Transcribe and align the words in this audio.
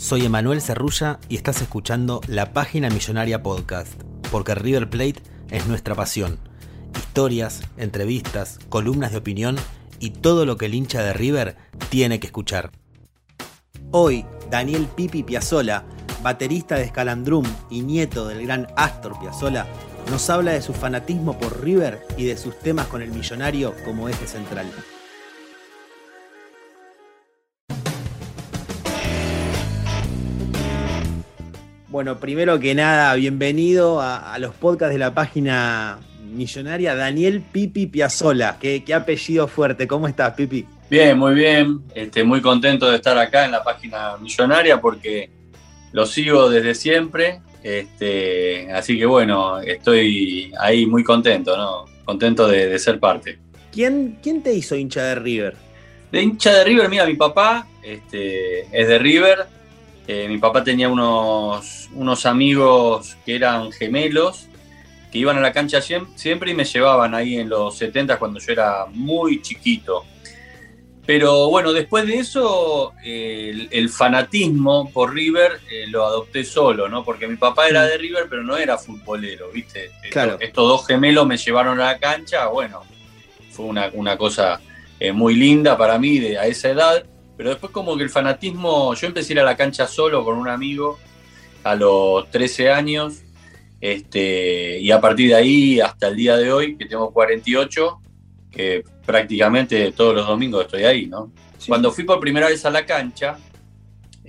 soy 0.00 0.24
Emanuel 0.24 0.62
Cerrulla 0.62 1.20
y 1.28 1.36
estás 1.36 1.60
escuchando 1.60 2.22
la 2.26 2.54
Página 2.54 2.88
Millonaria 2.88 3.42
Podcast, 3.42 3.92
porque 4.32 4.54
River 4.54 4.88
Plate 4.88 5.22
es 5.50 5.66
nuestra 5.66 5.94
pasión. 5.94 6.38
Historias, 6.96 7.60
entrevistas, 7.76 8.58
columnas 8.70 9.12
de 9.12 9.18
opinión 9.18 9.56
y 9.98 10.10
todo 10.10 10.46
lo 10.46 10.56
que 10.56 10.66
el 10.66 10.74
hincha 10.74 11.02
de 11.02 11.12
River 11.12 11.56
tiene 11.90 12.18
que 12.18 12.28
escuchar. 12.28 12.70
Hoy, 13.90 14.24
Daniel 14.50 14.88
Pipi 14.96 15.22
Piazzola, 15.22 15.84
baterista 16.22 16.76
de 16.76 16.88
Scalandrum 16.88 17.44
y 17.68 17.82
nieto 17.82 18.26
del 18.26 18.46
gran 18.46 18.68
Astor 18.76 19.20
Piazzola, 19.20 19.66
nos 20.10 20.30
habla 20.30 20.52
de 20.52 20.62
su 20.62 20.72
fanatismo 20.72 21.38
por 21.38 21.62
River 21.62 22.06
y 22.16 22.24
de 22.24 22.38
sus 22.38 22.58
temas 22.58 22.86
con 22.86 23.02
el 23.02 23.10
millonario 23.10 23.74
como 23.84 24.08
eje 24.08 24.26
central. 24.26 24.66
Bueno, 32.00 32.18
primero 32.18 32.58
que 32.58 32.74
nada, 32.74 33.14
bienvenido 33.14 34.00
a, 34.00 34.32
a 34.32 34.38
los 34.38 34.54
podcasts 34.54 34.94
de 34.94 34.98
la 34.98 35.12
página 35.12 35.98
millonaria 36.32 36.94
Daniel 36.94 37.42
Pipi 37.42 37.88
Piazzola. 37.88 38.56
Qué, 38.58 38.82
qué 38.84 38.94
apellido 38.94 39.46
fuerte. 39.46 39.86
¿Cómo 39.86 40.08
estás, 40.08 40.32
Pipi? 40.32 40.64
Bien, 40.88 41.18
muy 41.18 41.34
bien. 41.34 41.82
Este, 41.94 42.24
muy 42.24 42.40
contento 42.40 42.88
de 42.90 42.96
estar 42.96 43.18
acá 43.18 43.44
en 43.44 43.50
la 43.50 43.62
página 43.62 44.16
millonaria 44.16 44.80
porque 44.80 45.28
lo 45.92 46.06
sigo 46.06 46.48
desde 46.48 46.74
siempre. 46.74 47.42
Este, 47.62 48.72
así 48.72 48.98
que 48.98 49.04
bueno, 49.04 49.60
estoy 49.60 50.54
ahí 50.58 50.86
muy 50.86 51.04
contento, 51.04 51.54
¿no? 51.54 51.84
Contento 52.06 52.48
de, 52.48 52.66
de 52.66 52.78
ser 52.78 52.98
parte. 52.98 53.38
¿Quién, 53.70 54.16
¿Quién 54.22 54.42
te 54.42 54.54
hizo 54.54 54.74
hincha 54.74 55.02
de 55.04 55.16
River? 55.16 55.54
De 56.10 56.22
hincha 56.22 56.50
de 56.54 56.64
River, 56.64 56.88
mira, 56.88 57.04
mi 57.04 57.16
papá 57.16 57.66
este, 57.82 58.60
es 58.72 58.88
de 58.88 58.98
River. 58.98 59.59
Eh, 60.12 60.26
mi 60.28 60.38
papá 60.38 60.64
tenía 60.64 60.88
unos, 60.88 61.88
unos 61.94 62.26
amigos 62.26 63.16
que 63.24 63.36
eran 63.36 63.70
gemelos, 63.70 64.48
que 65.12 65.18
iban 65.18 65.38
a 65.38 65.40
la 65.40 65.52
cancha 65.52 65.78
siem- 65.78 66.08
siempre 66.16 66.50
y 66.50 66.54
me 66.54 66.64
llevaban 66.64 67.14
ahí 67.14 67.36
en 67.38 67.48
los 67.48 67.76
70 67.78 68.18
cuando 68.18 68.40
yo 68.40 68.52
era 68.52 68.86
muy 68.92 69.40
chiquito. 69.40 70.04
Pero 71.06 71.48
bueno, 71.48 71.72
después 71.72 72.06
de 72.06 72.16
eso, 72.18 72.92
eh, 73.04 73.50
el, 73.52 73.68
el 73.70 73.88
fanatismo 73.88 74.90
por 74.92 75.14
River 75.14 75.60
eh, 75.70 75.86
lo 75.88 76.04
adopté 76.04 76.42
solo, 76.44 76.88
¿no? 76.88 77.04
Porque 77.04 77.26
mi 77.28 77.36
papá 77.36 77.68
era 77.68 77.84
de 77.84 77.96
River, 77.96 78.26
pero 78.28 78.42
no 78.42 78.56
era 78.56 78.78
futbolero, 78.78 79.50
¿viste? 79.52 79.86
Estos- 79.86 80.10
Claro. 80.10 80.36
Estos 80.40 80.68
dos 80.68 80.86
gemelos 80.86 81.24
me 81.26 81.36
llevaron 81.36 81.80
a 81.80 81.84
la 81.86 81.98
cancha, 81.98 82.46
bueno, 82.48 82.82
fue 83.50 83.64
una, 83.66 83.90
una 83.92 84.16
cosa 84.16 84.60
eh, 84.98 85.12
muy 85.12 85.34
linda 85.34 85.76
para 85.76 85.98
mí 85.98 86.18
de, 86.18 86.36
a 86.38 86.46
esa 86.46 86.68
edad. 86.68 87.04
Pero 87.40 87.52
después 87.52 87.72
como 87.72 87.96
que 87.96 88.02
el 88.02 88.10
fanatismo, 88.10 88.92
yo 88.92 89.06
empecé 89.06 89.32
a 89.32 89.34
ir 89.36 89.40
a 89.40 89.44
la 89.44 89.56
cancha 89.56 89.86
solo 89.86 90.22
con 90.26 90.36
un 90.36 90.46
amigo 90.46 90.98
a 91.64 91.74
los 91.74 92.30
13 92.30 92.70
años, 92.70 93.22
este, 93.80 94.78
y 94.78 94.90
a 94.90 95.00
partir 95.00 95.30
de 95.30 95.36
ahí 95.36 95.80
hasta 95.80 96.08
el 96.08 96.16
día 96.16 96.36
de 96.36 96.52
hoy, 96.52 96.76
que 96.76 96.84
tengo 96.84 97.10
48, 97.10 97.98
que 98.50 98.84
prácticamente 99.06 99.90
todos 99.92 100.16
los 100.16 100.26
domingos 100.26 100.66
estoy 100.66 100.84
ahí, 100.84 101.06
¿no? 101.06 101.32
Cuando 101.66 101.90
fui 101.92 102.04
por 102.04 102.20
primera 102.20 102.46
vez 102.46 102.66
a 102.66 102.70
la 102.70 102.84
cancha, 102.84 103.38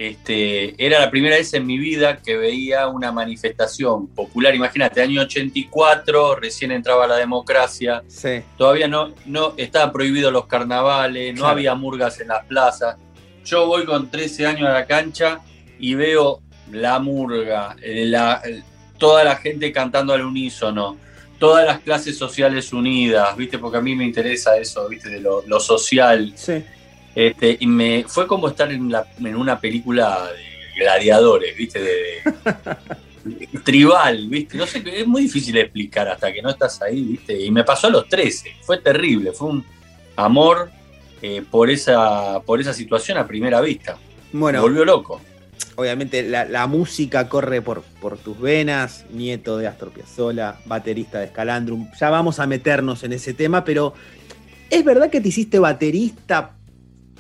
este, 0.10 0.74
era 0.84 1.00
la 1.00 1.12
primera 1.12 1.36
vez 1.36 1.54
en 1.54 1.66
mi 1.66 1.78
vida 1.78 2.18
que 2.18 2.36
veía 2.38 2.88
una 2.88 3.12
manifestación 3.12 4.08
popular. 4.08 4.56
Imagínate, 4.56 5.02
año 5.02 5.22
84, 5.22 6.36
recién 6.36 6.72
entraba 6.72 7.06
la 7.08 7.18
democracia, 7.18 8.02
Sí. 8.08 8.42
todavía 8.58 8.88
no, 8.88 9.14
no 9.26 9.54
estaban 9.58 9.92
prohibidos 9.92 10.34
los 10.34 10.48
carnavales, 10.48 11.34
no 11.36 11.42
Claro. 11.42 11.54
había 11.54 11.76
murgas 11.76 12.20
en 12.20 12.30
las 12.30 12.46
plazas. 12.46 12.98
Yo 13.46 13.68
voy 13.68 13.86
con 13.86 14.10
13 14.10 14.46
años 14.48 14.68
a 14.70 14.74
la 14.74 14.86
cancha 14.86 15.40
y 15.80 15.94
veo 15.94 16.42
la 16.72 17.00
murga, 17.00 17.76
eh, 17.82 18.06
la- 18.06 18.42
toda 18.98 19.24
la 19.24 19.36
gente 19.36 19.72
cantando 19.72 20.14
al 20.14 20.24
unísono, 20.26 20.98
todas 21.40 21.66
las 21.66 21.80
clases 21.80 22.18
sociales 22.18 22.72
unidas, 22.72 23.36
¿viste? 23.36 23.58
Porque 23.58 23.78
a 23.78 23.82
mí 23.82 23.96
me 23.96 24.06
interesa 24.06 24.58
eso, 24.58 24.88
¿viste? 24.88 25.10
De 25.10 25.20
lo, 25.20 25.44
lo 25.48 25.60
social. 25.60 26.32
Sí. 26.36 26.64
Este, 27.16 27.58
y 27.60 27.68
me 27.68 28.06
fue 28.08 28.26
como 28.28 28.48
estar 28.48 28.72
en, 28.72 28.90
la- 28.92 29.06
en 29.20 29.36
una 29.36 29.60
película 29.60 30.28
de 30.32 30.80
gladiadores, 30.82 31.56
¿viste? 31.58 31.80
De, 31.82 31.90
de- 33.26 33.48
tribal, 33.64 34.28
¿viste? 34.30 34.58
No 34.58 34.66
sé, 34.66 34.82
es 34.86 35.06
muy 35.08 35.24
difícil 35.24 35.54
de 35.54 35.62
explicar 35.62 36.08
hasta 36.08 36.32
que 36.34 36.42
no 36.42 36.50
estás 36.50 36.82
ahí, 36.82 37.02
¿viste? 37.04 37.40
Y 37.40 37.52
me 37.52 37.64
pasó 37.64 37.88
a 37.88 37.90
los 37.90 38.08
13, 38.08 38.52
fue 38.62 38.78
terrible, 38.80 39.32
fue 39.34 39.50
un 39.50 39.66
amor 40.16 40.72
eh, 41.22 41.44
por, 41.50 41.70
esa, 41.70 42.40
por 42.42 42.60
esa 42.62 42.74
situación 42.74 43.18
a 43.18 43.28
primera 43.28 43.62
vista. 43.62 43.98
Bueno, 44.34 44.60
Me 44.60 44.64
volvió 44.64 44.86
loco. 44.86 45.22
obviamente 45.76 46.24
la, 46.24 46.46
la 46.46 46.66
música 46.68 47.28
corre 47.30 47.62
por, 47.62 47.84
por 48.02 48.18
tus 48.18 48.40
venas, 48.40 49.06
nieto 49.12 49.58
de 49.58 49.68
Astor 49.68 49.92
Piazzolla, 49.92 50.56
baterista 50.66 51.20
de 51.20 51.28
Scalandrum. 51.28 51.90
Ya 52.00 52.10
vamos 52.10 52.40
a 52.40 52.48
meternos 52.48 53.04
en 53.04 53.14
ese 53.14 53.34
tema, 53.34 53.64
pero 53.66 53.94
¿es 54.70 54.84
verdad 54.86 55.10
que 55.12 55.20
te 55.22 55.28
hiciste 55.28 55.60
baterista 55.60 56.54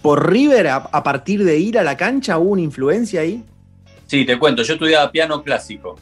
por 0.01 0.31
River 0.31 0.67
a, 0.67 0.75
a 0.78 1.03
partir 1.03 1.44
de 1.44 1.57
ir 1.59 1.78
a 1.78 1.84
la 1.84 1.95
cancha? 1.97 2.38
¿Hubo 2.38 2.51
una 2.51 2.62
influencia 2.62 3.22
ahí? 3.22 3.44
Sí, 4.07 4.25
te 4.25 4.38
cuento, 4.38 4.63
yo 4.63 4.73
estudiaba 4.73 5.12
piano 5.12 5.41
clásico, 5.44 5.97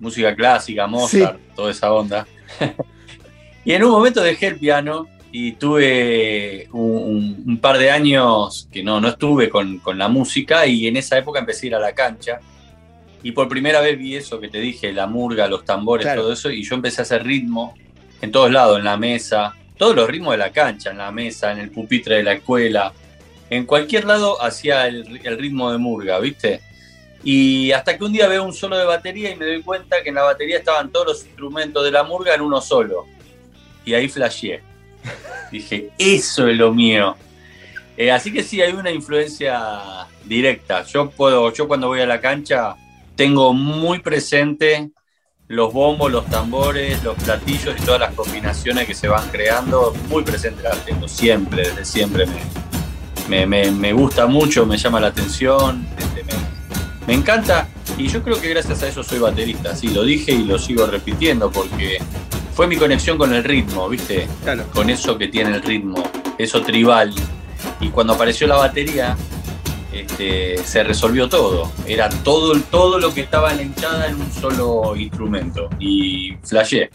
música 0.00 0.34
clásica, 0.34 0.86
Mozart, 0.86 1.38
toda 1.56 1.70
esa 1.70 1.92
onda. 1.92 2.26
y 3.64 3.72
en 3.72 3.82
un 3.84 3.90
momento 3.90 4.22
dejé 4.22 4.48
el 4.48 4.56
piano 4.56 5.08
y 5.32 5.52
tuve 5.52 6.68
un, 6.72 6.82
un- 6.82 7.44
un 7.46 7.58
par 7.58 7.78
de 7.78 7.90
años 7.90 8.68
que 8.70 8.82
no, 8.84 9.00
no 9.00 9.08
estuve 9.08 9.48
con, 9.48 9.78
con 9.78 9.98
la 9.98 10.06
música 10.08 10.66
y 10.66 10.86
en 10.86 10.96
esa 10.96 11.18
época 11.18 11.40
empecé 11.40 11.66
a 11.66 11.68
ir 11.68 11.74
a 11.74 11.80
la 11.80 11.92
cancha. 11.92 12.38
Y 13.22 13.32
por 13.32 13.48
primera 13.48 13.80
vez 13.80 13.98
vi 13.98 14.14
eso 14.16 14.38
que 14.38 14.48
te 14.48 14.60
dije, 14.60 14.92
la 14.92 15.06
murga, 15.06 15.48
los 15.48 15.64
tambores, 15.64 16.04
Claro. 16.04 16.22
todo 16.22 16.32
eso, 16.34 16.50
y 16.50 16.62
yo 16.62 16.74
empecé 16.76 17.00
a 17.00 17.02
hacer 17.02 17.24
ritmo 17.24 17.74
en 18.20 18.30
todos 18.30 18.52
lados, 18.52 18.78
en 18.78 18.84
la 18.84 18.96
mesa, 18.98 19.54
todos 19.76 19.96
los 19.96 20.06
ritmos 20.08 20.32
de 20.32 20.38
la 20.38 20.52
cancha, 20.52 20.90
en 20.90 20.98
la 20.98 21.10
mesa, 21.10 21.50
en 21.50 21.58
el 21.58 21.70
pupitre 21.70 22.16
de 22.16 22.22
la 22.22 22.34
escuela, 22.34 22.92
en 23.50 23.66
cualquier 23.66 24.04
lado 24.04 24.42
hacía 24.42 24.86
el, 24.86 25.20
el 25.22 25.38
ritmo 25.38 25.70
de 25.70 25.78
murga, 25.78 26.18
¿viste? 26.18 26.60
Y 27.24 27.72
hasta 27.72 27.96
que 27.96 28.04
un 28.04 28.12
día 28.12 28.28
veo 28.28 28.44
un 28.44 28.52
solo 28.52 28.76
de 28.76 28.84
batería 28.84 29.30
y 29.30 29.36
me 29.36 29.46
doy 29.46 29.62
cuenta 29.62 30.02
que 30.02 30.10
en 30.10 30.16
la 30.16 30.24
batería 30.24 30.58
estaban 30.58 30.92
todos 30.92 31.06
los 31.06 31.24
instrumentos 31.24 31.82
de 31.82 31.90
la 31.90 32.02
murga 32.02 32.34
en 32.34 32.42
uno 32.42 32.60
solo. 32.60 33.06
Y 33.84 33.94
ahí 33.94 34.08
flasheé. 34.08 34.62
Dije, 35.50 35.90
eso 35.98 36.46
es 36.46 36.56
lo 36.56 36.72
mío. 36.72 37.16
Eh, 37.96 38.10
así 38.10 38.32
que 38.32 38.42
sí, 38.42 38.60
hay 38.60 38.72
una 38.72 38.90
influencia 38.90 40.06
directa. 40.24 40.84
Yo 40.84 41.10
puedo, 41.10 41.50
yo 41.52 41.66
cuando 41.66 41.88
voy 41.88 42.00
a 42.00 42.06
la 42.06 42.20
cancha 42.20 42.74
tengo 43.16 43.54
muy 43.54 44.00
presente 44.00 44.90
los 45.48 45.72
bombos, 45.72 46.10
los 46.10 46.26
tambores, 46.26 47.02
los 47.04 47.16
platillos 47.22 47.74
y 47.78 47.84
todas 47.84 48.00
las 48.00 48.14
combinaciones 48.14 48.86
que 48.86 48.94
se 48.94 49.08
van 49.08 49.28
creando. 49.30 49.94
Muy 50.08 50.24
presente 50.24 50.62
las 50.62 50.84
tengo 50.84 51.08
siempre, 51.08 51.68
desde 51.68 51.84
siempre 51.84 52.26
me, 52.26 52.34
me, 53.28 53.46
me- 53.46 53.70
me 53.70 53.92
gusta 53.92 54.26
mucho, 54.26 54.66
me 54.66 54.76
llama 54.76 55.00
la 55.00 55.08
atención, 55.08 55.86
este, 55.98 56.24
me, 56.24 56.32
me 57.06 57.14
encanta 57.14 57.68
y 57.98 58.08
yo 58.08 58.22
creo 58.22 58.40
que 58.40 58.48
gracias 58.48 58.82
a 58.82 58.88
eso 58.88 59.02
soy 59.02 59.18
baterista, 59.18 59.74
sí, 59.76 59.88
lo 59.88 60.02
dije 60.04 60.32
y 60.32 60.44
lo 60.44 60.58
sigo 60.58 60.86
repitiendo 60.86 61.50
porque 61.50 61.98
fue 62.54 62.66
mi 62.66 62.76
conexión 62.76 63.18
con 63.18 63.32
el 63.34 63.42
ritmo, 63.44 63.88
¿viste? 63.88 64.26
Claro. 64.42 64.64
Con 64.72 64.88
eso 64.90 65.18
que 65.18 65.28
tiene 65.28 65.54
el 65.56 65.62
ritmo, 65.62 66.02
eso 66.38 66.62
tribal. 66.62 67.12
Y 67.80 67.88
cuando 67.88 68.12
apareció 68.12 68.46
la 68.46 68.56
batería, 68.56 69.16
este, 69.92 70.58
se 70.64 70.84
resolvió 70.84 71.28
todo. 71.28 71.72
Era 71.86 72.08
todo, 72.08 72.58
todo 72.70 72.98
lo 73.00 73.12
que 73.12 73.22
estaba 73.22 73.50
en 73.50 73.56
la 73.56 73.62
hinchada 73.64 74.06
en 74.08 74.20
un 74.20 74.30
solo 74.32 74.94
instrumento. 74.96 75.68
Y 75.80 76.36
flashé. 76.44 76.90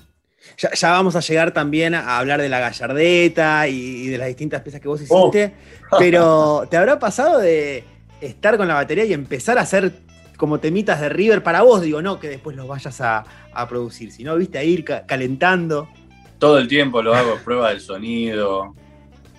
Ya, 0.57 0.71
ya 0.73 0.91
vamos 0.91 1.15
a 1.15 1.19
llegar 1.21 1.51
también 1.51 1.95
a 1.95 2.17
hablar 2.17 2.41
de 2.41 2.49
la 2.49 2.59
gallardeta 2.59 3.67
y, 3.67 3.75
y 3.75 4.07
de 4.07 4.17
las 4.17 4.27
distintas 4.27 4.61
piezas 4.61 4.81
que 4.81 4.87
vos 4.87 5.01
hiciste. 5.01 5.53
Pero, 5.97 6.67
¿te 6.69 6.77
habrá 6.77 6.99
pasado 6.99 7.39
de 7.39 7.83
estar 8.21 8.57
con 8.57 8.67
la 8.67 8.73
batería 8.73 9.05
y 9.05 9.13
empezar 9.13 9.57
a 9.57 9.61
hacer 9.61 9.93
como 10.37 10.59
temitas 10.59 10.99
de 11.01 11.09
River 11.09 11.43
para 11.43 11.61
vos? 11.61 11.81
Digo, 11.81 12.01
no 12.01 12.19
que 12.19 12.27
después 12.29 12.55
los 12.55 12.67
vayas 12.67 12.99
a, 13.01 13.25
a 13.53 13.67
producir, 13.67 14.11
sino, 14.11 14.35
viste, 14.35 14.57
a 14.57 14.63
ir 14.63 14.83
ca- 14.83 15.05
calentando. 15.05 15.89
Todo 16.37 16.57
el 16.57 16.67
tiempo 16.67 17.01
lo 17.01 17.13
hago, 17.13 17.37
prueba 17.43 17.69
del 17.69 17.81
sonido. 17.81 18.73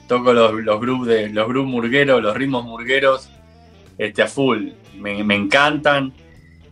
Toco 0.08 0.32
los, 0.32 0.52
los 0.54 0.80
grooves 0.80 1.08
de 1.08 1.28
los 1.28 1.46
grooves 1.48 1.70
murgueros, 1.70 2.20
los 2.22 2.36
ritmos 2.36 2.64
murgueros, 2.64 3.30
este, 3.96 4.22
a 4.22 4.26
full. 4.26 4.70
Me, 4.98 5.22
me 5.22 5.36
encantan. 5.36 6.12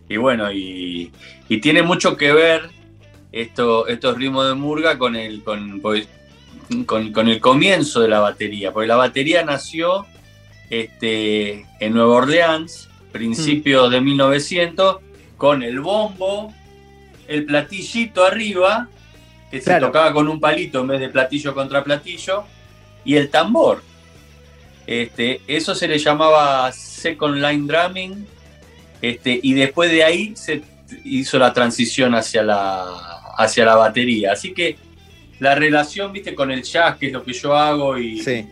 Y 0.09 0.17
bueno, 0.17 0.51
y, 0.51 1.13
y 1.49 1.61
tiene 1.61 1.83
mucho 1.83 2.17
que 2.17 2.33
ver 2.33 2.63
esto, 3.41 3.87
estos 3.87 4.17
ritmos 4.17 4.49
de 4.49 4.55
murga 4.55 4.99
con 4.99 5.15
el, 5.15 5.43
con, 5.45 5.81
con, 6.85 7.13
con 7.13 7.29
el 7.29 7.41
comienzo 7.41 8.01
de 8.01 8.09
la 8.09 8.21
batería. 8.21 8.73
Porque 8.73 8.89
la 8.89 8.97
batería 8.97 9.45
nació 9.45 10.07
este, 10.71 11.65
en 11.81 11.95
Nueva 11.95 12.15
Orleans, 12.17 12.89
principios 13.13 13.91
de 13.91 14.01
1900, 14.01 14.99
con 15.37 15.63
el 15.63 15.79
bombo, 15.81 16.53
el 17.29 17.45
platillito 17.45 18.25
arriba, 18.25 18.89
que 19.51 19.61
se 19.61 19.79
tocaba 19.79 20.13
con 20.13 20.29
un 20.29 20.41
palito 20.41 20.81
en 20.81 20.89
vez 20.89 21.01
de 21.01 21.09
platillo 21.09 21.55
contra 21.55 21.85
platillo, 21.85 22.45
y 23.05 23.15
el 23.15 23.31
tambor. 23.31 23.83
Este, 24.87 25.43
eso 25.47 25.75
se 25.75 25.87
le 25.87 25.99
llamaba 25.99 26.73
second 26.73 27.37
line 27.37 27.67
drumming, 27.67 28.27
este, 29.01 29.39
y 29.41 29.53
después 29.55 29.93
de 29.93 30.03
ahí 30.03 30.35
se 30.35 30.63
hizo 31.05 31.39
la 31.39 31.53
transición 31.53 32.15
hacia 32.15 32.43
la, 32.43 33.18
hacia 33.39 33.65
la 33.65 33.77
batería. 33.77 34.33
Así 34.33 34.53
que 34.53 34.77
la 35.41 35.55
relación, 35.55 36.13
viste, 36.13 36.35
con 36.35 36.51
el 36.51 36.63
jazz, 36.63 36.97
que 36.99 37.07
es 37.07 37.13
lo 37.13 37.23
que 37.25 37.33
yo 37.33 37.55
hago, 37.57 37.97
y, 37.97 38.21
Sí. 38.21 38.45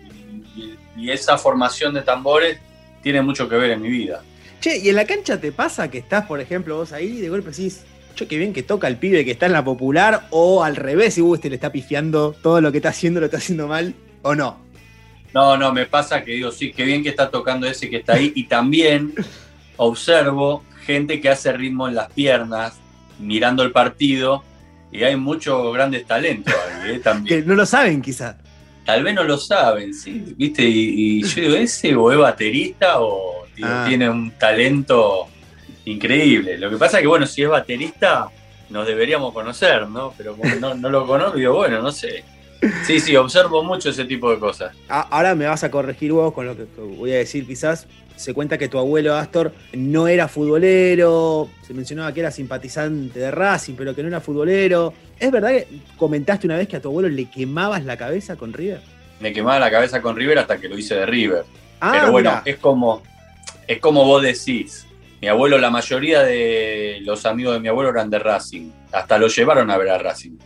y- 0.57 0.75
y 1.03 1.11
esa 1.11 1.37
formación 1.37 1.93
de 1.93 2.03
tambores 2.03 2.59
tiene 3.03 3.21
mucho 3.21 3.49
que 3.49 3.57
ver 3.57 3.73
en 3.73 3.83
mi 3.83 3.91
vida. 3.91 4.23
Che, 4.61 4.79
¿y 4.79 4.89
en 4.89 4.97
la 4.97 5.05
cancha 5.05 5.39
te 5.41 5.53
pasa 5.53 5.91
que 5.91 5.99
estás, 5.99 6.25
por 6.27 6.41
ejemplo, 6.41 6.77
vos 6.77 6.93
ahí 6.93 7.19
y 7.19 7.21
de 7.21 7.29
golpe 7.29 7.51
decís, 7.51 7.85
che, 8.15 8.27
qué 8.27 8.39
bien 8.39 8.53
que 8.53 8.63
toca 8.63 8.87
el 8.89 8.97
pibe 8.97 9.25
que 9.25 9.33
está 9.33 9.47
en 9.47 9.53
la 9.53 9.63
popular, 9.65 10.29
o 10.31 10.63
al 10.65 10.77
revés, 10.77 11.19
y 11.19 11.21
vos 11.21 11.37
este 11.39 11.51
le 11.51 11.57
está 11.57 11.71
pifiando 11.71 12.35
todo 12.41 12.61
lo 12.61 12.71
que 12.71 12.79
está 12.79 12.89
haciendo, 12.91 13.21
lo 13.21 13.27
está 13.27 13.37
haciendo 13.39 13.67
mal, 13.69 13.93
o 14.23 14.35
no? 14.35 14.59
No, 15.35 15.57
no, 15.59 15.73
me 15.73 15.85
pasa 15.87 16.23
que 16.25 16.33
digo, 16.33 16.51
sí, 16.51 16.73
qué 16.73 16.85
bien 16.85 17.03
que 17.03 17.11
está 17.11 17.29
tocando 17.31 17.67
ese 17.67 17.91
que 17.91 17.97
está 17.97 18.15
ahí. 18.15 18.33
Y 18.35 18.45
también 18.45 19.13
observo 19.77 20.63
gente 20.87 21.21
que 21.21 21.29
hace 21.29 21.53
ritmo 21.53 21.89
en 21.89 21.95
las 21.97 22.11
piernas, 22.13 22.79
mirando 23.19 23.63
el 23.63 23.73
partido, 23.73 24.43
y 24.93 25.03
hay 25.05 25.17
muchos 25.17 25.73
grandes 25.75 26.07
talentos 26.07 26.55
ahí, 26.55 26.93
¿eh? 26.97 26.99
también. 27.01 27.43
Que 27.43 27.47
no 27.49 27.55
lo 27.55 27.67
saben 27.67 28.01
quizás. 28.03 28.37
Tal 28.85 29.03
vez 29.03 29.15
no 29.15 29.25
lo 29.25 29.37
saben, 29.37 29.93
¿sí? 29.93 30.35
¿Viste? 30.37 30.63
Y, 30.65 31.19
y 31.19 31.23
yo 31.25 31.43
digo, 31.43 31.55
¿ese 31.57 31.95
o 31.97 32.13
es 32.13 32.19
baterista 32.19 33.01
o 33.01 33.45
digo, 33.57 33.69
Ah. 33.71 33.85
tiene 33.89 34.09
un 34.09 34.31
talento 34.33 35.27
increíble? 35.85 36.59
Lo 36.59 36.71
que 36.71 36.77
pasa 36.77 36.99
es 36.99 37.03
que, 37.03 37.09
bueno, 37.09 37.27
si 37.27 37.43
es 37.43 37.49
baterista, 37.49 38.29
nos 38.71 38.87
deberíamos 38.87 39.33
conocer, 39.33 39.89
¿no? 39.89 40.13
Pero 40.17 40.37
como 40.37 40.55
no, 40.57 40.75
no 40.75 40.89
lo 40.91 41.07
conozco, 41.07 41.37
digo, 41.37 41.55
bueno, 41.55 41.83
no 41.83 41.91
sé. 41.93 42.25
Sí, 42.87 43.01
sí, 43.01 43.15
observo 43.17 43.63
mucho 43.63 43.91
ese 43.91 44.05
tipo 44.07 44.31
de 44.31 44.39
cosas. 44.39 44.75
A- 44.89 45.01
Ahora 45.03 45.35
me 45.35 45.47
vas 45.47 45.63
a 45.63 45.71
corregir 45.71 46.13
vos 46.13 46.33
con 46.33 46.47
lo 46.47 46.57
que 46.57 46.65
voy 46.81 47.13
a 47.13 47.17
decir 47.17 47.47
quizás. 47.47 47.87
Se 48.17 48.33
cuenta 48.35 48.57
que 48.59 48.69
tu 48.69 48.79
abuelo 48.79 49.15
Astor 49.15 49.53
no 49.75 50.09
era 50.09 50.27
futbolero, 50.27 51.49
se 51.67 51.75
mencionaba 51.75 52.13
que 52.13 52.21
era 52.21 52.31
simpatizante 52.31 53.19
de 53.21 53.31
Racing, 53.31 53.75
pero 53.77 53.95
que 53.95 54.03
no 54.03 54.09
era 54.09 54.21
futbolero. 54.21 54.93
¿Es 55.19 55.31
verdad 55.31 55.51
que 55.51 55.69
comentaste 55.97 56.47
una 56.47 56.57
vez 56.57 56.67
que 56.67 56.77
a 56.77 56.81
tu 56.81 56.89
abuelo 56.89 57.09
le 57.09 57.27
quemabas 57.31 57.85
la 57.85 57.97
cabeza 57.97 58.37
con 58.37 58.53
River? 58.53 58.81
me 59.19 59.33
quemaba 59.33 59.59
la 59.59 59.71
cabeza 59.71 60.03
con 60.03 60.15
River 60.15 60.39
hasta 60.39 60.59
que 60.59 60.69
lo 60.69 60.77
hice 60.77 60.95
de 60.95 61.07
River. 61.07 61.45
Ah, 61.81 61.93
Pero 61.93 62.13
bueno, 62.13 62.31
mirá. 62.31 62.43
es 62.45 62.57
como, 62.57 63.03
es 63.67 63.79
como 63.81 64.05
vos 64.05 64.23
decís. 64.23 64.87
Mi 65.23 65.29
abuelo, 65.29 65.57
la 65.57 65.71
mayoría 65.71 66.23
de 66.23 66.99
los 67.03 67.25
amigos 67.25 67.55
de 67.55 67.61
mi 67.61 67.69
abuelo 67.69 67.89
eran 67.91 68.11
de 68.11 68.19
Racing. 68.19 68.71
Hasta 68.93 69.17
lo 69.19 69.29
llevaron 69.29 69.71
a 69.71 69.79
ver 69.79 69.89
a 69.89 69.97
Racing. 69.99 70.37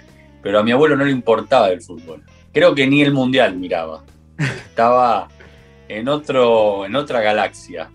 Pero 0.41 0.61
a 0.61 0.63
mi 0.63 0.71
abuelo 0.71 0.97
no 0.97 1.05
le 1.05 1.11
importaba 1.11 1.69
el 1.71 1.83
fútbol. 1.83 2.23
Creo 2.53 2.73
que 2.73 2.87
ni 2.87 3.03
el 3.03 3.13
mundial 3.13 3.57
miraba. 3.57 4.05
Estaba 4.39 5.27
en, 5.99 6.09
otro, 6.09 6.87
en 6.87 6.95
otra 6.97 7.21
galaxia. 7.21 7.91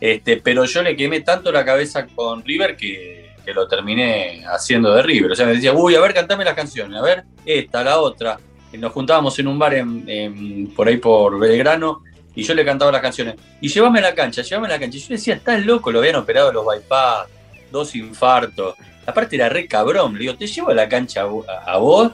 Este, 0.00 0.38
pero 0.38 0.64
yo 0.64 0.82
le 0.82 0.96
quemé 0.96 1.20
tanto 1.20 1.52
la 1.52 1.64
cabeza 1.64 2.06
con 2.06 2.42
River 2.44 2.76
que, 2.76 3.32
que 3.44 3.52
lo 3.52 3.68
terminé 3.68 4.44
haciendo 4.46 4.94
de 4.94 5.02
River. 5.02 5.32
O 5.32 5.34
sea, 5.34 5.46
me 5.46 5.52
decía, 5.54 5.72
uy, 5.72 5.94
a 5.94 6.00
ver, 6.00 6.14
cantame 6.14 6.44
las 6.44 6.54
canciones, 6.54 6.98
a 6.98 7.02
ver, 7.02 7.24
esta, 7.44 7.84
la 7.84 7.98
otra. 8.00 8.38
Y 8.72 8.78
nos 8.78 8.92
juntábamos 8.92 9.38
en 9.38 9.48
un 9.48 9.58
bar 9.58 9.74
en- 9.74 10.72
por 10.74 10.88
ahí 10.88 10.96
por 10.96 11.38
Belgrano 11.38 12.02
y 12.34 12.42
yo 12.44 12.54
le 12.54 12.64
cantaba 12.64 12.92
las 12.92 13.02
canciones. 13.02 13.34
Y 13.60 13.68
llévame 13.68 13.98
a 13.98 14.02
la 14.02 14.14
cancha, 14.14 14.42
llévame 14.42 14.68
a 14.68 14.70
la 14.70 14.78
cancha. 14.78 14.96
Y 14.96 15.00
yo 15.00 15.08
decía, 15.10 15.34
estás 15.34 15.64
loco, 15.66 15.90
lo 15.92 15.98
habían 15.98 16.16
operado 16.16 16.52
los 16.52 16.64
bypass, 16.64 17.26
dos 17.70 17.94
infartos. 17.94 18.76
Aparte 19.04 19.36
era 19.36 19.48
re 19.48 19.66
cabrón. 19.66 20.14
Le 20.14 20.20
digo, 20.20 20.36
te 20.36 20.46
llevo 20.46 20.70
a 20.70 20.74
la 20.74 20.88
cancha 20.88 21.22
a, 21.22 21.26
vo- 21.26 21.44
a- 21.48 21.72
a 21.72 21.76
vos 21.78 22.12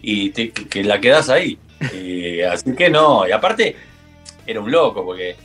y 0.00 0.30
te- 0.30 0.50
que 0.52 0.84
la 0.84 1.00
quedás 1.00 1.28
ahí. 1.28 1.58
Y 1.92 2.40
así 2.42 2.74
que 2.74 2.88
no. 2.88 3.26
Y 3.28 3.32
aparte, 3.32 3.74
era 4.46 4.60
un 4.60 4.70
loco 4.70 5.04
porque 5.04 5.36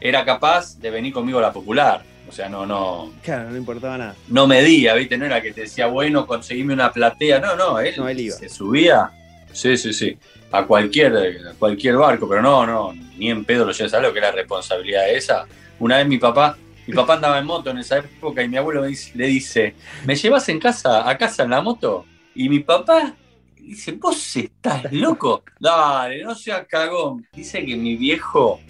era 0.00 0.24
capaz 0.24 0.78
de 0.78 0.90
venir 0.90 1.12
conmigo 1.12 1.38
a 1.38 1.42
la 1.42 1.52
popular. 1.52 2.02
O 2.28 2.32
sea, 2.32 2.48
no, 2.48 2.66
no, 2.66 3.12
Claro, 3.22 3.50
no 3.50 3.56
importaba 3.56 3.96
nada. 3.96 4.14
no 4.28 4.46
medía, 4.46 4.94
¿viste? 4.94 5.16
No 5.16 5.24
era 5.24 5.40
que 5.40 5.52
te 5.52 5.62
decía, 5.62 5.86
bueno, 5.86 6.26
conseguime 6.26 6.74
una 6.74 6.92
platea. 6.92 7.38
No, 7.40 7.56
no, 7.56 7.80
él, 7.80 7.94
No, 7.96 8.08
él 8.08 8.20
iba. 8.20 8.36
se 8.36 8.48
subía. 8.50 9.10
Sí, 9.52 9.76
sí, 9.78 9.92
sí. 9.94 10.16
A 10.52 10.64
cualquier, 10.64 11.16
a 11.16 11.52
cualquier 11.58 11.96
barco, 11.96 12.28
pero 12.28 12.42
no, 12.42 12.66
no, 12.66 12.92
ni 13.16 13.30
en 13.30 13.44
pedo 13.44 13.64
lo 13.64 13.72
llevas 13.72 13.94
a 13.94 14.00
lo 14.00 14.12
que 14.12 14.18
era 14.18 14.30
responsabilidad 14.30 15.08
esa. 15.10 15.46
Una 15.78 15.96
vez 15.98 16.06
mi 16.06 16.18
papá, 16.18 16.56
mi 16.86 16.94
papá 16.94 17.14
andaba 17.14 17.38
en 17.38 17.46
moto 17.46 17.70
en 17.70 17.78
esa 17.78 17.98
época 17.98 18.42
y 18.42 18.48
mi 18.48 18.56
abuelo 18.58 18.82
me 18.82 18.88
dice- 18.88 19.12
le 19.14 19.26
dice, 19.26 19.74
¿me 20.04 20.14
llevas 20.14 20.48
en 20.50 20.58
casa, 20.58 21.08
a 21.08 21.16
casa 21.16 21.44
en 21.44 21.50
la 21.50 21.60
moto? 21.62 22.04
Y 22.34 22.48
mi 22.50 22.60
papá 22.60 23.14
dice, 23.60 23.92
¿vos 23.92 24.36
estás 24.36 24.92
loco? 24.92 25.42
Dale, 25.58 26.22
no 26.22 26.34
seas 26.34 26.66
cagón. 26.68 27.26
Dice 27.32 27.64
que 27.64 27.76
mi 27.76 27.96
viejo 27.96 28.60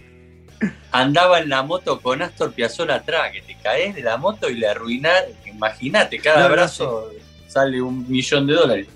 andaba 0.90 1.38
en 1.40 1.49
la 1.49 1.62
moto 1.62 2.00
con 2.00 2.23
Astor 2.23 2.52
Piazzolla 2.52 2.96
atrás, 2.96 3.30
que 3.33 3.42
te 3.42 3.57
caes 3.62 3.95
de 3.95 4.02
la 4.02 4.16
moto 4.16 4.50
y 4.50 4.54
le 4.54 4.68
arruinás, 4.68 5.25
imagínate, 5.47 6.18
cada 6.18 6.42
No, 6.42 6.49
no 6.49 6.54
brazo 6.54 7.11
sale 7.49 7.80
un 7.80 8.09
millón 8.09 8.47
de 8.47 8.54
dólares. 8.54 8.87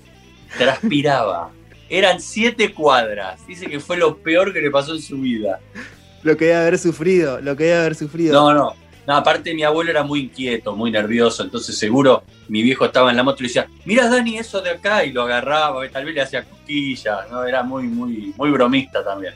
Transpiraba. 0.56 1.50
Eran 1.88 2.20
siete 2.20 2.72
cuadras. 2.72 3.46
Dice 3.46 3.66
que 3.66 3.80
fue 3.80 3.96
lo 3.96 4.18
peor 4.18 4.52
que 4.52 4.60
le 4.60 4.70
pasó 4.70 4.94
en 4.94 5.02
su 5.02 5.18
vida. 5.18 5.60
Lo 6.22 6.36
que 6.36 6.46
debe 6.46 6.58
haber 6.58 6.78
sufrido, 6.78 7.40
lo 7.40 7.56
que 7.56 7.64
debe 7.64 7.80
haber 7.80 7.94
sufrido. 7.94 8.32
No, 8.34 8.54
no. 8.54 8.81
No, 9.06 9.16
aparte 9.16 9.52
mi 9.54 9.64
abuelo 9.64 9.90
era 9.90 10.04
muy 10.04 10.20
inquieto, 10.20 10.76
muy 10.76 10.90
nervioso, 10.90 11.42
entonces 11.42 11.76
seguro 11.76 12.22
mi 12.48 12.62
viejo 12.62 12.84
estaba 12.84 13.10
en 13.10 13.16
la 13.16 13.22
moto 13.24 13.38
y 13.40 13.42
le 13.42 13.48
decía, 13.48 13.66
mira 13.84 14.08
Dani, 14.08 14.38
eso 14.38 14.60
de 14.60 14.70
acá, 14.70 15.04
y 15.04 15.10
lo 15.12 15.22
agarraba, 15.22 15.88
tal 15.88 16.04
vez 16.04 16.14
le 16.14 16.20
hacía 16.22 16.44
cosquillas, 16.44 17.28
¿no? 17.30 17.44
Era 17.44 17.62
muy, 17.64 17.84
muy, 17.84 18.32
muy 18.36 18.50
bromista 18.50 19.02
también. 19.04 19.34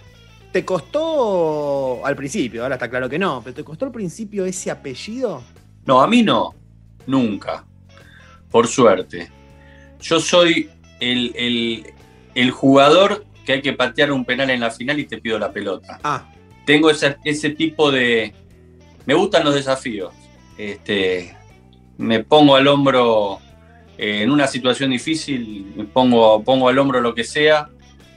¿Te 0.53 0.65
costó 0.65 2.05
al 2.07 2.15
principio? 2.17 2.63
Ahora 2.63 2.77
está 2.77 2.89
claro 2.89 3.09
que 3.09 3.19
no, 3.19 3.41
pero 3.43 3.55
¿te 3.55 3.65
costó 3.65 3.87
al 3.87 3.93
principio 3.93 4.47
ese 4.47 4.71
apellido? 4.71 5.43
No, 5.85 6.01
a 6.01 6.07
mí 6.07 6.23
no, 6.23 6.55
nunca, 7.07 7.65
por 8.51 8.67
suerte. 8.69 9.31
Yo 10.01 10.21
soy 10.21 10.71
el, 11.01 11.33
el- 11.37 11.87
el 12.35 12.51
jugador 12.51 13.25
que 13.45 13.55
hay 13.55 13.63
que 13.63 13.73
patear 13.73 14.13
un 14.13 14.25
penal 14.25 14.51
en 14.51 14.61
la 14.61 14.71
final 14.71 14.99
y 15.01 15.07
te 15.07 15.19
pido 15.19 15.39
la 15.39 15.51
pelota. 15.53 15.99
Ah, 16.05 16.29
tengo 16.65 16.91
ese, 16.91 17.17
ese 17.25 17.51
tipo 17.51 17.91
de... 17.91 18.33
Me 19.07 19.15
gustan 19.15 19.45
los 19.45 19.55
desafíos. 19.55 20.13
Este, 20.59 21.37
me 21.97 22.25
pongo 22.25 22.57
al 22.57 22.67
hombro 22.67 23.39
eh, 23.99 24.23
en 24.23 24.31
una 24.31 24.47
situación 24.47 24.91
difícil, 24.91 25.73
me 25.77 25.85
pongo, 25.85 26.43
pongo 26.43 26.69
al 26.69 26.79
hombro 26.79 27.01
lo 27.01 27.15
que 27.15 27.25
sea 27.25 27.69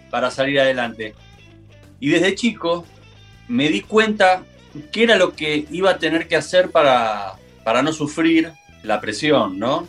para 0.10 0.32
salir 0.32 0.60
adelante. 0.60 1.16
Y 2.00 2.10
desde 2.10 2.36
chico 2.36 2.86
me 3.48 3.70
di 3.70 3.82
cuenta 3.82 4.44
qué 4.92 5.04
era 5.04 5.16
lo 5.16 5.34
que 5.34 5.66
iba 5.72 5.92
a 5.92 5.98
tener 5.98 6.28
que 6.28 6.36
hacer 6.36 6.72
para, 6.72 7.34
para 7.64 7.82
no 7.82 7.94
sufrir 7.94 8.52
la 8.84 9.02
presión, 9.02 9.60
¿no? 9.60 9.88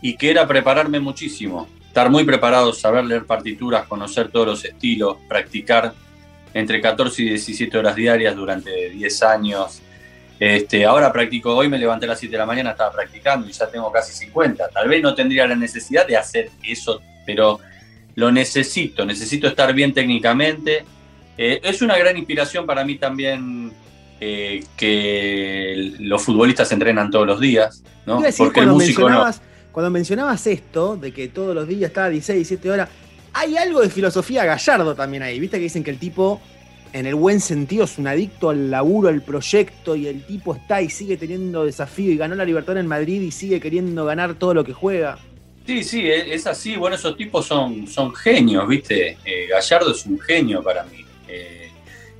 Y 0.00 0.16
que 0.16 0.30
era 0.30 0.46
prepararme 0.46 1.00
muchísimo, 1.00 1.68
estar 1.86 2.10
muy 2.10 2.24
preparado, 2.24 2.72
saber 2.72 3.04
leer 3.04 3.24
partituras, 3.24 3.86
conocer 3.86 4.30
todos 4.30 4.46
los 4.46 4.64
estilos, 4.64 5.16
practicar 5.28 5.94
entre 6.54 6.80
14 6.80 7.22
y 7.22 7.28
17 7.30 7.78
horas 7.78 7.94
diarias 7.96 8.34
durante 8.34 8.90
10 8.90 9.22
años. 9.22 9.82
Este, 10.44 10.84
ahora 10.84 11.12
practico, 11.12 11.54
hoy 11.54 11.68
me 11.68 11.78
levanté 11.78 12.06
a 12.06 12.08
las 12.08 12.18
7 12.18 12.32
de 12.32 12.38
la 12.38 12.46
mañana, 12.46 12.72
estaba 12.72 12.90
practicando 12.90 13.48
y 13.48 13.52
ya 13.52 13.68
tengo 13.68 13.92
casi 13.92 14.12
50. 14.12 14.70
Tal 14.70 14.88
vez 14.88 15.00
no 15.00 15.14
tendría 15.14 15.46
la 15.46 15.54
necesidad 15.54 16.04
de 16.04 16.16
hacer 16.16 16.50
eso, 16.64 17.00
pero 17.24 17.60
lo 18.16 18.32
necesito, 18.32 19.06
necesito 19.06 19.46
estar 19.46 19.72
bien 19.72 19.94
técnicamente. 19.94 20.84
Eh, 21.38 21.60
es 21.62 21.80
una 21.80 21.96
gran 21.96 22.16
inspiración 22.16 22.66
para 22.66 22.84
mí 22.84 22.96
también 22.98 23.72
eh, 24.18 24.64
que 24.76 25.92
los 26.00 26.20
futbolistas 26.20 26.72
entrenan 26.72 27.12
todos 27.12 27.24
los 27.28 27.38
días, 27.38 27.84
¿no? 28.04 28.18
A 28.18 28.22
decir, 28.22 28.52
cuando, 28.52 28.74
mencionabas, 28.74 29.40
cuando 29.70 29.90
mencionabas 29.90 30.44
esto, 30.48 30.96
de 30.96 31.12
que 31.12 31.28
todos 31.28 31.54
los 31.54 31.68
días 31.68 31.90
estaba 31.90 32.08
16, 32.08 32.48
17 32.48 32.68
horas, 32.68 32.88
hay 33.32 33.56
algo 33.56 33.80
de 33.80 33.90
filosofía 33.90 34.44
gallardo 34.44 34.96
también 34.96 35.22
ahí. 35.22 35.38
Viste 35.38 35.58
que 35.58 35.62
dicen 35.62 35.84
que 35.84 35.92
el 35.92 35.98
tipo, 35.98 36.40
en 36.92 37.06
el 37.06 37.14
buen 37.14 37.40
sentido, 37.40 37.84
es 37.84 37.98
un 37.98 38.06
adicto 38.06 38.50
al 38.50 38.70
laburo, 38.70 39.08
al 39.08 39.22
proyecto, 39.22 39.96
y 39.96 40.06
el 40.06 40.24
tipo 40.24 40.54
está 40.54 40.82
y 40.82 40.90
sigue 40.90 41.16
teniendo 41.16 41.64
desafío 41.64 42.12
y 42.12 42.16
ganó 42.16 42.34
la 42.34 42.44
libertad 42.44 42.76
en 42.76 42.86
Madrid 42.86 43.20
y 43.22 43.30
sigue 43.30 43.60
queriendo 43.60 44.04
ganar 44.04 44.34
todo 44.34 44.54
lo 44.54 44.64
que 44.64 44.72
juega. 44.72 45.18
Sí, 45.66 45.84
sí, 45.84 46.10
es 46.10 46.46
así. 46.46 46.76
Bueno, 46.76 46.96
esos 46.96 47.16
tipos 47.16 47.46
son, 47.46 48.14
genios, 48.14 48.66
¿viste? 48.68 49.16
Eh, 49.24 49.46
Gallardo 49.48 49.92
es 49.92 50.04
un 50.06 50.18
genio 50.18 50.62
para 50.62 50.84
mí. 50.84 51.04
Eh, 51.28 51.70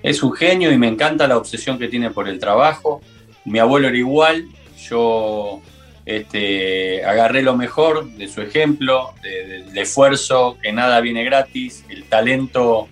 es 0.03 0.23
un 0.23 0.33
genio 0.33 0.71
y 0.71 0.79
me 0.79 0.89
encanta 0.89 1.27
la 1.27 1.37
obsesión 1.37 1.79
que 1.79 1.89
tiene 1.89 2.11
por 2.11 2.29
el 2.29 2.39
trabajo. 2.39 3.03
Mi 3.45 3.59
abuelo 3.59 3.89
era 3.89 3.97
igual. 3.97 4.47
Yo 4.89 5.61
este, 6.07 7.05
agarré 7.05 7.43
lo 7.43 7.57
mejor 7.57 8.09
de 8.13 8.29
su 8.29 8.43
ejemplo, 8.43 9.13
del 9.23 9.77
esfuerzo, 9.77 10.57
que 10.63 10.73
nada 10.73 11.01
viene 11.01 11.25
gratis, 11.25 11.85
el 11.89 12.05
talento 12.05 12.89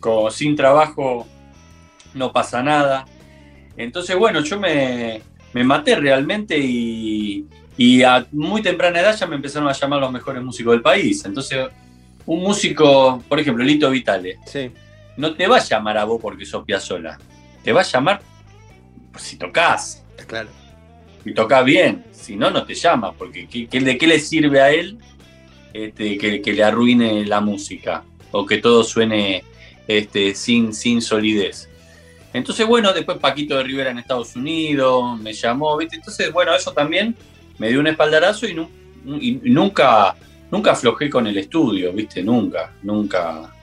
como 0.00 0.30
sin 0.30 0.56
trabajo 0.56 1.26
no 2.14 2.32
pasa 2.32 2.62
nada. 2.62 3.06
Entonces, 3.76 4.16
bueno, 4.16 4.40
yo 4.40 4.58
me, 4.58 5.22
maté 5.52 5.96
realmente 5.96 6.58
y, 6.58 7.46
a 8.02 8.26
muy 8.32 8.62
temprana 8.62 9.00
edad 9.00 9.16
ya 9.16 9.26
me 9.26 9.36
empezaron 9.36 9.68
a 9.68 9.72
llamar 9.72 10.00
los 10.00 10.12
mejores 10.12 10.42
músicos 10.42 10.72
del 10.72 10.82
país. 10.82 11.24
Entonces, 11.24 11.66
un 12.24 12.42
músico, 12.42 13.22
por 13.28 13.38
ejemplo, 13.38 13.62
Lito 13.64 13.90
Vitale, 13.90 14.38
no 15.16 15.34
te 15.34 15.46
va 15.46 15.56
a 15.56 15.64
llamar 15.64 15.98
a 15.98 16.04
vos 16.04 16.20
porque 16.20 16.44
sos 16.44 16.64
sola 16.80 17.18
te 17.62 17.72
va 17.72 17.80
a 17.80 17.84
llamar 17.84 18.22
si 19.18 19.36
tocas. 19.36 20.04
Claro. 20.26 20.48
Y 21.24 21.34
tocas 21.34 21.64
bien, 21.64 22.04
si 22.12 22.36
no, 22.36 22.50
no 22.50 22.64
te 22.64 22.74
llama, 22.74 23.12
porque 23.12 23.48
¿de 23.48 23.98
qué 23.98 24.06
le 24.06 24.20
sirve 24.20 24.60
a 24.60 24.70
él 24.70 24.98
este, 25.72 26.16
que, 26.16 26.52
le 26.52 26.62
arruine 26.62 27.26
la 27.26 27.40
música 27.40 28.04
o 28.30 28.46
que 28.46 28.58
todo 28.58 28.84
suene 28.84 29.42
este, 29.86 30.34
sin, 30.34 30.72
sin 30.72 31.00
solidez? 31.00 31.68
Entonces, 32.32 32.66
bueno, 32.66 32.92
después 32.92 33.18
Paquito 33.18 33.56
de 33.56 33.64
Rivera 33.64 33.90
en 33.90 33.98
Estados 33.98 34.36
Unidos 34.36 35.18
me 35.20 35.32
llamó, 35.32 35.76
¿viste? 35.76 35.96
Entonces, 35.96 36.32
bueno, 36.32 36.54
eso 36.54 36.72
también 36.72 37.16
me 37.58 37.68
dio 37.68 37.80
un 37.80 37.86
espaldarazo 37.86 38.46
y, 38.46 38.54
nunca, 39.42 40.14
nunca 40.50 40.72
aflojé 40.72 41.08
con 41.08 41.26
el 41.26 41.38
estudio, 41.38 41.92
¿viste? 41.92 42.22
Nunca, 42.22 42.72
nunca, 42.82 43.54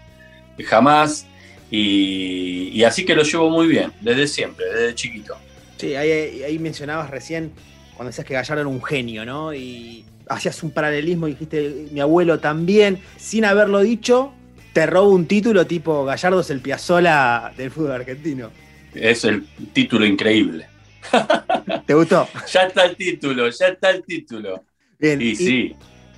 jamás. 0.65 1.27
Y, 1.69 2.83
así 2.83 3.05
que 3.05 3.15
lo 3.15 3.23
llevo 3.23 3.49
muy 3.49 3.67
bien, 3.67 3.91
desde 4.01 4.27
siempre, 4.27 4.65
desde 4.65 4.95
chiquito. 4.95 5.35
Sí, 5.77 5.95
ahí, 5.95 6.41
ahí 6.43 6.57
mencionabas 6.59 7.09
recién 7.09 7.51
cuando 7.95 8.09
decías 8.09 8.25
que 8.25 8.33
Gallardo 8.33 8.61
era 8.61 8.69
un 8.69 8.83
genio, 8.83 9.25
¿no? 9.25 9.53
Y 9.53 10.03
hacías 10.27 10.63
un 10.63 10.71
paralelismo 10.71 11.27
y 11.27 11.31
dijiste, 11.31 11.87
mi 11.91 11.99
abuelo 11.99 12.39
también, 12.39 12.99
sin 13.17 13.45
haberlo 13.45 13.81
dicho, 13.81 14.33
te 14.73 14.87
robo 14.87 15.11
un 15.11 15.27
título 15.27 15.65
tipo 15.65 16.03
Gallardo 16.03 16.41
es 16.41 16.49
el 16.49 16.59
Piazzola 16.59 17.53
del 17.55 17.71
fútbol 17.71 17.91
argentino. 17.91 18.51
Es 18.93 19.23
el 19.23 19.45
título 19.71 20.05
increíble. 20.05 20.67
¿Te 21.85 21.93
gustó? 21.93 22.27
ya 22.51 22.63
está 22.63 22.85
el 22.85 22.95
título, 22.95 23.49
ya 23.49 23.67
está 23.67 23.91
el 23.91 24.03
título. 24.03 24.63
Bien, 24.99 25.21
y, 25.21 25.35
sí. 25.35 25.75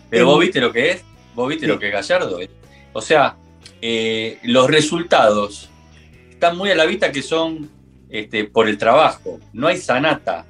Pero 0.10 0.28
vos 0.28 0.40
viste 0.40 0.62
lo 0.62 0.72
que 0.72 0.92
es, 0.92 1.04
vos 1.34 1.50
viste 1.50 1.68
lo 1.68 1.78
que 1.78 1.88
es 1.88 1.94
Gallardo. 1.94 2.40
O 2.94 3.02
sea, 3.02 3.36
eh, 3.82 4.40
los 4.44 4.70
resultados 4.70 5.70
están 6.30 6.58
muy 6.58 6.72
a 6.72 6.76
la 6.76 6.86
vista 6.86 7.12
que 7.12 7.22
son 7.22 7.70
este, 8.10 8.46
por 8.46 8.70
el 8.70 8.78
trabajo. 8.78 9.40
No 9.52 9.68
hay 9.68 9.78
sanata, 9.78 10.46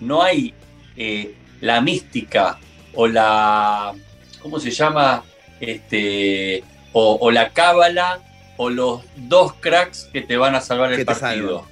no 0.00 0.22
hay 0.22 0.54
eh, 0.96 1.34
la 1.60 1.80
mística 1.80 2.58
o 2.94 3.06
la, 3.06 3.94
¿cómo 4.40 4.58
se 4.58 4.70
llama? 4.70 5.22
Este, 5.60 6.64
o, 6.94 7.30
la 7.30 7.50
cábala 7.50 8.20
o 8.56 8.70
los 8.70 9.02
dos 9.16 9.54
cracks 9.54 10.08
que 10.12 10.22
te 10.22 10.36
van 10.36 10.54
a 10.54 10.60
salvar 10.60 10.92
el 10.92 11.04
partido. 11.04 11.66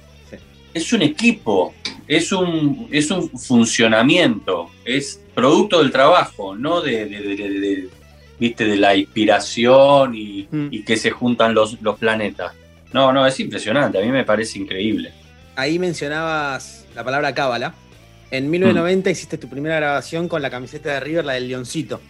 Es 0.73 0.91
un 0.91 1.01
equipo, 1.01 1.73
es 2.07 2.31
un, 2.31 2.87
es 2.91 3.09
un 3.11 3.29
funcionamiento, 3.29 4.69
es 4.85 5.21
producto 5.33 5.79
del 5.79 5.91
trabajo, 5.91 6.55
no 6.55 6.81
de, 6.81 7.89
¿viste? 8.39 8.65
de 8.65 8.75
la 8.75 8.95
inspiración 8.95 10.11
mm. 10.11 10.67
y, 10.71 10.83
que 10.83 10.97
se 10.97 11.11
juntan 11.11 11.53
los, 11.53 11.79
los 11.81 11.97
planetas. 11.97 12.53
No, 12.91 13.13
no, 13.13 13.25
es 13.25 13.39
impresionante, 13.39 13.99
a 13.99 14.01
mí 14.01 14.11
me 14.11 14.23
parece 14.23 14.59
increíble. 14.59 15.13
Ahí 15.55 15.79
mencionabas 15.79 16.85
la 16.95 17.03
palabra 17.03 17.33
cábala. 17.33 17.75
En 18.31 18.49
1990 18.49 19.11
hiciste 19.11 19.37
tu 19.37 19.47
primera 19.47 19.75
grabación 19.75 20.27
con 20.27 20.41
la 20.41 20.49
camiseta 20.49 20.93
de 20.93 20.99
River, 20.99 21.23
la 21.23 21.33
del 21.33 21.47
Leoncito. 21.47 22.01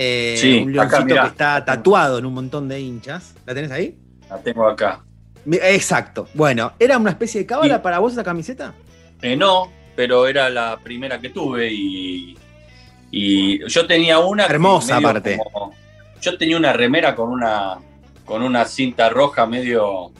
Eh, 0.00 0.36
sí, 0.38 0.62
un 0.64 0.72
leoncito 0.72 1.06
que 1.06 1.26
está 1.26 1.64
tatuado 1.64 2.18
en 2.18 2.24
un 2.24 2.32
montón 2.32 2.68
de 2.68 2.80
hinchas. 2.80 3.34
¿La 3.44 3.52
tenés 3.52 3.72
ahí? 3.72 3.98
La 4.30 4.38
tengo 4.38 4.66
acá. 4.66 5.02
Exacto. 5.44 6.28
Bueno, 6.34 6.72
¿era 6.78 6.98
una 6.98 7.10
especie 7.10 7.40
de 7.40 7.46
cábala 7.46 7.82
para 7.82 7.98
vos 7.98 8.12
esa 8.12 8.22
camiseta? 8.22 8.74
Eh, 9.20 9.34
no, 9.34 9.72
pero 9.96 10.28
era 10.28 10.48
la 10.48 10.78
primera 10.82 11.20
que 11.20 11.30
tuve 11.30 11.72
y, 11.72 12.38
y 13.10 13.68
yo 13.68 13.86
tenía 13.88 14.20
una... 14.20 14.46
Hermosa 14.46 14.98
aparte. 14.98 15.40
yo 16.20 16.38
tenía 16.38 16.56
una 16.56 16.72
remera 16.72 17.16
con 17.16 17.30
una, 17.30 17.78
con 18.24 18.44
una 18.44 18.64
cinta 18.66 19.08
roja 19.08 19.46
medio 19.46 20.12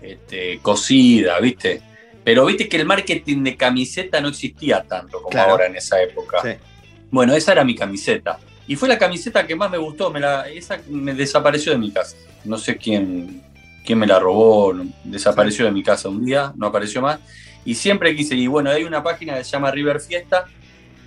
este, 0.00 0.60
cosida, 0.60 1.40
¿viste? 1.40 1.82
Pero 2.22 2.46
viste 2.46 2.68
que 2.68 2.76
el 2.76 2.86
marketing 2.86 3.42
de 3.42 3.56
camiseta 3.56 4.20
no 4.20 4.28
existía 4.28 4.84
tanto 4.84 5.20
como 5.20 5.36
ahora 5.36 5.66
en 5.66 5.74
esa 5.74 6.00
época. 6.00 6.58
Bueno, 7.10 7.34
esa 7.34 7.52
era 7.52 7.64
mi 7.64 7.74
camiseta. 7.74 8.38
Y 8.70 8.76
fue 8.76 8.88
la 8.88 8.98
camiseta 8.98 9.44
que 9.44 9.56
más 9.56 9.68
me 9.68 9.78
gustó. 9.78 10.12
Me 10.12 10.20
la, 10.20 10.48
esa 10.48 10.80
me 10.88 11.12
desapareció 11.12 11.72
de 11.72 11.78
mi 11.78 11.90
casa. 11.90 12.14
No 12.44 12.56
sé 12.56 12.76
quién, 12.76 13.42
quién 13.84 13.98
me 13.98 14.06
la 14.06 14.20
robó. 14.20 14.72
Desapareció 15.02 15.64
de 15.64 15.72
mi 15.72 15.82
casa 15.82 16.08
un 16.08 16.24
día, 16.24 16.52
no 16.54 16.68
apareció 16.68 17.02
más. 17.02 17.18
Y 17.64 17.74
siempre 17.74 18.14
quise. 18.14 18.36
Y 18.36 18.46
bueno, 18.46 18.70
hay 18.70 18.84
una 18.84 19.02
página 19.02 19.34
que 19.34 19.42
se 19.42 19.50
llama 19.50 19.72
River 19.72 19.98
Fiesta 19.98 20.44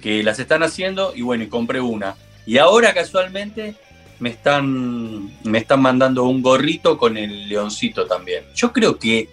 que 0.02 0.22
las 0.24 0.40
están 0.40 0.62
haciendo. 0.62 1.14
Y 1.16 1.22
bueno, 1.22 1.46
y 1.46 1.48
compré 1.48 1.80
una. 1.80 2.18
Y 2.46 2.58
ahora 2.58 2.94
casualmente 2.94 3.76
me 4.20 4.32
están, 4.32 5.32
me 5.46 5.60
están 5.60 5.82
mandando 5.82 6.26
un 6.26 6.42
gorrito 6.42 6.98
con 6.98 7.16
el 7.16 7.48
leoncito 7.48 8.06
también. 8.08 8.44
Yo 8.54 8.74
creo 8.74 9.00
que 9.00 9.30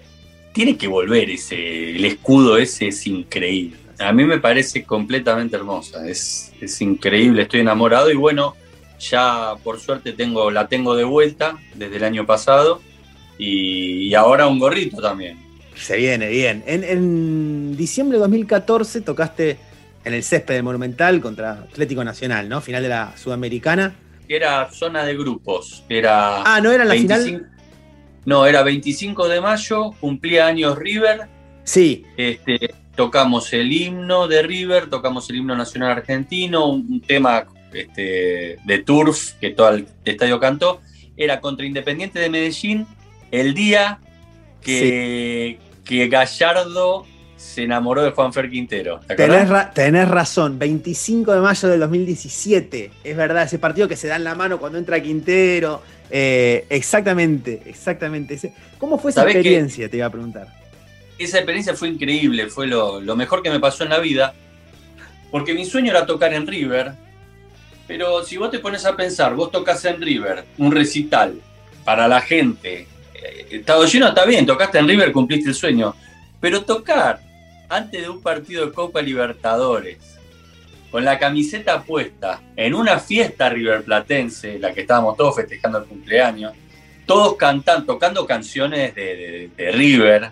tiene 0.52 0.76
que 0.76 0.86
volver 0.86 1.30
ese, 1.30 1.96
el 1.96 2.04
escudo 2.04 2.58
ese 2.58 2.86
es 2.86 3.08
increíble. 3.08 3.76
A 4.00 4.12
mí 4.12 4.24
me 4.24 4.38
parece 4.38 4.84
completamente 4.84 5.56
hermosa, 5.56 6.08
es, 6.08 6.52
es 6.60 6.80
increíble, 6.80 7.42
estoy 7.42 7.60
enamorado 7.60 8.10
y 8.10 8.16
bueno, 8.16 8.56
ya 8.98 9.54
por 9.62 9.78
suerte 9.78 10.12
tengo, 10.12 10.50
la 10.50 10.68
tengo 10.68 10.96
de 10.96 11.04
vuelta 11.04 11.58
desde 11.74 11.96
el 11.96 12.04
año 12.04 12.26
pasado 12.26 12.80
y, 13.38 14.14
ahora 14.14 14.46
un 14.46 14.58
gorrito 14.58 15.00
también. 15.00 15.38
Se 15.74 15.96
viene 15.96 16.28
bien. 16.28 16.62
En, 16.66 16.84
en, 16.84 17.76
diciembre 17.76 18.18
de 18.18 18.20
2014 18.20 19.00
tocaste 19.00 19.58
en 20.04 20.14
el 20.14 20.22
césped 20.22 20.54
del 20.54 20.62
Monumental 20.62 21.20
contra 21.20 21.52
Atlético 21.52 22.04
Nacional, 22.04 22.48
¿no? 22.48 22.60
Final 22.60 22.82
de 22.82 22.88
la 22.88 23.16
Sudamericana. 23.16 23.94
Era 24.28 24.70
zona 24.70 25.04
de 25.04 25.16
grupos. 25.16 25.84
Era 25.88 26.42
ah, 26.42 26.60
¿no 26.60 26.70
era 26.70 26.84
la 26.84 26.94
final? 26.94 27.50
No, 28.26 28.46
era 28.46 28.62
25 28.62 29.28
de 29.28 29.40
mayo, 29.40 29.92
cumplía 30.00 30.46
años 30.46 30.78
River. 30.78 31.26
Sí. 31.64 32.04
Este, 32.16 32.74
tocamos 32.94 33.52
el 33.52 33.72
himno 33.72 34.28
de 34.28 34.42
River, 34.42 34.88
tocamos 34.88 35.28
el 35.30 35.36
himno 35.36 35.56
nacional 35.56 35.92
argentino, 35.92 36.66
un, 36.66 37.00
tema 37.00 37.46
este, 37.72 38.58
de 38.64 38.78
turf 38.84 39.32
que 39.40 39.50
todo 39.50 39.70
el 39.70 39.86
estadio 40.04 40.38
cantó. 40.40 40.80
Era 41.16 41.40
contra 41.40 41.66
Independiente 41.66 42.18
de 42.18 42.30
Medellín 42.30 42.86
el 43.30 43.54
día 43.54 44.00
que, 44.60 45.58
que 45.84 46.08
Gallardo 46.08 47.06
se 47.40 47.62
enamoró 47.62 48.02
de 48.02 48.10
Juan 48.10 48.32
Fer 48.34 48.50
Quintero. 48.50 49.00
tenés, 49.74 50.08
razón, 50.08 50.58
25 50.58 51.32
de 51.32 51.40
mayo 51.40 51.68
del 51.68 51.80
2017. 51.80 52.90
Es 53.02 53.16
verdad, 53.16 53.44
ese 53.44 53.58
partido 53.58 53.88
que 53.88 53.96
se 53.96 54.08
da 54.08 54.16
en 54.16 54.24
la 54.24 54.34
mano 54.34 54.58
cuando 54.58 54.76
entra 54.76 55.02
Quintero. 55.02 55.80
Eh, 56.10 56.66
exactamente, 56.68 57.62
exactamente. 57.64 58.38
¿Cómo 58.78 58.98
fue 58.98 59.10
esa 59.10 59.24
experiencia? 59.24 59.88
Te 59.88 59.96
iba 59.96 60.06
a 60.06 60.10
preguntar. 60.10 60.59
Esa 61.20 61.38
experiencia 61.38 61.74
fue 61.74 61.88
increíble, 61.88 62.48
fue 62.48 62.66
lo, 62.66 63.00
mejor 63.14 63.42
que 63.42 63.50
me 63.50 63.60
pasó 63.60 63.84
en 63.84 63.90
la 63.90 63.98
vida. 63.98 64.34
Porque 65.30 65.54
mi 65.54 65.64
sueño 65.64 65.90
era 65.90 66.06
tocar 66.06 66.32
en 66.32 66.46
River. 66.46 66.92
Pero 67.86 68.24
si 68.24 68.36
vos 68.36 68.50
te 68.50 68.58
pones 68.58 68.84
a 68.86 68.96
pensar, 68.96 69.34
vos 69.34 69.50
tocas 69.50 69.84
en 69.84 70.00
River, 70.00 70.44
un 70.58 70.72
recital 70.72 71.40
para 71.84 72.08
la 72.08 72.20
gente. 72.20 72.86
Eh, 73.14 73.46
estado 73.50 73.84
lleno, 73.84 74.08
está 74.08 74.24
bien, 74.24 74.46
tocaste 74.46 74.78
en 74.78 74.88
River, 74.88 75.12
cumpliste 75.12 75.50
el 75.50 75.54
sueño. 75.54 75.94
Pero 76.40 76.62
tocar 76.62 77.20
antes 77.68 78.00
de 78.00 78.08
un 78.08 78.22
partido 78.22 78.66
de 78.66 78.72
Copa 78.72 79.02
Libertadores, 79.02 79.98
con 80.90 81.04
la 81.04 81.18
camiseta 81.18 81.82
puesta, 81.82 82.40
en 82.56 82.74
una 82.74 82.98
fiesta 82.98 83.48
riverplatense, 83.48 84.58
la 84.58 84.72
que 84.72 84.80
estábamos 84.80 85.16
todos 85.16 85.36
festejando 85.36 85.78
el 85.78 85.84
cumpleaños, 85.84 86.52
todos 87.06 87.36
cantando, 87.36 87.86
tocando 87.86 88.26
canciones 88.26 88.94
de, 88.94 89.50
River, 89.72 90.30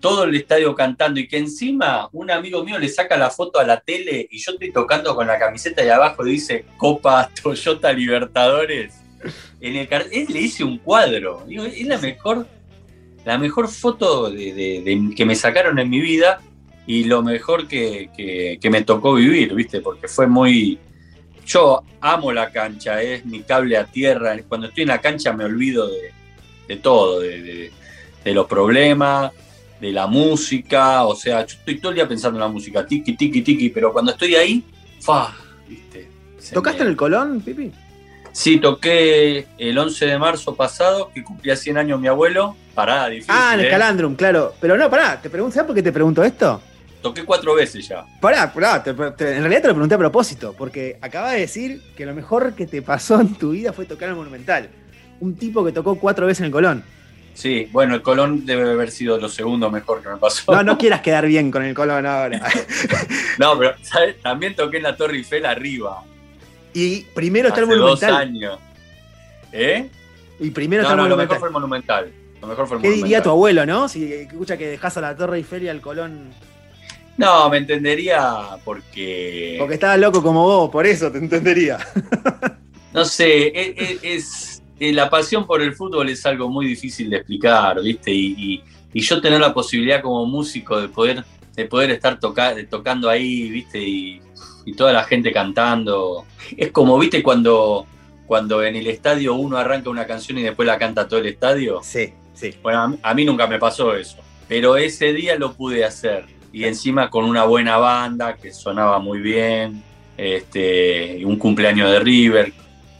todo 0.00 0.24
el 0.24 0.34
estadio 0.34 0.74
cantando 0.74 1.20
y 1.20 1.28
que 1.28 1.38
encima 1.38 2.08
un 2.12 2.30
amigo 2.30 2.64
mío 2.64 2.78
le 2.78 2.88
saca 2.88 3.16
la 3.16 3.30
foto 3.30 3.58
a 3.58 3.64
la 3.64 3.80
tele 3.80 4.28
y 4.30 4.38
yo 4.38 4.52
estoy 4.52 4.72
tocando 4.72 5.14
con 5.14 5.26
la 5.26 5.38
camiseta 5.38 5.84
y 5.84 5.88
abajo 5.88 6.24
dice 6.24 6.64
Copa 6.76 7.28
Toyota 7.42 7.92
Libertadores. 7.92 8.94
En 9.60 9.76
él 9.76 10.26
le 10.28 10.40
hice 10.40 10.64
un 10.64 10.78
cuadro. 10.78 11.46
Es 11.48 11.86
la 11.86 11.98
mejor, 11.98 12.46
la 13.24 13.38
mejor 13.38 13.68
foto 13.68 14.30
de, 14.30 15.12
que 15.16 15.24
me 15.24 15.36
sacaron 15.36 15.78
en 15.78 15.88
mi 15.88 16.00
vida 16.00 16.40
y 16.86 17.04
lo 17.04 17.22
mejor 17.22 17.68
que, 17.68 18.10
que, 18.60 18.70
me 18.70 18.82
tocó 18.82 19.14
vivir, 19.14 19.54
¿viste? 19.54 19.80
Porque 19.80 20.08
fue 20.08 20.26
muy. 20.26 20.78
Yo 21.46 21.82
amo 22.00 22.32
la 22.32 22.50
cancha, 22.50 23.00
es 23.02 23.24
mi 23.24 23.42
cable 23.42 23.76
a 23.76 23.84
tierra. 23.84 24.36
Cuando 24.48 24.68
estoy 24.68 24.82
en 24.82 24.88
la 24.88 25.00
cancha 25.00 25.32
me 25.32 25.44
olvido 25.44 25.88
de, 26.66 26.76
todo, 26.76 27.20
de, 27.20 27.70
los 28.24 28.46
problemas, 28.46 29.32
de 29.82 29.90
la 29.90 30.06
música. 30.06 31.04
O 31.04 31.16
sea, 31.16 31.44
yo 31.44 31.56
estoy 31.58 31.78
todo 31.78 31.90
el 31.90 31.96
día 31.96 32.08
pensando 32.08 32.38
en 32.38 32.42
la 32.42 32.48
música, 32.48 32.86
tiki, 32.86 33.16
tiki, 33.16 33.42
tiki, 33.42 33.68
pero 33.68 33.92
cuando 33.92 34.12
estoy 34.12 34.36
ahí, 34.36 34.64
fa, 35.00 35.34
¿viste? 35.68 36.08
¿Tocaste 36.54 36.82
en 36.82 36.88
el 36.88 36.96
Colón, 36.96 37.40
Pipi? 37.40 37.72
Sí, 38.30 38.58
toqué 38.58 39.48
el 39.58 39.76
11 39.76 40.06
de 40.06 40.18
marzo 40.18 40.54
pasado, 40.54 41.10
que 41.12 41.24
cumplía 41.24 41.56
100 41.56 41.78
años 41.78 42.00
mi 42.00 42.06
abuelo. 42.06 42.56
Pará, 42.74 43.08
difícil. 43.08 43.34
Ah, 43.36 43.54
en 43.54 43.60
el 43.60 43.66
¿eh? 43.66 43.70
Calandrum, 43.70 44.14
claro. 44.14 44.54
Pero 44.60 44.76
no, 44.76 44.88
pará, 44.88 45.20
te 45.20 45.28
pregunto, 45.28 45.54
¿sabes 45.54 45.66
por 45.66 45.74
qué 45.74 45.82
te 45.82 45.92
pregunto 45.92 46.22
esto? 46.22 46.62
Toqué 47.02 47.24
cuatro 47.24 47.56
veces 47.56 47.86
ya. 47.86 48.06
Pará, 48.20 48.52
pará, 48.52 48.84
en 48.86 48.96
realidad 48.96 49.62
te 49.62 49.68
lo 49.68 49.74
pregunté 49.74 49.96
a 49.96 49.98
propósito, 49.98 50.54
porque 50.56 50.96
acaba 51.02 51.32
de 51.32 51.40
decir 51.40 51.82
que 51.96 52.06
lo 52.06 52.14
mejor 52.14 52.54
que 52.54 52.68
te 52.68 52.80
pasó 52.82 53.20
en 53.20 53.34
tu 53.34 53.50
vida 53.50 53.72
fue 53.72 53.84
tocar 53.84 54.08
el 54.08 54.14
Monumental. 54.14 54.70
Un 55.18 55.34
tipo 55.34 55.64
que 55.64 55.72
tocó 55.72 55.96
cuatro 55.96 56.26
veces 56.26 56.40
en 56.40 56.46
el 56.46 56.52
Colón. 56.52 56.84
Sí, 57.34 57.68
bueno, 57.72 57.94
el 57.94 58.02
Colón 58.02 58.44
debe 58.44 58.70
haber 58.70 58.90
sido 58.90 59.18
lo 59.18 59.28
segundo 59.28 59.70
mejor 59.70 60.02
que 60.02 60.08
me 60.08 60.16
pasó. 60.16 60.52
No, 60.52 60.62
no 60.62 60.78
quieras 60.78 61.00
quedar 61.00 61.26
bien 61.26 61.50
con 61.50 61.64
el 61.64 61.74
Colón 61.74 62.06
ahora. 62.06 62.40
no, 63.38 63.58
pero 63.58 63.74
¿sabes? 63.82 64.20
también 64.20 64.54
toqué 64.54 64.78
en 64.78 64.82
la 64.84 64.96
Torre 64.96 65.16
Eiffel 65.16 65.46
arriba. 65.46 66.04
Y 66.74 67.02
primero 67.14 67.48
está 67.48 67.60
el 67.60 67.66
Monumental. 67.66 68.10
dos 68.10 68.18
años. 68.20 68.58
¿Eh? 69.52 69.88
Y 70.40 70.50
primero 70.50 70.82
está 70.82 70.94
el 70.94 71.00
Monumental. 71.00 71.18
Lo 71.18 71.26
mejor 71.26 71.38
fue 71.38 71.48
el 71.48 71.52
Monumental. 71.52 72.12
Lo 72.40 72.46
mejor 72.48 72.68
fue 72.68 72.76
el 72.76 72.82
¿Qué 72.82 72.90
diría 72.90 73.22
tu 73.22 73.30
abuelo, 73.30 73.64
no? 73.64 73.88
Si 73.88 74.12
escucha 74.12 74.56
que 74.56 74.66
dejas 74.66 74.96
a 74.96 75.00
la 75.00 75.16
Torre 75.16 75.38
Eiffel 75.38 75.62
y 75.62 75.68
al 75.68 75.80
Colón. 75.80 76.30
No, 77.16 77.48
me 77.50 77.58
entendería 77.58 78.58
porque. 78.64 79.56
Porque 79.58 79.74
estaba 79.74 79.96
loco 79.96 80.22
como 80.22 80.42
vos, 80.42 80.70
por 80.70 80.86
eso 80.86 81.12
te 81.12 81.18
entendería. 81.18 81.78
no 82.92 83.04
sé, 83.04 83.48
e, 83.48 83.74
e, 83.76 84.16
es, 84.16 84.51
la 84.90 85.08
pasión 85.08 85.46
por 85.46 85.62
el 85.62 85.74
fútbol 85.74 86.08
es 86.08 86.26
algo 86.26 86.48
muy 86.48 86.66
difícil 86.66 87.10
de 87.10 87.18
explicar, 87.18 87.80
¿viste? 87.80 88.10
Y, 88.10 88.62
yo 88.94 89.20
tener 89.20 89.40
la 89.40 89.54
posibilidad 89.54 90.02
como 90.02 90.26
músico 90.26 90.80
de 90.80 90.88
poder, 90.88 91.24
de 91.54 91.64
poder 91.66 91.92
estar 91.92 92.18
tocando 92.18 93.08
ahí, 93.08 93.48
¿viste? 93.48 93.78
Y, 93.80 94.20
toda 94.76 94.92
la 94.92 95.04
gente 95.04 95.32
cantando. 95.32 96.24
Es 96.56 96.72
como, 96.72 96.98
¿viste? 96.98 97.22
Cuando, 97.22 97.86
cuando 98.26 98.62
en 98.62 98.76
el 98.76 98.86
estadio 98.86 99.34
uno 99.34 99.56
arranca 99.56 99.90
una 99.90 100.06
canción 100.06 100.38
y 100.38 100.42
después 100.42 100.66
la 100.66 100.78
canta 100.78 101.06
todo 101.06 101.20
el 101.20 101.26
estadio. 101.26 101.80
Sí, 101.82 102.12
sí. 102.34 102.54
Bueno, 102.62 102.96
a 103.02 103.14
mí 103.14 103.24
nunca 103.24 103.46
me 103.46 103.58
pasó 103.58 103.94
eso. 103.94 104.18
Pero 104.48 104.76
ese 104.76 105.12
día 105.12 105.36
lo 105.36 105.52
pude 105.54 105.84
hacer 105.84 106.26
y 106.52 106.64
encima 106.64 107.08
con 107.10 107.24
una 107.24 107.44
buena 107.44 107.78
banda 107.78 108.36
que 108.36 108.52
sonaba 108.52 108.98
muy 108.98 109.20
bien, 109.20 109.82
este, 110.16 111.24
un 111.24 111.36
cumpleaños 111.38 111.90
de 111.90 112.00
River, 112.00 112.52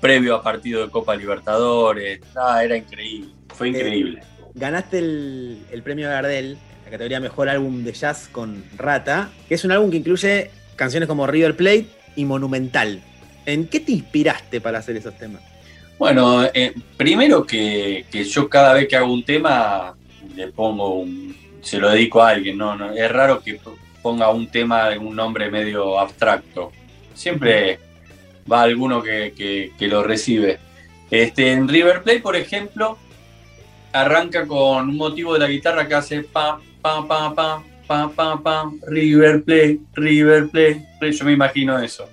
previo 0.03 0.35
a 0.35 0.43
partido 0.43 0.83
de 0.85 0.91
Copa 0.91 1.15
Libertadores, 1.15 2.21
nada, 2.35 2.65
era 2.65 2.77
increíble, 2.77 3.31
fue 3.55 3.69
eh, 3.69 3.71
increíble. 3.71 4.23
ganaste 4.53 4.99
el, 4.99 5.59
el 5.71 5.83
premio 5.83 6.09
Gardel, 6.09 6.59
la 6.85 6.91
categoría 6.91 7.21
Mejor 7.21 7.49
Álbum 7.49 7.85
de 7.85 7.93
Jazz 7.93 8.29
con 8.31 8.65
Rata, 8.77 9.31
que 9.49 9.55
es 9.55 9.65
un 9.65 9.71
álbum 9.71 9.93
que 9.93 9.99
incluye 9.99 10.51
canciones 10.75 11.09
como 11.09 11.29
River 11.29 11.57
Plate 11.57 11.87
y 12.17 12.25
Monumental. 12.25 13.01
¿En 13.47 13.69
qué 13.69 13.79
te 13.79 13.93
inspiraste 13.93 14.61
para 14.61 14.81
hacer 14.81 14.97
esos 14.97 15.17
temas? 15.17 15.41
Bueno, 15.99 16.45
eh, 16.53 16.75
primero 16.97 17.47
que, 17.47 18.05
que, 18.11 18.25
yo 18.25 18.49
cada 18.49 18.75
vez 18.75 18.89
que 18.89 18.97
hago 18.97 19.13
un 19.13 19.25
tema 19.25 19.95
le 20.35 20.49
pongo 20.49 20.97
un, 20.97 21.37
se 21.61 21.79
lo 21.79 21.91
dedico 21.91 22.21
a 22.21 22.31
alguien, 22.31 22.59
no, 22.59 22.75
no, 22.75 22.91
es 22.91 23.09
raro 23.09 23.41
que 23.41 23.61
ponga 24.03 24.31
un 24.31 24.49
tema 24.49 24.91
de 24.91 24.99
un 24.99 25.15
nombre 25.15 25.49
medio 25.49 25.97
abstracto. 25.97 26.73
Siempre 27.15 27.79
va 28.51 28.63
alguno 28.63 29.03
que, 29.03 29.73
lo 29.81 30.03
recibe. 30.03 30.59
Este, 31.11 31.53
en 31.53 31.69
River 31.69 32.03
Play, 32.03 32.21
por 32.21 32.37
ejemplo, 32.37 32.99
arranca 33.93 34.47
con 34.47 34.89
un 34.89 34.97
motivo 34.97 35.35
de 35.35 35.41
la 35.41 35.49
guitarra 35.49 35.87
que 35.87 35.95
hace 35.95 36.23
pam, 36.23 36.61
pam, 36.81 37.07
pam, 37.07 37.35
pam, 37.35 37.63
pam, 37.87 38.13
pam, 38.15 38.43
pam, 38.43 38.81
River 38.87 39.43
Play, 39.43 39.81
River 39.95 40.49
Play. 40.49 40.83
Yo 41.13 41.25
me 41.25 41.33
imagino 41.33 41.79
eso. 41.79 42.09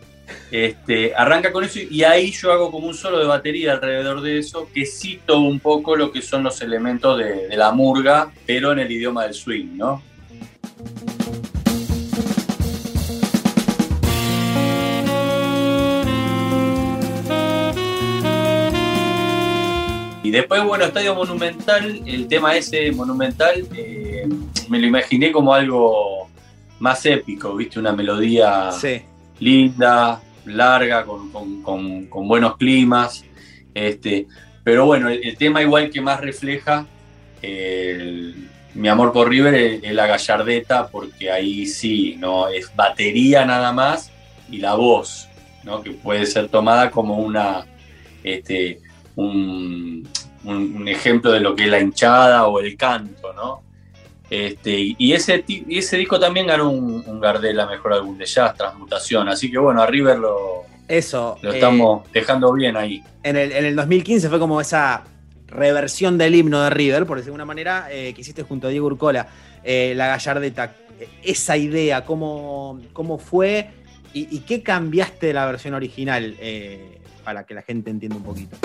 Este, 0.52 1.14
arranca 1.16 1.52
con 1.52 1.64
eso 1.64 1.80
y 1.80 2.04
ahí 2.04 2.32
yo 2.32 2.52
hago 2.52 2.72
como 2.72 2.88
un 2.88 2.96
solo 2.96 3.20
de 3.20 3.26
batería 3.26 3.74
alrededor 3.74 4.22
de 4.22 4.40
eso 4.40 4.68
que 4.74 4.86
cito 4.86 5.40
un 5.40 5.60
poco 5.60 5.96
lo 5.96 6.12
que 6.12 6.24
son 6.24 6.44
los 6.44 6.62
elementos 6.62 7.20
de, 7.20 7.56
la 7.56 7.72
murga, 7.72 8.32
pero 8.46 8.72
en 8.72 8.80
el 8.80 8.92
idioma 8.92 9.24
del 9.24 9.34
swing, 9.34 9.78
¿no? 9.78 10.02
Y 20.30 20.32
después, 20.32 20.64
bueno, 20.64 20.86
Estadio 20.86 21.16
Monumental, 21.16 22.04
el 22.06 22.28
tema 22.28 22.56
ese 22.56 22.92
monumental, 22.92 23.68
eh, 23.76 24.30
me 24.68 24.78
lo 24.78 24.86
imaginé 24.86 25.32
como 25.32 25.56
algo 25.56 26.30
más 26.78 27.04
épico, 27.08 27.56
¿viste? 27.56 27.80
Una 27.80 27.94
melodía 27.94 28.70
linda, 29.40 30.22
larga, 30.46 31.04
con, 31.04 32.28
buenos 32.28 32.58
climas. 32.58 33.26
Este, 33.74 34.28
pero 34.64 34.86
bueno, 34.86 35.10
el, 35.10 35.36
tema 35.36 35.64
igual 35.64 35.90
que 35.90 36.00
más 36.00 36.22
refleja 36.22 36.86
mi 38.76 38.88
amor 38.88 39.12
por 39.12 39.30
River 39.30 39.82
es, 39.84 39.94
la 39.94 40.06
gallardeta, 40.06 40.90
porque 40.90 41.32
ahí 41.32 41.66
sí, 41.66 42.18
¿no? 42.20 42.50
Es 42.50 42.72
batería 42.76 43.46
nada 43.46 43.74
más 43.74 44.12
y 44.48 44.60
la 44.60 44.76
voz, 44.76 45.28
¿no? 45.64 45.82
Que 45.82 45.90
puede 45.90 46.28
ser 46.28 46.50
tomada 46.50 46.92
como 46.92 47.18
una. 47.18 47.66
Este, 48.24 48.80
un, 49.16 50.08
un, 50.44 50.88
ejemplo 50.88 51.32
de 51.32 51.40
lo 51.40 51.56
que 51.56 51.64
es 51.64 51.70
la 51.70 51.80
hinchada 51.80 52.48
o 52.48 52.60
el 52.60 52.76
canto, 52.78 53.34
¿no? 53.34 53.62
Este, 54.30 54.96
y 54.98 55.14
ese, 55.14 55.44
ese 55.70 55.98
disco 55.98 56.20
también 56.20 56.46
ganó 56.46 56.70
un, 56.70 57.20
Gardel 57.20 57.60
a 57.60 57.66
mejor 57.66 57.94
álbum 57.94 58.18
de 58.18 58.26
jazz, 58.26 58.56
Transmutación. 58.56 59.28
Así 59.28 59.50
que 59.50 59.58
bueno, 59.58 59.82
a 59.82 59.88
River 59.88 60.20
lo, 60.20 60.66
Eso, 60.88 61.38
lo 61.42 61.52
estamos 61.52 62.06
eh, 62.06 62.10
dejando 62.14 62.54
bien 62.54 62.78
ahí. 62.78 63.04
En 63.24 63.36
el, 63.36 63.52
en 63.52 63.66
el 63.66 63.76
2015 63.76 64.30
fue 64.30 64.40
como 64.40 64.62
esa 64.62 65.04
reversión 65.48 66.18
del 66.20 66.36
himno 66.36 66.62
de 66.62 66.70
River, 66.70 67.08
por 67.08 67.18
decir 67.18 67.32
de 67.32 67.36
una 67.36 67.46
manera, 67.46 67.88
eh, 67.92 68.14
que 68.14 68.22
hiciste 68.22 68.44
junto 68.44 68.68
a 68.68 68.70
Diego 68.70 68.86
Urcola, 68.86 69.28
eh, 69.64 69.94
la 69.96 70.08
Gallardeta. 70.08 70.76
Esa 71.24 71.58
idea, 71.58 72.06
cómo, 72.06 72.80
cómo 72.94 73.18
fue 73.18 73.70
y, 74.14 74.36
y, 74.36 74.40
qué 74.42 74.62
cambiaste 74.62 75.28
de 75.28 75.34
la 75.34 75.46
versión 75.46 75.74
original 75.74 76.36
para 77.24 77.46
que 77.46 77.54
la 77.54 77.62
gente 77.62 77.90
entienda 77.90 78.18
un 78.18 78.24
poquito. 78.24 78.58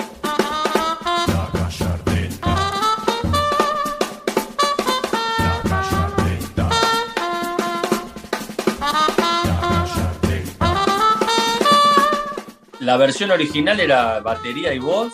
La 12.85 12.97
versión 12.97 13.31
original 13.31 13.79
era 13.79 14.19
batería 14.19 14.73
y 14.73 14.79
voz, 14.79 15.13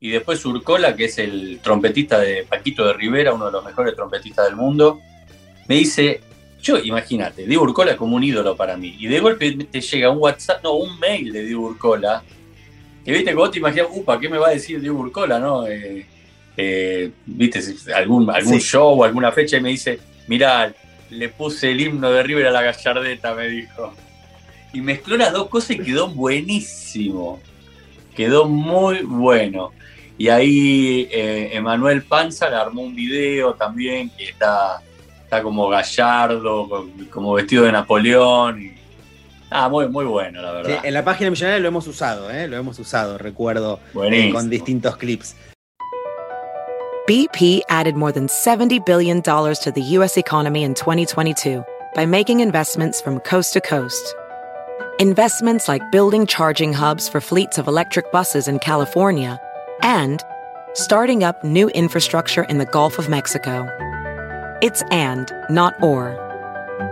y 0.00 0.10
después 0.10 0.44
Urcola, 0.46 0.94
que 0.94 1.06
es 1.06 1.18
el 1.18 1.60
trompetista 1.62 2.18
de 2.18 2.46
Paquito 2.48 2.86
de 2.86 2.92
Rivera, 2.92 3.34
uno 3.34 3.46
de 3.46 3.52
los 3.52 3.64
mejores 3.64 3.94
trompetistas 3.94 4.46
del 4.46 4.56
mundo, 4.56 5.00
me 5.68 5.74
dice, 5.74 6.20
yo 6.62 6.78
imagínate, 6.78 7.44
Diego 7.44 7.64
Urcola 7.64 7.96
como 7.96 8.16
un 8.16 8.22
ídolo 8.22 8.56
para 8.56 8.76
mí, 8.76 8.96
y 8.98 9.08
de 9.08 9.20
golpe 9.20 9.52
te 9.52 9.80
llega 9.80 10.10
un 10.10 10.18
WhatsApp, 10.18 10.62
no, 10.62 10.74
un 10.74 10.98
mail 10.98 11.32
de 11.32 11.42
Diego 11.42 11.66
Urcola, 11.66 12.22
que 13.06 13.12
viste 13.12 13.30
que 13.30 13.36
vos 13.36 13.50
te 13.50 13.58
imaginas, 13.58 13.86
upa, 13.90 14.20
¿qué 14.20 14.28
me 14.28 14.36
va 14.36 14.48
a 14.48 14.50
decir 14.50 14.80
Diego 14.80 14.98
Urcola, 14.98 15.38
no? 15.38 15.66
Eh, 15.66 16.04
eh, 16.58 17.10
viste, 17.24 17.60
algún, 17.94 18.28
algún 18.28 18.60
show 18.60 19.00
o 19.00 19.04
alguna 19.04 19.32
fecha, 19.32 19.56
y 19.56 19.60
me 19.62 19.70
dice, 19.70 19.98
mirá, 20.26 20.74
le 21.08 21.28
puse 21.30 21.70
el 21.70 21.80
himno 21.80 22.10
de 22.10 22.22
River 22.22 22.48
a 22.48 22.50
la 22.50 22.62
gallardeta, 22.62 23.34
me 23.34 23.48
dijo 23.48 23.94
y 24.76 24.80
mezcló 24.82 25.16
las 25.16 25.32
dos 25.32 25.48
cosas 25.48 25.70
y 25.70 25.78
quedó 25.78 26.08
buenísimo. 26.08 27.40
Quedó 28.14 28.46
muy 28.46 28.98
bueno. 29.02 29.72
Y 30.18 30.28
ahí 30.28 31.08
eh, 31.10 31.50
Emanuel 31.54 32.02
Panza 32.02 32.50
le 32.50 32.56
armó 32.56 32.82
un 32.82 32.94
video 32.94 33.54
también 33.54 34.10
que 34.10 34.24
está, 34.24 34.82
está 35.22 35.42
como 35.42 35.68
gallardo, 35.68 36.88
como 37.10 37.32
vestido 37.32 37.64
de 37.64 37.72
Napoleón. 37.72 38.75
Ah, 39.50 39.68
muy, 39.68 39.88
muy 39.88 40.04
bueno, 40.04 40.42
la 40.42 40.52
verdad. 40.52 40.84
en 40.84 40.94
la 40.94 41.04
página 41.04 41.30
millonaria 41.30 41.60
lo 41.60 41.68
hemos 41.68 41.86
usado, 41.86 42.30
¿eh? 42.30 42.48
lo 42.48 42.56
hemos 42.56 42.78
usado, 42.78 43.18
recuerdo, 43.18 43.80
eh, 44.02 44.30
con 44.32 44.50
distintos 44.50 44.96
clips. 44.96 45.34
BP 47.06 47.60
added 47.68 47.94
more 47.94 48.10
than 48.10 48.26
$70 48.26 48.84
billion 48.84 49.22
to 49.22 49.72
the 49.72 49.82
U.S. 49.82 50.16
economy 50.16 50.64
in 50.64 50.74
2022 50.74 51.64
by 51.94 52.04
making 52.04 52.40
investments 52.40 53.00
from 53.00 53.20
coast 53.20 53.52
to 53.52 53.60
coast. 53.60 54.16
Investments 54.98 55.68
like 55.68 55.92
building 55.92 56.26
charging 56.26 56.72
hubs 56.72 57.08
for 57.08 57.20
fleets 57.20 57.58
of 57.58 57.68
electric 57.68 58.10
buses 58.10 58.48
in 58.48 58.58
California 58.58 59.38
and 59.82 60.20
starting 60.74 61.22
up 61.22 61.44
new 61.44 61.68
infrastructure 61.68 62.42
in 62.44 62.58
the 62.58 62.66
Gulf 62.66 62.98
of 62.98 63.08
Mexico. 63.08 63.68
It's 64.60 64.82
and, 64.90 65.30
not 65.48 65.80
or. 65.82 66.25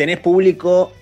tenés 0.00 0.18
público 0.20 0.92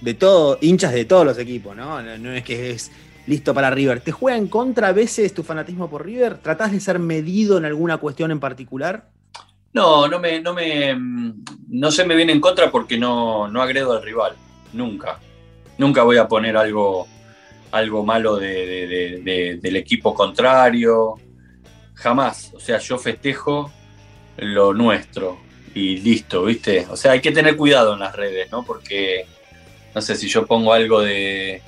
de 0.00 0.14
todo, 0.14 0.56
hinchas 0.62 0.94
de 0.94 1.04
todos 1.04 1.26
los 1.26 1.36
equipos, 1.36 1.76
¿no? 1.76 2.00
No, 2.00 2.32
es 2.32 2.42
que 2.42 2.70
es 2.70 2.90
listo 3.26 3.52
para 3.52 3.68
River. 3.70 4.00
¿Te 4.00 4.12
juega 4.12 4.38
en 4.38 4.48
contra 4.48 4.88
a 4.88 4.92
veces 4.92 5.34
tu 5.34 5.42
fanatismo 5.42 5.90
por 5.90 6.06
River? 6.06 6.38
¿Tratás 6.38 6.72
de 6.72 6.80
ser 6.80 6.98
medido 6.98 7.58
en 7.58 7.66
alguna 7.66 7.98
cuestión 7.98 8.30
en 8.30 8.40
particular? 8.40 9.10
No, 9.74 10.08
no 10.08 10.18
me, 10.20 10.40
no 10.40 10.54
me, 10.54 10.98
no 11.68 11.90
se 11.90 12.06
me 12.06 12.16
viene 12.16 12.32
en 12.32 12.40
contra 12.40 12.70
porque 12.70 12.96
no, 12.96 13.46
no 13.48 13.60
agredo 13.60 13.92
al 13.92 14.02
rival, 14.02 14.32
nunca. 14.72 15.18
Nunca 15.76 16.02
voy 16.02 16.16
a 16.16 16.26
poner 16.26 16.56
algo, 16.56 17.06
algo 17.72 18.06
malo 18.06 18.36
de- 18.36 18.66
de- 18.66 18.86
de- 18.86 19.20
de- 19.22 19.56
del 19.60 19.76
equipo 19.76 20.14
contrario, 20.14 21.16
jamás. 21.92 22.52
O 22.54 22.60
sea, 22.60 22.78
yo 22.78 22.96
festejo 22.96 23.70
lo 24.38 24.72
nuestro 24.72 25.43
y 25.74 25.96
listo, 25.98 26.44
¿viste? 26.44 26.86
O 26.88 26.96
sea, 26.96 27.12
hay 27.12 27.20
que 27.20 27.32
tener 27.32 27.56
cuidado 27.56 27.94
en 27.94 28.00
las 28.00 28.14
redes, 28.14 28.50
¿no? 28.50 28.64
Porque, 28.64 29.26
no 29.94 30.00
sé, 30.00 30.14
si 30.14 30.28
yo 30.28 30.46
pongo 30.46 30.72
algo 30.72 31.00
de, 31.00 31.60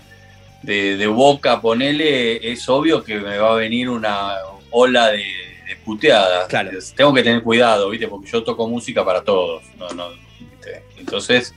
de, 0.62 0.96
de 0.96 1.06
boca, 1.08 1.60
ponele, 1.60 2.52
es 2.52 2.68
obvio 2.68 3.02
que 3.02 3.16
me 3.16 3.36
va 3.38 3.52
a 3.52 3.56
venir 3.56 3.88
una 3.88 4.36
ola 4.70 5.08
de, 5.08 5.18
de 5.18 5.76
puteadas. 5.84 6.46
Claro. 6.48 6.70
Tengo 6.94 7.12
que 7.12 7.22
tener 7.22 7.42
cuidado, 7.42 7.90
¿viste? 7.90 8.06
Porque 8.06 8.30
yo 8.30 8.44
toco 8.44 8.68
música 8.68 9.04
para 9.04 9.22
todos. 9.22 9.64
No, 9.76 9.88
no, 9.90 10.10
¿viste? 10.38 10.82
Entonces, 10.98 11.52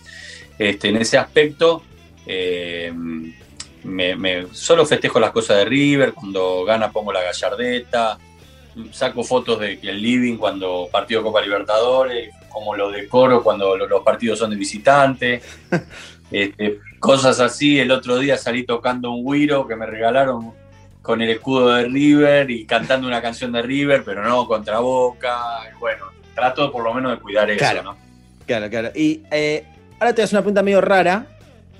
este, 0.57 0.89
en 0.89 0.97
ese 0.97 1.17
aspecto, 1.17 1.83
eh, 2.25 2.91
me, 3.83 4.15
me- 4.15 4.47
solo 4.53 4.85
festejo 4.85 5.19
las 5.19 5.31
cosas 5.31 5.57
de 5.57 5.65
River, 5.65 6.13
cuando 6.13 6.65
gana 6.65 6.91
pongo 6.91 7.13
la 7.13 7.21
gallardeta, 7.21 8.17
saco 8.91 9.23
fotos 9.23 9.59
de 9.59 9.79
el 9.81 10.01
living 10.01 10.37
cuando 10.37 10.87
partido 10.91 11.23
Copa 11.23 11.41
Libertadores, 11.41 12.33
como 12.49 12.75
lo 12.75 12.91
decoro 12.91 13.43
cuando 13.43 13.77
lo- 13.77 13.87
los 13.87 14.03
partidos 14.03 14.39
son 14.39 14.49
de 14.49 14.55
visitante, 14.55 15.41
este, 16.31 16.79
cosas 16.99 17.39
así. 17.39 17.79
El 17.79 17.91
otro 17.91 18.17
día 18.17 18.37
salí 18.37 18.63
tocando 18.65 19.11
un 19.11 19.31
guiro 19.31 19.67
que 19.67 19.75
me 19.75 19.85
regalaron 19.85 20.51
con 21.01 21.21
el 21.21 21.29
escudo 21.29 21.69
de 21.75 21.85
River 21.85 22.51
y 22.51 22.65
cantando 22.65 23.07
una 23.07 23.21
canción 23.21 23.51
de 23.51 23.61
River, 23.61 24.03
pero 24.03 24.23
no 24.23 24.47
contra 24.47 24.79
Boca. 24.79 25.37
Bueno, 25.79 26.05
trato 26.35 26.71
por 26.71 26.83
lo 26.83 26.93
menos 26.93 27.11
de 27.13 27.19
cuidar 27.19 27.49
eso, 27.49 27.59
Claro. 27.59 27.83
¿no? 27.83 27.97
Claro, 28.45 28.69
claro. 28.69 28.91
Y 28.95 29.21
eh, 29.31 29.63
ahora 29.99 30.13
te 30.13 30.21
voy 30.21 30.23
a 30.23 30.25
hacer 30.25 30.35
una 30.37 30.41
pregunta 30.41 30.63
medio 30.63 30.81
rara, 30.81 31.25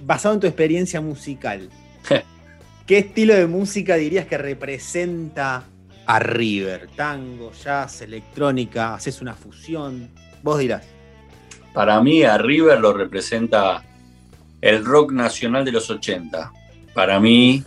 basado 0.02 0.36
en 0.36 0.40
tu 0.40 0.48
experiencia 0.48 1.02
musical. 1.02 1.70
¿Qué 2.88 2.98
estilo 3.00 3.36
de 3.36 3.46
música 3.46 3.96
dirías 3.96 4.26
que 4.26 4.38
representa 4.38 5.64
a 6.06 6.20
River? 6.20 6.90
Tango, 6.96 7.52
jazz, 7.52 8.02
electrónica, 8.02 8.96
haces 8.96 9.22
una 9.22 9.36
fusión. 9.36 10.10
Vos 10.44 10.60
dirás. 10.60 10.86
Para 11.74 12.02
mí 12.02 12.24
a 12.24 12.38
River 12.38 12.80
lo 12.80 12.94
representa 12.94 13.84
el 14.62 14.84
rock 14.84 15.12
nacional 15.12 15.66
de 15.66 15.72
los 15.72 15.90
80. 15.90 16.52
Para 16.94 17.20
mí, 17.20 17.64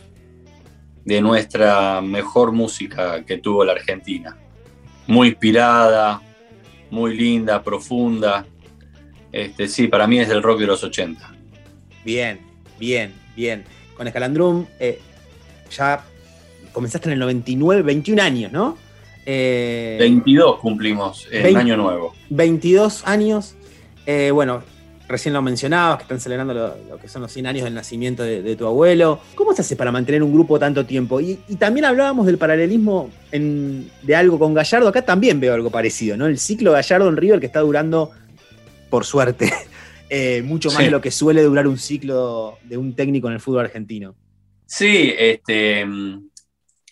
de 1.04 1.20
nuestra 1.20 2.00
mejor 2.00 2.52
música 2.52 3.24
que 3.24 3.38
tuvo 3.38 3.64
la 3.64 3.72
Argentina. 3.72 4.36
Muy 5.06 5.28
inspirada, 5.28 6.20
muy 6.90 7.16
linda, 7.16 7.62
profunda. 7.62 8.46
Este, 9.32 9.66
sí, 9.66 9.88
para 9.88 10.06
mí 10.06 10.18
es 10.18 10.28
el 10.28 10.42
rock 10.42 10.60
de 10.60 10.66
los 10.66 10.84
80. 10.84 11.34
Bien, 12.04 12.40
bien, 12.78 13.12
bien. 13.34 13.64
Con 13.96 14.06
Escalandrum 14.06 14.66
eh, 14.78 15.00
ya 15.70 16.04
comenzaste 16.72 17.08
en 17.08 17.14
el 17.14 17.18
99, 17.20 17.82
21 17.82 18.22
años, 18.22 18.52
¿no? 18.52 18.76
Eh, 19.26 19.96
22 20.00 20.58
cumplimos 20.58 21.26
en 21.30 21.42
20. 21.44 21.60
Año 21.60 21.76
Nuevo. 21.76 22.14
22 22.30 23.02
años. 23.06 23.54
Eh, 24.06 24.30
bueno, 24.32 24.62
recién 25.08 25.32
lo 25.34 25.42
mencionabas, 25.42 25.98
que 25.98 26.02
están 26.04 26.18
celebrando 26.20 26.54
lo, 26.54 26.74
lo 26.88 26.98
que 26.98 27.06
son 27.08 27.22
los 27.22 27.30
100 27.32 27.46
años 27.46 27.64
del 27.64 27.74
nacimiento 27.74 28.22
de, 28.24 28.42
de 28.42 28.56
tu 28.56 28.66
abuelo. 28.66 29.20
¿Cómo 29.34 29.52
se 29.52 29.62
hace 29.62 29.76
para 29.76 29.92
mantener 29.92 30.22
un 30.22 30.32
grupo 30.32 30.58
tanto 30.58 30.84
tiempo? 30.86 31.20
Y, 31.20 31.38
y 31.48 31.56
también 31.56 31.84
hablábamos 31.84 32.26
del 32.26 32.38
paralelismo 32.38 33.10
en- 33.30 33.90
de 34.02 34.16
algo 34.16 34.38
con 34.38 34.54
Gallardo. 34.54 34.88
Acá 34.88 35.02
también 35.02 35.38
veo 35.38 35.54
algo 35.54 35.70
parecido, 35.70 36.16
¿no? 36.16 36.26
El 36.26 36.38
ciclo 36.38 36.72
Gallardo 36.72 37.08
en 37.08 37.16
River 37.16 37.38
que 37.40 37.46
está 37.46 37.60
durando, 37.60 38.10
por 38.90 39.04
suerte, 39.04 39.52
eh, 40.10 40.42
mucho 40.44 40.68
más 40.70 40.78
Sí. 40.78 40.84
de 40.84 40.90
lo 40.90 41.00
que 41.00 41.10
suele 41.12 41.42
durar 41.42 41.68
un 41.68 41.78
ciclo 41.78 42.58
de 42.64 42.76
un 42.76 42.94
técnico 42.94 43.28
en 43.28 43.34
el 43.34 43.40
fútbol 43.40 43.60
argentino. 43.66 44.14
Sí, 44.66 45.12
este, 45.18 45.84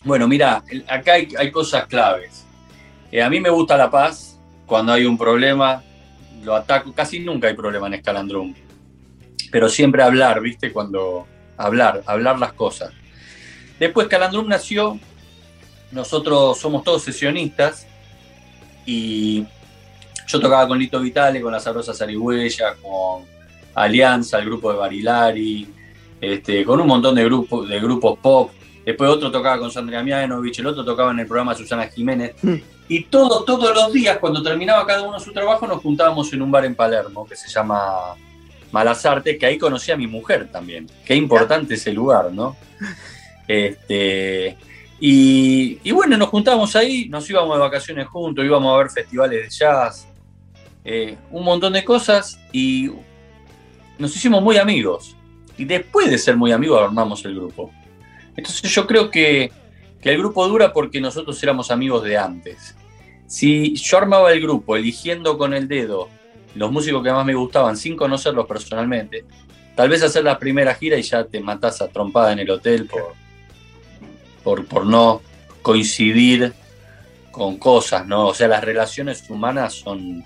bueno, 0.04 0.26
mira, 0.26 0.64
acá 0.88 1.12
hay, 1.12 1.50
cosas 1.50 1.86
claves. 1.86 2.46
Eh, 3.12 3.22
a 3.22 3.28
mí 3.28 3.38
me 3.40 3.50
gusta 3.50 3.76
la 3.76 3.90
paz. 3.90 4.38
Cuando 4.64 4.92
hay 4.92 5.04
un 5.04 5.18
problema, 5.18 5.82
lo 6.42 6.54
ataco. 6.54 6.92
Casi 6.94 7.20
nunca 7.20 7.48
hay 7.48 7.54
problema 7.54 7.86
en 7.88 7.94
Escalandrum. 7.94 8.54
Pero 9.50 9.68
siempre 9.68 10.02
hablar, 10.02 10.40
¿viste? 10.40 10.72
Cuando 10.72 11.26
hablar, 11.56 12.02
hablar 12.06 12.38
las 12.38 12.54
cosas. 12.54 12.92
Después 13.78 14.08
Calandrum 14.08 14.48
nació, 14.48 14.98
nosotros 15.90 16.58
somos 16.58 16.84
todos 16.84 17.02
sesionistas 17.02 17.86
y 18.86 19.44
yo 20.26 20.40
tocaba 20.40 20.68
con 20.68 20.78
Lito 20.78 21.00
Vitale, 21.00 21.40
con 21.40 21.52
la 21.52 21.60
Sabrosa 21.60 21.94
Zarigüeya, 21.94 22.74
con 22.80 23.24
Alianza, 23.74 24.38
el 24.38 24.46
grupo 24.46 24.70
de 24.70 24.78
Barilari, 24.78 25.68
este, 26.20 26.64
con 26.64 26.80
un 26.80 26.86
montón 26.86 27.14
de 27.14 27.24
grupos, 27.24 27.68
de 27.68 27.80
grupos 27.80 28.18
pop. 28.18 28.50
Después 28.90 29.08
otro 29.08 29.30
tocaba 29.30 29.56
con 29.56 29.70
Sandra 29.70 30.02
Mianovich, 30.02 30.58
el 30.58 30.66
otro 30.66 30.84
tocaba 30.84 31.12
en 31.12 31.20
el 31.20 31.26
programa 31.28 31.54
Susana 31.54 31.86
Jiménez. 31.86 32.34
Mm. 32.42 32.54
Y 32.88 33.04
todo, 33.04 33.44
todos 33.44 33.72
los 33.72 33.92
días, 33.92 34.18
cuando 34.18 34.42
terminaba 34.42 34.84
cada 34.84 35.02
uno 35.02 35.20
su 35.20 35.32
trabajo, 35.32 35.64
nos 35.68 35.80
juntábamos 35.80 36.32
en 36.32 36.42
un 36.42 36.50
bar 36.50 36.64
en 36.64 36.74
Palermo 36.74 37.24
que 37.24 37.36
se 37.36 37.48
llama 37.48 38.16
Malazarte, 38.72 39.38
que 39.38 39.46
ahí 39.46 39.58
conocí 39.58 39.92
a 39.92 39.96
mi 39.96 40.08
mujer 40.08 40.50
también. 40.50 40.90
Qué 41.04 41.14
importante 41.14 41.74
ese 41.74 41.92
lugar, 41.92 42.32
¿no? 42.32 42.56
Este, 43.46 44.56
y, 44.98 45.78
y 45.84 45.92
bueno, 45.92 46.16
nos 46.16 46.28
juntábamos 46.30 46.74
ahí, 46.74 47.08
nos 47.08 47.30
íbamos 47.30 47.54
de 47.54 47.60
vacaciones 47.60 48.08
juntos, 48.08 48.44
íbamos 48.44 48.74
a 48.74 48.78
ver 48.78 48.90
festivales 48.90 49.44
de 49.44 49.50
jazz, 49.50 50.08
eh, 50.84 51.16
un 51.30 51.44
montón 51.44 51.74
de 51.74 51.84
cosas 51.84 52.40
y 52.50 52.90
nos 53.98 54.16
hicimos 54.16 54.42
muy 54.42 54.56
amigos. 54.56 55.14
Y 55.56 55.64
después 55.64 56.10
de 56.10 56.18
ser 56.18 56.36
muy 56.36 56.50
amigos 56.50 56.82
armamos 56.82 57.24
el 57.24 57.36
grupo. 57.36 57.70
Entonces 58.40 58.70
yo 58.74 58.86
creo 58.86 59.10
que, 59.10 59.52
que 60.00 60.10
el 60.10 60.16
grupo 60.16 60.48
dura 60.48 60.72
porque 60.72 60.98
nosotros 60.98 61.42
éramos 61.42 61.70
amigos 61.70 62.02
de 62.04 62.16
antes. 62.16 62.74
Si 63.26 63.76
yo 63.76 63.98
armaba 63.98 64.32
el 64.32 64.40
grupo 64.40 64.76
eligiendo 64.76 65.36
con 65.36 65.52
el 65.52 65.68
dedo 65.68 66.08
los 66.54 66.72
músicos 66.72 67.04
que 67.04 67.12
más 67.12 67.24
me 67.26 67.34
gustaban 67.34 67.76
sin 67.76 67.96
conocerlos 67.96 68.46
personalmente, 68.46 69.24
tal 69.76 69.90
vez 69.90 70.02
hacer 70.02 70.24
la 70.24 70.38
primera 70.38 70.74
gira 70.74 70.96
y 70.96 71.02
ya 71.02 71.24
te 71.24 71.40
matás 71.40 71.82
a 71.82 71.88
trompada 71.88 72.32
en 72.32 72.38
el 72.38 72.50
hotel 72.50 72.86
por, 72.86 73.12
por, 74.42 74.64
por 74.64 74.86
no 74.86 75.20
coincidir 75.60 76.54
con 77.30 77.58
cosas, 77.58 78.06
¿no? 78.06 78.28
O 78.28 78.34
sea, 78.34 78.48
las 78.48 78.64
relaciones 78.64 79.28
humanas 79.28 79.74
son, 79.74 80.24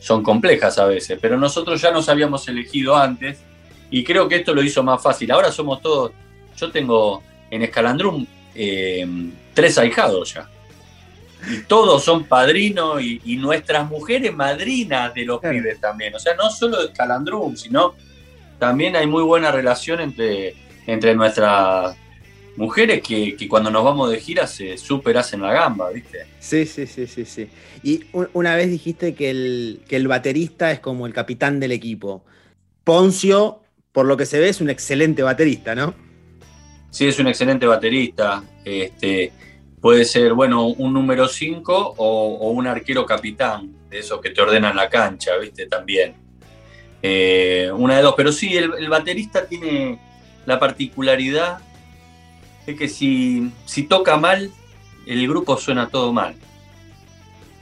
son 0.00 0.22
complejas 0.22 0.78
a 0.78 0.86
veces, 0.86 1.18
pero 1.20 1.36
nosotros 1.36 1.80
ya 1.80 1.92
nos 1.92 2.08
habíamos 2.08 2.48
elegido 2.48 2.96
antes 2.96 3.38
y 3.90 4.02
creo 4.02 4.28
que 4.28 4.36
esto 4.36 4.54
lo 4.54 4.62
hizo 4.62 4.82
más 4.82 5.02
fácil. 5.02 5.30
Ahora 5.30 5.52
somos 5.52 5.82
todos, 5.82 6.12
yo 6.56 6.70
tengo 6.70 7.22
en 7.50 7.62
Escalandrum 7.62 8.26
eh, 8.54 9.06
tres 9.54 9.78
ahijados 9.78 10.34
ya. 10.34 10.48
Y 11.50 11.62
todos 11.62 12.04
son 12.04 12.24
padrinos 12.24 13.00
y, 13.02 13.20
y 13.24 13.36
nuestras 13.36 13.88
mujeres 13.88 14.34
madrinas 14.34 15.14
de 15.14 15.24
los 15.24 15.40
pibes 15.40 15.80
también. 15.80 16.14
O 16.14 16.18
sea, 16.18 16.34
no 16.34 16.50
solo 16.50 16.80
de 16.80 16.86
Escalandrum, 16.88 17.56
sino 17.56 17.94
también 18.58 18.94
hay 18.94 19.06
muy 19.06 19.22
buena 19.22 19.50
relación 19.50 20.00
entre, 20.00 20.54
entre 20.86 21.14
nuestras 21.14 21.96
mujeres 22.56 23.00
que, 23.00 23.36
que 23.36 23.48
cuando 23.48 23.70
nos 23.70 23.82
vamos 23.82 24.10
de 24.10 24.20
gira 24.20 24.46
se 24.46 24.76
super 24.76 25.16
hacen 25.16 25.40
la 25.40 25.52
gamba, 25.52 25.88
¿viste? 25.90 26.26
Sí, 26.40 26.66
sí, 26.66 26.86
sí, 26.86 27.06
sí, 27.06 27.24
sí. 27.24 27.48
Y 27.82 28.04
un- 28.12 28.28
una 28.34 28.54
vez 28.54 28.68
dijiste 28.68 29.14
que 29.14 29.30
el, 29.30 29.80
que 29.88 29.96
el 29.96 30.08
baterista 30.08 30.70
es 30.72 30.80
como 30.80 31.06
el 31.06 31.14
capitán 31.14 31.58
del 31.58 31.72
equipo. 31.72 32.22
Poncio, 32.84 33.60
por 33.92 34.04
lo 34.04 34.18
que 34.18 34.26
se 34.26 34.38
ve, 34.40 34.50
es 34.50 34.60
un 34.60 34.68
excelente 34.68 35.22
baterista, 35.22 35.74
¿no? 35.74 35.94
Sí, 36.90 37.06
es 37.06 37.18
un 37.18 37.28
excelente 37.28 37.66
baterista. 37.66 38.42
Este, 38.64 39.32
puede 39.80 40.04
ser, 40.04 40.34
bueno, 40.34 40.66
un 40.66 40.92
número 40.92 41.28
5 41.28 41.94
o, 41.96 42.36
o 42.40 42.50
un 42.50 42.66
arquero 42.66 43.06
capitán, 43.06 43.72
de 43.88 43.98
esos 44.00 44.20
que 44.20 44.30
te 44.30 44.40
ordenan 44.42 44.76
la 44.76 44.88
cancha, 44.88 45.36
¿viste? 45.36 45.66
También. 45.66 46.14
Eh, 47.02 47.70
una 47.74 47.96
de 47.96 48.02
dos. 48.02 48.14
Pero 48.16 48.32
sí, 48.32 48.56
el, 48.56 48.72
el 48.78 48.88
baterista 48.88 49.46
tiene 49.46 49.98
la 50.46 50.58
particularidad 50.58 51.58
de 52.66 52.76
que 52.76 52.88
si, 52.88 53.50
si 53.64 53.84
toca 53.84 54.16
mal, 54.16 54.50
el 55.06 55.28
grupo 55.28 55.56
suena 55.56 55.88
todo 55.88 56.12
mal. 56.12 56.34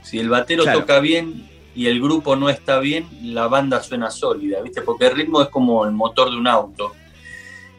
Si 0.01 0.19
el 0.19 0.29
batero 0.29 0.63
Claro. 0.63 0.79
toca 0.81 0.99
bien 0.99 1.47
y 1.75 1.85
el 1.87 2.01
grupo 2.01 2.35
no 2.35 2.49
está 2.49 2.79
bien, 2.79 3.07
la 3.21 3.47
banda 3.47 3.81
suena 3.81 4.09
sólida, 4.11 4.61
¿viste? 4.61 4.81
Porque 4.81 5.07
el 5.07 5.15
ritmo 5.15 5.41
es 5.41 5.49
como 5.49 5.85
el 5.85 5.91
motor 5.91 6.31
de 6.31 6.37
un 6.37 6.47
auto. 6.47 6.93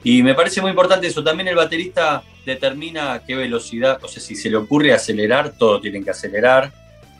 Y 0.02 0.22
me 0.22 0.34
parece 0.34 0.60
muy 0.60 0.70
importante 0.70 1.06
eso. 1.06 1.22
También 1.22 1.48
el 1.48 1.56
baterista 1.56 2.22
determina 2.44 3.12
a 3.12 3.24
qué 3.24 3.36
velocidad, 3.36 3.98
o 4.02 4.08
sea, 4.08 4.22
si 4.22 4.34
se 4.34 4.48
le 4.48 4.56
ocurre 4.56 4.92
acelerar, 4.92 5.52
todos 5.52 5.82
tienen 5.82 6.02
que 6.04 6.10
acelerar. 6.10 6.72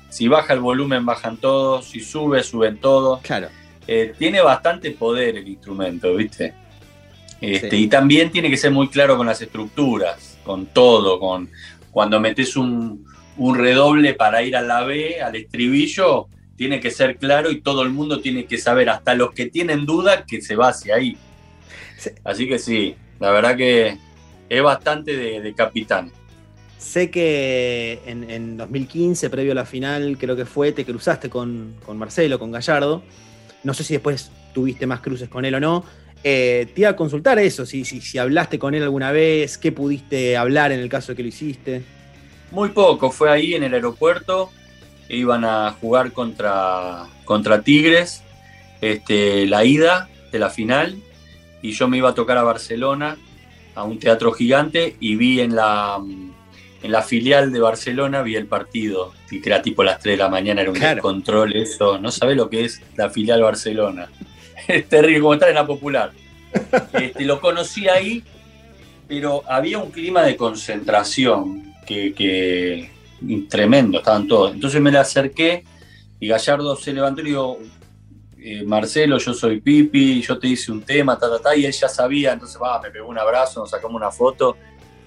Si 0.08 0.28
baja 0.28 0.54
el 0.54 0.60
volumen, 0.60 1.04
bajan 1.04 1.36
todos. 1.36 1.86
Si 1.86 2.00
sube, 2.00 2.42
suben 2.42 2.78
todos. 2.78 3.20
Claro. 3.20 3.48
Eh, 3.86 4.14
tiene 4.18 4.40
bastante 4.40 4.90
poder 4.92 5.36
el 5.36 5.48
instrumento, 5.48 6.14
¿viste? 6.14 6.54
Este, 7.40 7.70
Sí. 7.70 7.76
Y 7.84 7.86
también 7.88 8.30
tiene 8.30 8.50
que 8.50 8.56
ser 8.56 8.70
muy 8.70 8.88
claro 8.88 9.16
con 9.16 9.26
las 9.26 9.40
estructuras, 9.40 10.38
con 10.44 10.66
todo, 10.66 11.18
con 11.18 11.48
cuando 11.90 12.20
metes 12.20 12.56
un, 12.56 13.06
un 13.36 13.54
redoble 13.56 14.14
para 14.14 14.42
ir 14.42 14.56
a 14.56 14.60
la 14.60 14.84
B, 14.84 15.22
al 15.22 15.34
estribillo, 15.36 16.28
tiene 16.56 16.78
que 16.78 16.90
ser 16.90 17.16
claro 17.16 17.50
y 17.50 17.62
todo 17.62 17.82
el 17.82 17.90
mundo 17.90 18.20
tiene 18.20 18.44
que 18.44 18.58
saber, 18.58 18.90
hasta 18.90 19.14
los 19.14 19.32
que 19.32 19.46
tienen 19.46 19.86
duda, 19.86 20.26
que 20.26 20.42
se 20.42 20.56
va 20.56 20.68
hacia 20.68 20.96
ahí. 20.96 21.16
Sí. 22.00 22.10
Así 22.24 22.48
que 22.48 22.58
sí, 22.58 22.96
la 23.18 23.30
verdad 23.30 23.56
que 23.56 23.98
es 24.48 24.62
bastante 24.62 25.16
de, 25.16 25.40
de 25.42 25.54
capitán. 25.54 26.10
Sé 26.78 27.10
que 27.10 28.00
en, 28.06 28.28
en 28.30 28.56
2015, 28.56 29.28
previo 29.28 29.52
a 29.52 29.54
la 29.54 29.66
final, 29.66 30.16
creo 30.18 30.34
que 30.34 30.46
fue, 30.46 30.72
te 30.72 30.86
cruzaste 30.86 31.28
con, 31.28 31.74
con 31.84 31.98
Marcelo, 31.98 32.38
con 32.38 32.50
Gallardo. 32.50 33.02
No 33.64 33.74
sé 33.74 33.84
si 33.84 33.92
después 33.92 34.32
tuviste 34.54 34.86
más 34.86 35.00
cruces 35.00 35.28
con 35.28 35.44
él 35.44 35.54
o 35.56 35.60
no. 35.60 35.84
Eh, 36.24 36.68
te 36.74 36.80
iba 36.80 36.90
a 36.90 36.96
consultar 36.96 37.38
eso, 37.38 37.66
si, 37.66 37.84
si, 37.84 38.00
si 38.00 38.16
hablaste 38.16 38.58
con 38.58 38.74
él 38.74 38.82
alguna 38.82 39.12
vez, 39.12 39.58
qué 39.58 39.72
pudiste 39.72 40.38
hablar 40.38 40.72
en 40.72 40.80
el 40.80 40.88
caso 40.88 41.12
de 41.12 41.16
que 41.16 41.22
lo 41.22 41.28
hiciste. 41.28 41.82
Muy 42.50 42.70
poco, 42.70 43.10
fue 43.10 43.30
ahí 43.30 43.54
en 43.54 43.62
el 43.62 43.74
aeropuerto, 43.74 44.50
iban 45.08 45.44
a 45.44 45.76
jugar 45.80 46.12
contra, 46.12 47.06
contra 47.24 47.62
Tigres, 47.62 48.22
este, 48.80 49.46
la 49.46 49.64
ida 49.64 50.08
de 50.32 50.38
la 50.38 50.50
final, 50.50 50.96
y 51.62 51.72
yo 51.72 51.88
me 51.88 51.96
iba 51.98 52.10
a 52.10 52.14
tocar 52.14 52.38
a 52.38 52.42
Barcelona, 52.42 53.16
a 53.74 53.84
un 53.84 53.98
teatro 53.98 54.32
gigante, 54.32 54.96
y 55.00 55.16
vi 55.16 55.40
en 55.40 55.54
la, 55.54 55.98
en 56.82 56.92
la 56.92 57.02
filial 57.02 57.52
de 57.52 57.60
Barcelona, 57.60 58.22
vi 58.22 58.36
el 58.36 58.46
partido, 58.46 59.12
y 59.30 59.40
que 59.40 59.48
era 59.48 59.62
tipo 59.62 59.82
las 59.84 60.00
3 60.00 60.14
de 60.18 60.22
la 60.24 60.28
mañana, 60.28 60.62
era 60.62 60.70
un 60.70 60.76
Claro. 60.76 61.02
control 61.02 61.54
eso, 61.56 61.98
no 61.98 62.10
sabés 62.10 62.36
lo 62.36 62.48
que 62.50 62.64
es 62.64 62.80
la 62.96 63.10
filial 63.10 63.42
Barcelona. 63.42 64.08
Es 64.68 64.88
terrible, 64.88 65.20
como 65.20 65.34
estar 65.34 65.48
en 65.48 65.54
la 65.54 65.66
popular. 65.66 66.12
Este, 66.92 67.24
lo 67.24 67.40
conocí 67.40 67.88
ahí, 67.88 68.22
pero 69.08 69.42
había 69.48 69.78
un 69.78 69.90
clima 69.90 70.22
de 70.22 70.36
concentración 70.36 71.72
que, 71.86 72.12
que- 72.12 72.90
tremendo, 73.48 73.98
estaban 73.98 74.26
todos. 74.28 74.52
Entonces 74.54 74.80
me 74.80 74.90
le 74.92 74.98
acerqué 74.98 75.64
y 76.20 76.28
Gallardo 76.28 76.76
se 76.76 76.92
levantó 76.92 77.20
y 77.20 77.24
le 77.24 77.30
digo, 77.30 77.58
eh, 78.42 78.62
Marcelo, 78.64 79.18
yo 79.18 79.34
soy 79.34 79.60
Pipi, 79.60 80.22
yo 80.22 80.38
te 80.38 80.48
hice 80.48 80.72
un 80.72 80.82
tema, 80.82 81.18
ta, 81.18 81.28
ta, 81.30 81.38
ta, 81.40 81.56
y 81.56 81.64
él 81.66 81.72
ya 81.72 81.88
sabía, 81.88 82.32
entonces 82.32 82.60
va, 82.60 82.80
me 82.80 82.90
pegó 82.90 83.08
un 83.08 83.18
abrazo, 83.18 83.60
nos 83.60 83.70
sacamos 83.70 83.96
una 83.96 84.10
foto 84.10 84.56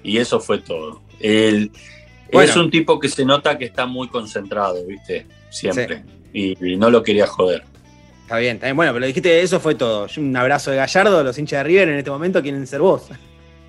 y 0.04 0.18
eso 0.18 0.40
fue 0.40 0.60
todo. 0.60 1.02
Él 1.20 1.72
Bueno. 2.32 2.50
es 2.50 2.56
un 2.56 2.70
tipo 2.70 3.00
que 3.00 3.10
se 3.10 3.26
nota 3.26 3.58
que 3.58 3.66
está 3.66 3.86
muy 3.86 4.08
concentrado, 4.10 4.86
¿viste? 4.86 5.26
Siempre. 5.50 6.04
Y, 6.34 6.74
y 6.74 6.76
no 6.78 6.90
lo 6.90 7.04
quería 7.04 7.28
joder. 7.28 7.64
Está 8.24 8.38
bien, 8.38 8.56
está 8.56 8.68
bien. 8.68 8.76
Bueno, 8.76 8.94
pero 8.94 9.06
dijiste 9.06 9.42
eso 9.42 9.60
fue 9.60 9.76
todo. 9.76 10.08
Un 10.18 10.36
abrazo 10.36 10.72
de 10.72 10.78
Gallardo, 10.78 11.24
los 11.24 11.38
hinchas 11.38 11.60
de 11.60 11.64
River 11.64 11.90
en 11.90 11.98
este 12.00 12.10
momento 12.10 12.42
quieren 12.42 12.66
ser 12.66 12.82
vos. 12.82 13.08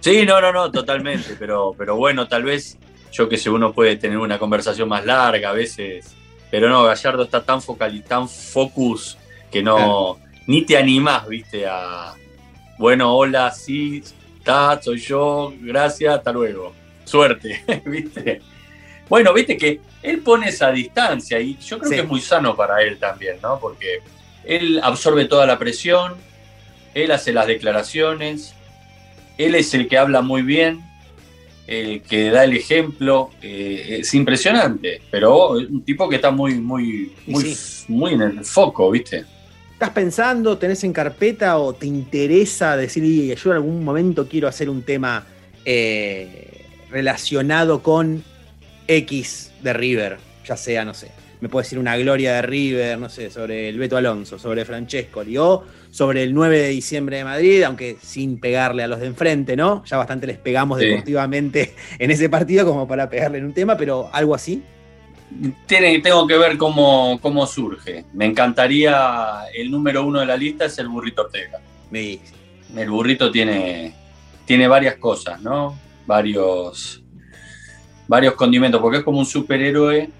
Sí, 0.00 0.24
no, 0.26 0.40
no, 0.40 0.52
no, 0.52 0.70
totalmente, 0.70 1.34
pero, 1.38 1.74
pero 1.76 1.96
bueno, 1.96 2.28
tal 2.28 2.42
vez, 2.44 2.78
yo 3.12 3.28
que 3.28 3.36
sé, 3.36 3.50
uno 3.50 3.72
puede 3.72 3.96
tener 3.96 4.18
una 4.18 4.38
conversación 4.38 4.88
más 4.88 5.04
larga 5.04 5.50
a 5.50 5.52
veces, 5.52 6.14
pero 6.50 6.68
no, 6.68 6.84
Gallardo 6.84 7.24
está 7.24 7.42
tan 7.42 7.60
focal 7.60 8.02
tan 8.06 8.28
focus 8.28 9.18
que 9.54 9.62
no, 9.62 9.76
Claro. 9.76 10.18
ni 10.48 10.62
te 10.62 10.76
animás, 10.76 11.28
viste, 11.28 11.64
a, 11.66 12.12
bueno, 12.78 13.16
hola, 13.16 13.50
sí, 13.52 14.02
está, 14.38 14.80
soy 14.82 14.98
yo, 14.98 15.52
gracias, 15.60 16.16
hasta 16.18 16.32
luego, 16.32 16.72
suerte, 17.04 17.62
viste. 17.86 18.40
Bueno, 19.08 19.32
viste 19.32 19.56
que 19.56 19.80
él 20.02 20.18
pone 20.20 20.48
esa 20.48 20.70
distancia 20.72 21.38
y 21.38 21.56
yo 21.58 21.78
creo 21.78 21.90
Sí. 21.90 21.96
que 21.96 22.02
es 22.02 22.08
muy 22.08 22.20
sano 22.20 22.56
para 22.56 22.82
él 22.82 22.98
también, 22.98 23.36
¿no? 23.42 23.60
Porque 23.60 24.00
él 24.44 24.80
absorbe 24.82 25.26
toda 25.26 25.46
la 25.46 25.56
presión, 25.58 26.14
él 26.94 27.12
hace 27.12 27.32
las 27.32 27.46
declaraciones, 27.46 28.54
él 29.38 29.54
es 29.54 29.72
el 29.74 29.86
que 29.88 29.98
habla 29.98 30.20
muy 30.22 30.42
bien, 30.42 30.82
el 31.66 32.02
que 32.02 32.30
da 32.30 32.44
el 32.44 32.54
ejemplo, 32.56 33.30
eh, 33.40 33.98
es 34.00 34.12
impresionante, 34.14 35.00
pero 35.10 35.58
es 35.60 35.68
un 35.68 35.82
tipo 35.84 36.08
que 36.08 36.16
está 36.16 36.30
muy, 36.30 36.54
muy, 36.54 37.12
muy, 37.26 37.44
sí. 37.54 37.84
muy 37.88 38.12
en 38.14 38.22
el 38.22 38.44
foco, 38.44 38.90
¿viste? 38.90 39.24
¿Estás 39.84 39.96
pensando, 39.96 40.56
tenés 40.56 40.82
en 40.84 40.94
carpeta 40.94 41.58
o 41.58 41.74
te 41.74 41.86
interesa 41.86 42.74
decir, 42.74 43.04
"Y 43.04 43.34
yo 43.34 43.50
en 43.50 43.56
algún 43.56 43.84
momento 43.84 44.26
quiero 44.26 44.48
hacer 44.48 44.70
un 44.70 44.80
tema 44.82 45.26
eh, 45.66 46.64
relacionado 46.90 47.82
con 47.82 48.24
X 48.88 49.52
de 49.62 49.72
River? 49.74 50.16
Ya 50.46 50.56
sea, 50.56 50.86
no 50.86 50.94
sé, 50.94 51.08
me 51.42 51.50
puede 51.50 51.64
decir 51.64 51.78
una 51.78 51.98
gloria 51.98 52.32
de 52.36 52.40
River, 52.42 52.98
no 52.98 53.10
sé, 53.10 53.28
sobre 53.30 53.68
el 53.68 53.78
Beto 53.78 53.98
Alonso, 53.98 54.38
sobre 54.38 54.64
Francescoli 54.64 55.36
o 55.36 55.64
sobre 55.90 56.22
el 56.22 56.32
9 56.32 56.60
de 56.60 56.68
diciembre 56.68 57.18
de 57.18 57.24
Madrid, 57.24 57.62
aunque 57.64 57.98
sin 58.02 58.40
pegarle 58.40 58.84
a 58.84 58.86
los 58.88 59.00
de 59.00 59.06
enfrente, 59.08 59.54
¿no? 59.54 59.84
Ya 59.84 59.98
bastante 59.98 60.26
les 60.26 60.38
pegamos 60.38 60.80
Sí. 60.80 60.86
deportivamente 60.86 61.74
en 61.98 62.10
ese 62.10 62.30
partido 62.30 62.64
como 62.64 62.88
para 62.88 63.10
pegarle 63.10 63.36
en 63.36 63.44
un 63.44 63.52
tema, 63.52 63.76
pero 63.76 64.08
algo 64.14 64.34
así. 64.34 64.62
Tiene, 65.66 65.98
tengo 66.00 66.26
que 66.26 66.38
ver 66.38 66.56
cómo, 66.56 67.18
cómo 67.20 67.46
surge. 67.46 68.04
Me 68.12 68.24
encantaría, 68.26 69.44
el 69.54 69.70
número 69.70 70.04
uno 70.04 70.20
de 70.20 70.26
la 70.26 70.36
lista 70.36 70.66
es 70.66 70.78
el 70.78 70.88
burrito 70.88 71.22
Ortega. 71.22 71.60
Dice. 71.90 72.34
El 72.76 72.90
burrito 72.90 73.30
tiene, 73.30 73.94
tiene 74.44 74.66
varias 74.66 74.96
cosas, 74.96 75.40
¿no? 75.40 75.78
Varios, 76.06 77.02
varios 78.08 78.34
condimentos, 78.34 78.80
porque 78.80 78.98
es 78.98 79.04
como 79.04 79.18
un 79.18 79.26
superhéroe 79.26 80.10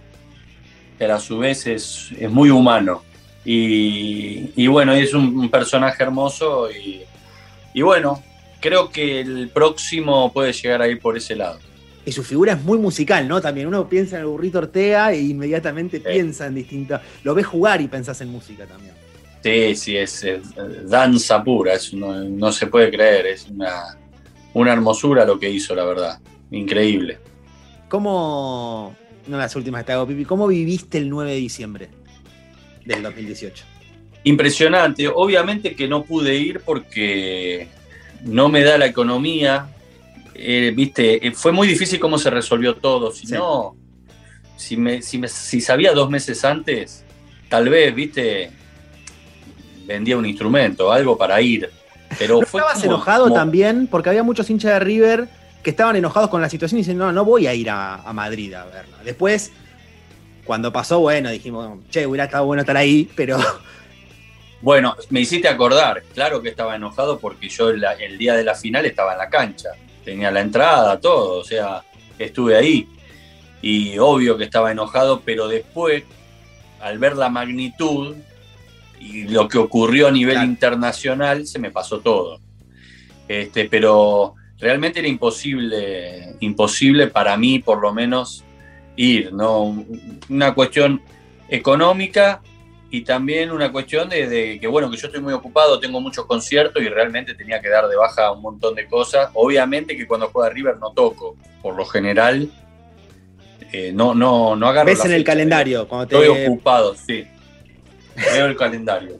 pero 0.98 1.14
a 1.14 1.20
su 1.20 1.38
vez 1.38 1.66
es, 1.66 2.08
es 2.18 2.30
muy 2.30 2.50
humano. 2.50 3.02
Y, 3.44 4.50
y 4.56 4.66
bueno, 4.68 4.92
es 4.92 5.12
un, 5.12 5.38
un 5.38 5.50
personaje 5.50 6.02
hermoso 6.02 6.70
y, 6.70 7.02
y 7.74 7.82
bueno, 7.82 8.22
creo 8.60 8.88
que 8.88 9.20
el 9.20 9.50
próximo 9.50 10.32
puede 10.32 10.52
llegar 10.52 10.80
a 10.80 10.88
ir 10.88 10.98
por 11.00 11.16
ese 11.16 11.36
lado. 11.36 11.58
Y 12.06 12.12
su 12.12 12.22
figura 12.22 12.52
es 12.52 12.62
muy 12.62 12.78
musical, 12.78 13.26
¿no? 13.26 13.40
También 13.40 13.66
uno 13.66 13.88
piensa 13.88 14.16
en 14.16 14.22
el 14.22 14.28
burrito 14.28 14.58
Ortega 14.58 15.12
e 15.12 15.20
inmediatamente 15.20 16.00
piensa 16.00 16.46
en 16.46 16.54
distintas. 16.54 17.00
Lo 17.22 17.34
ves 17.34 17.46
jugar 17.46 17.80
y 17.80 17.88
pensás 17.88 18.20
en 18.20 18.28
música 18.28 18.66
también. 18.66 18.94
Sí, 19.42 19.74
sí, 19.74 19.96
es, 19.96 20.24
es 20.24 20.42
danza 20.88 21.42
pura, 21.42 21.74
es, 21.74 21.92
no, 21.92 22.14
no 22.24 22.50
se 22.50 22.66
puede 22.66 22.90
creer, 22.90 23.26
es 23.26 23.46
una, 23.48 23.98
una 24.54 24.72
hermosura 24.72 25.26
lo 25.26 25.38
que 25.38 25.50
hizo, 25.50 25.74
la 25.74 25.84
verdad. 25.84 26.18
Increíble. 26.50 27.18
¿Cómo, 27.88 28.94
no 29.26 29.36
las 29.36 29.54
últimas 29.56 29.84
te 29.84 29.92
hago 29.92 30.06
pipi, 30.06 30.24
cómo 30.24 30.46
viviste 30.46 30.98
el 30.98 31.10
9 31.10 31.32
de 31.32 31.36
diciembre 31.36 31.88
del 32.84 33.02
2018? 33.02 33.64
Impresionante. 34.24 35.08
Obviamente 35.08 35.74
que 35.74 35.88
no 35.88 36.04
pude 36.04 36.34
ir 36.36 36.60
porque 36.60 37.68
no 38.22 38.48
me 38.48 38.62
da 38.62 38.78
la 38.78 38.86
economía. 38.86 39.68
Eh, 40.34 40.72
Viste, 40.74 41.26
eh, 41.26 41.32
fue 41.32 41.52
muy 41.52 41.66
difícil 41.68 41.98
cómo 42.00 42.18
se 42.18 42.30
resolvió 42.30 42.74
todo. 42.76 43.12
Si 43.12 43.26
Sí. 43.26 43.34
no, 43.34 43.76
si, 44.56 44.76
me, 44.76 45.00
si, 45.02 45.18
me- 45.18 45.28
si 45.28 45.60
sabía 45.60 45.92
dos 45.92 46.10
meses 46.10 46.44
antes, 46.44 47.04
tal 47.48 47.68
vez, 47.68 47.94
viste, 47.94 48.50
vendía 49.86 50.16
un 50.16 50.26
instrumento, 50.26 50.92
algo 50.92 51.16
para 51.16 51.40
ir. 51.40 51.70
Pero 52.18 52.40
¿No 52.40 52.46
fue 52.46 52.60
estabas 52.60 52.82
como- 52.82 52.94
enojado 52.96 53.24
como- 53.24 53.34
también? 53.36 53.86
Porque 53.86 54.08
había 54.10 54.22
muchos 54.22 54.48
hinchas 54.50 54.72
de 54.72 54.80
River 54.80 55.28
que 55.62 55.70
estaban 55.70 55.96
enojados 55.96 56.28
con 56.30 56.40
la 56.42 56.50
situación 56.50 56.78
y 56.78 56.82
dicen, 56.82 56.98
no, 56.98 57.10
no 57.12 57.24
voy 57.24 57.46
a 57.46 57.54
ir 57.54 57.70
a, 57.70 57.96
a 57.96 58.12
Madrid 58.12 58.52
a 58.54 58.64
verla. 58.66 58.98
Después, 59.04 59.50
cuando 60.44 60.72
pasó, 60.72 61.00
bueno, 61.00 61.30
dijimos, 61.30 61.78
che, 61.90 62.06
hubiera 62.06 62.24
estado 62.24 62.44
bueno 62.44 62.60
estar 62.62 62.76
ahí, 62.76 63.08
pero 63.16 63.38
Bueno, 64.60 64.96
me 65.10 65.20
hiciste 65.20 65.46
acordar, 65.48 66.02
claro 66.14 66.40
que 66.40 66.48
estaba 66.48 66.74
enojado 66.76 67.18
porque 67.18 67.48
yo 67.50 67.68
el 67.70 68.16
día 68.18 68.34
de 68.34 68.44
la 68.44 68.54
final 68.54 68.86
estaba 68.86 69.12
en 69.12 69.18
la 69.18 69.28
cancha, 69.28 69.70
tenía 70.04 70.30
la 70.30 70.40
entrada, 70.40 71.00
todo, 71.00 71.40
o 71.40 71.44
sea, 71.44 71.82
estuve 72.18 72.56
ahí. 72.56 72.88
Y 73.62 73.98
obvio 73.98 74.36
que 74.36 74.44
estaba 74.44 74.70
enojado, 74.72 75.22
pero 75.24 75.48
después, 75.48 76.04
al 76.80 76.98
ver 76.98 77.16
la 77.16 77.30
magnitud 77.30 78.14
y 79.00 79.24
lo 79.24 79.48
que 79.48 79.58
ocurrió 79.58 80.08
a 80.08 80.10
nivel 80.10 80.34
Claro. 80.34 80.48
internacional, 80.48 81.46
se 81.46 81.58
me 81.58 81.70
pasó 81.70 82.00
todo. 82.00 82.40
Este, 83.26 83.66
pero 83.68 84.34
realmente 84.58 84.98
era 84.98 85.08
imposible, 85.08 86.36
imposible 86.40 87.06
para 87.06 87.36
mí, 87.36 87.58
por 87.58 87.80
lo 87.80 87.92
menos, 87.94 88.44
ir, 88.96 89.32
¿no? 89.32 89.84
Una 90.28 90.54
cuestión 90.54 91.00
económica 91.48 92.42
y 92.94 93.00
también 93.00 93.50
una 93.50 93.72
cuestión 93.72 94.08
de, 94.08 94.28
de 94.28 94.60
que, 94.60 94.68
bueno, 94.68 94.88
que 94.88 94.96
yo 94.96 95.08
estoy 95.08 95.20
muy 95.20 95.32
ocupado, 95.32 95.80
tengo 95.80 96.00
muchos 96.00 96.26
conciertos 96.26 96.80
y 96.80 96.88
realmente 96.88 97.34
tenía 97.34 97.60
que 97.60 97.68
dar 97.68 97.88
de 97.88 97.96
baja 97.96 98.30
un 98.30 98.40
montón 98.40 98.76
de 98.76 98.86
cosas. 98.86 99.30
Obviamente 99.34 99.96
que 99.96 100.06
cuando 100.06 100.28
juega 100.28 100.48
River 100.50 100.76
no 100.76 100.92
toco, 100.92 101.36
por 101.60 101.74
lo 101.74 101.84
general, 101.86 102.48
eh, 103.72 103.90
no, 103.92 104.14
no, 104.14 104.54
no 104.54 104.68
agarro 104.68 104.86
ves 104.86 105.00
la 105.00 105.06
en 105.06 105.12
el 105.12 105.24
calendario, 105.24 105.88
cuando 105.88 106.06
te... 106.06 106.14
Estoy 106.14 106.46
ocupado, 106.46 106.94
sí. 106.94 107.26
Veo 108.32 108.46
el 108.46 108.56
calendario. 108.56 109.18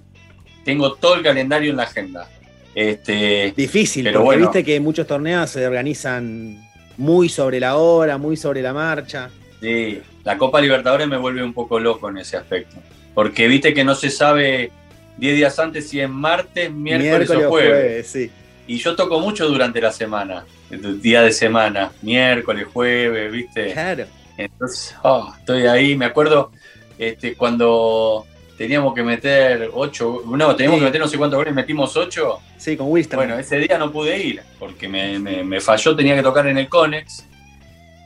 Tengo 0.65 0.95
todo 0.95 1.17
el 1.17 1.25
calendario 1.25 1.71
en 1.73 1.77
la 1.77 1.83
agenda. 1.83 2.29
Este, 2.77 3.53
Difícil, 3.57 4.05
Pero 4.05 4.21
porque 4.21 4.37
bueno. 4.37 4.53
viste 4.53 4.63
que 4.63 4.79
muchos 4.79 5.05
torneos 5.05 5.51
se 5.51 5.67
organizan 5.67 6.65
muy 6.97 7.29
sobre 7.29 7.59
la 7.59 7.75
hora, 7.75 8.19
muy 8.19 8.37
sobre 8.37 8.63
la 8.63 8.73
marcha. 8.73 9.31
sí, 9.61 10.01
la 10.23 10.39
Copa 10.39 10.61
Libertadores 10.61 11.09
me 11.09 11.17
vuelve 11.17 11.43
un 11.43 11.53
poco 11.53 11.81
loco 11.81 12.09
en 12.09 12.19
ese 12.19 12.37
aspecto. 12.37 12.77
Porque 13.15 13.47
viste 13.49 13.73
que 13.75 13.85
no 13.85 13.95
se 13.95 14.11
sabe 14.11 14.71
10 15.19 15.37
días 15.37 15.59
antes 15.59 15.89
si 15.89 16.01
es 16.01 16.09
martes, 16.11 16.71
miércoles, 16.73 17.31
o 17.31 17.49
jueves. 17.49 18.07
sí. 18.09 18.31
Y 18.67 18.79
yo 18.79 18.97
toco 18.97 19.21
mucho 19.21 19.47
durante 19.47 19.79
la 19.81 19.93
semana, 19.93 20.47
el 20.71 21.01
día 21.03 21.21
de 21.23 21.33
semana, 21.33 21.93
miércoles, 22.01 22.67
jueves, 22.73 23.31
¿viste? 23.31 23.73
Claro. 23.73 24.07
Entonces, 24.39 24.95
oh, 25.03 25.33
estoy 25.39 25.67
ahí, 25.67 25.95
me 25.97 26.07
acuerdo 26.07 26.51
este, 26.99 27.35
cuando 27.35 28.25
teníamos 28.57 28.95
que 28.95 29.03
meter 29.03 29.69
ocho, 29.75 30.23
no, 30.27 30.57
teníamos 30.57 30.79
Sí. 30.79 30.81
que 30.81 30.87
meter 30.87 31.01
no 31.03 31.09
sé 31.09 31.19
cuántos 31.19 31.37
goles, 31.37 31.53
metimos 31.55 31.95
ocho. 31.97 32.39
Sí, 32.57 32.75
con 32.77 32.87
Wilster. 32.91 33.17
Bueno, 33.19 33.39
ese 33.39 33.59
día 33.59 33.77
no 33.77 33.93
pude 33.93 34.19
ir 34.19 34.41
porque 34.59 34.89
me, 34.89 35.19
me- 35.19 35.45
me 35.45 35.61
falló, 35.61 35.95
tenía 35.95 36.17
que 36.17 36.23
tocar 36.23 36.47
en 36.47 36.57
el 36.57 36.69
Conex 36.69 37.27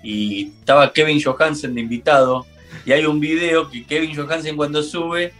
y 0.02 0.48
estaba 0.60 0.92
Kevin 0.92 1.22
Johansen 1.22 1.74
de 1.74 1.80
invitado. 1.82 2.46
Y 2.84 2.92
hay 2.92 3.04
un 3.06 3.20
video 3.20 3.70
que 3.70 3.84
Kevin 3.84 4.14
Johansen 4.16 4.56
cuando 4.56 4.82
sube 4.82 5.32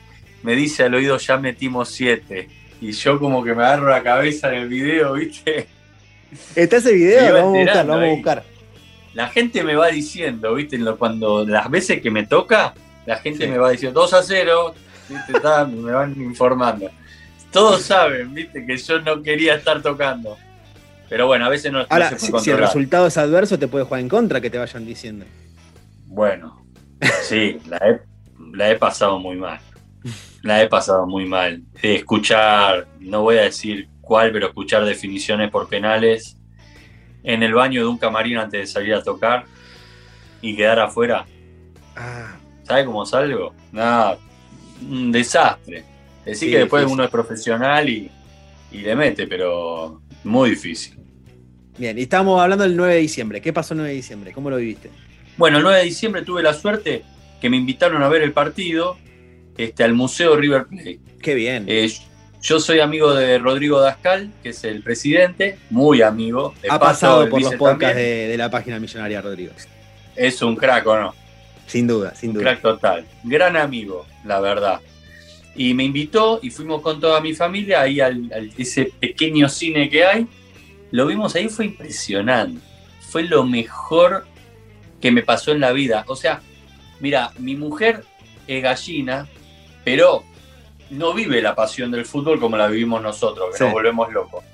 me 0.43 0.55
dice 0.55 0.85
al 0.85 0.95
oído 0.95 1.17
ya 1.19 1.37
metimos 1.39 1.89
siete. 1.91 2.49
Y 2.81 2.93
yo 2.93 3.19
como 3.19 3.43
que 3.43 3.55
me 3.55 3.65
agarro 3.65 3.89
la 3.91 4.03
cabeza 4.03 4.49
en 4.55 4.63
el 4.63 4.69
video, 4.69 5.15
¿viste? 5.15 5.67
¿Está 6.55 6.77
ese 6.77 6.93
video? 6.93 7.29
Lo 7.29 7.35
vamos 7.35 7.55
a 7.57 7.59
buscar, 7.63 7.87
lo 7.87 7.93
vamos 7.93 8.09
a 8.09 8.13
buscar. 8.15 8.45
La 9.15 9.29
gente 9.29 9.65
me 9.65 9.75
va 9.75 9.89
diciendo, 9.89 10.55
¿viste? 10.55 10.79
Cuando 10.99 11.45
las 11.45 11.69
veces 11.71 12.01
que 12.01 12.11
me 12.11 12.25
toca, 12.27 12.75
la 13.07 13.17
gente 13.17 13.45
Sí. 13.47 13.51
me 13.51 13.59
va 13.59 13.71
diciendo 13.71 14.01
2 14.01 14.13
a 14.15 14.23
0, 14.23 14.75
¿viste? 15.09 15.33
Está- 15.33 15.65
me 15.65 15.91
van 15.91 16.15
informando. 16.21 16.91
Todos 17.51 17.83
saben, 17.83 18.33
¿viste? 18.35 18.65
Que 18.67 18.77
yo 18.77 19.01
no 19.01 19.23
quería 19.23 19.55
estar 19.55 19.81
tocando. 19.83 20.37
Pero 21.09 21.27
bueno, 21.27 21.47
a 21.47 21.49
veces 21.49 21.73
no, 21.73 21.79
no 21.81 21.87
Ahora, 21.89 22.11
se 22.19 22.31
puede 22.31 22.45
si, 22.45 22.45
si 22.45 22.51
el 22.51 22.59
resultado 22.59 23.07
es 23.07 23.17
adverso, 23.17 23.59
te 23.59 23.67
puede 23.67 23.87
jugar 23.87 24.01
en 24.01 24.09
contra 24.11 24.41
que 24.43 24.51
te 24.51 24.59
vayan 24.59 24.85
diciendo. 24.85 25.25
Bueno, 26.07 26.63
sí, 27.23 27.59
la 27.67 27.77
he, 27.79 28.01
la 28.57 28.71
he 28.71 28.77
pasado 28.77 29.19
muy 29.19 29.37
mal. 29.37 29.61
La 30.43 30.63
he 30.63 30.69
pasado 30.69 31.07
muy 31.07 31.27
mal. 31.27 31.63
De 31.83 31.97
escuchar, 31.97 32.89
no 33.01 33.23
voy 33.23 33.39
a 33.39 33.43
decir 33.43 33.91
cuál, 34.01 34.33
pero 34.33 34.49
escuchar 34.49 34.85
definiciones 34.85 35.51
por 35.51 35.69
penales 35.69 36.39
en 37.23 37.43
el 37.43 37.55
baño 37.55 37.83
de 37.83 37.89
un 37.89 37.99
camarín 37.99 38.39
antes 38.39 38.61
de 38.61 38.67
salir 38.67 38.95
a 38.95 39.03
tocar 39.03 39.49
y 40.41 40.57
quedar 40.57 40.79
afuera. 40.81 41.31
Ah, 41.97 42.41
¿Sabe 42.63 42.85
cómo 42.85 43.05
salgo? 43.07 43.57
Nada, 43.73 44.19
un 44.81 45.13
desastre. 45.13 45.89
Decir 46.25 46.49
Sí, 46.49 46.51
que 46.51 46.59
después 46.59 46.85
difícil. 46.85 46.93
uno 46.93 47.05
es 47.05 47.11
profesional 47.11 47.89
y, 47.89 48.17
y 48.71 48.79
le 48.83 48.97
mete, 48.97 49.27
pero 49.27 50.03
muy 50.23 50.51
difícil. 50.51 50.99
bien, 51.77 51.99
y 51.99 52.03
estábamos 52.03 52.41
hablando 52.41 52.65
del 52.65 52.77
9 52.77 52.95
de 52.95 53.01
diciembre. 53.01 53.41
¿Qué 53.41 53.53
pasó 53.53 53.75
el 53.75 53.79
9 53.79 53.91
de 53.91 53.97
diciembre? 53.97 54.33
¿Cómo 54.33 54.51
lo 54.51 54.57
viviste? 54.57 54.93
Bueno, 55.39 55.59
el 55.59 55.63
9 55.63 55.79
de 55.79 55.85
diciembre 55.85 56.23
tuve 56.23 56.43
la 56.43 56.53
suerte 56.53 57.05
que 57.41 57.49
me 57.49 57.57
invitaron 57.57 58.03
a 58.03 58.09
ver 58.09 58.23
el 58.23 58.33
partido 58.33 58.99
este, 59.57 59.85
al 59.85 59.95
Museo 59.95 60.37
River 60.37 60.67
Plate. 60.67 61.01
Qué 61.23 61.35
bien. 61.35 61.65
Eh, 61.69 61.91
yo 62.43 62.61
soy 62.61 62.81
amigo 62.81 63.15
de 63.15 63.39
Rodrigo 63.39 63.81
Dascal, 63.81 64.33
que 64.43 64.51
es 64.51 64.63
el 64.65 64.83
presidente, 64.83 65.59
muy 65.71 66.03
amigo. 66.03 66.55
De 66.63 66.69
ha 66.69 66.79
paso, 66.79 66.91
pasado 66.91 67.29
por 67.29 67.41
los 67.41 67.55
podcasts 67.55 67.97
de, 67.97 68.29
de 68.29 68.37
la 68.37 68.51
página 68.51 68.79
millonaria 68.79 69.21
Rodrigo. 69.21 69.53
Es 70.17 70.43
un 70.43 70.57
crack, 70.57 70.87
¿o 70.87 70.99
no? 71.01 71.15
Sin 71.67 71.87
duda, 71.87 72.15
sin 72.15 72.31
Un 72.31 72.35
duda. 72.37 72.45
crack 72.45 72.63
total. 72.63 73.07
Gran 73.25 73.57
amigo, 73.57 74.07
la 74.25 74.41
verdad. 74.41 74.81
Y 75.55 75.75
me 75.75 75.85
invitó 75.85 76.39
y 76.43 76.51
fuimos 76.51 76.83
con 76.83 77.01
toda 77.01 77.21
mi 77.21 77.35
familia 77.35 77.81
ahí 77.83 78.01
al, 78.01 78.31
al- 78.33 78.51
ese 78.57 78.93
pequeño 78.99 79.49
cine 79.49 79.89
que 79.91 80.05
hay. 80.05 80.27
Lo 80.93 81.07
vimos 81.07 81.35
ahí, 81.35 81.49
fue 81.49 81.67
impresionante. 81.67 82.61
Fue 83.01 83.25
lo 83.25 83.45
mejor 83.45 84.25
que 85.01 85.11
me 85.11 85.23
pasó 85.23 85.53
en 85.53 85.61
la 85.61 85.73
vida. 85.73 86.05
O 86.09 86.17
sea, 86.17 86.41
mira, 87.01 87.33
mi 87.39 87.55
mujer 87.57 88.05
es 88.47 88.63
gallina, 88.63 89.27
pero 89.85 90.25
no 90.91 91.13
vive 91.15 91.41
la 91.43 91.55
pasión 91.55 91.91
del 91.91 92.05
fútbol 92.07 92.41
como 92.41 92.57
la 92.57 92.67
vivimos 92.69 93.03
nosotros, 93.03 93.51
que 93.53 93.59
Sí. 93.59 93.65
nos 93.65 93.73
volvemos 93.73 94.13
locos. 94.13 94.45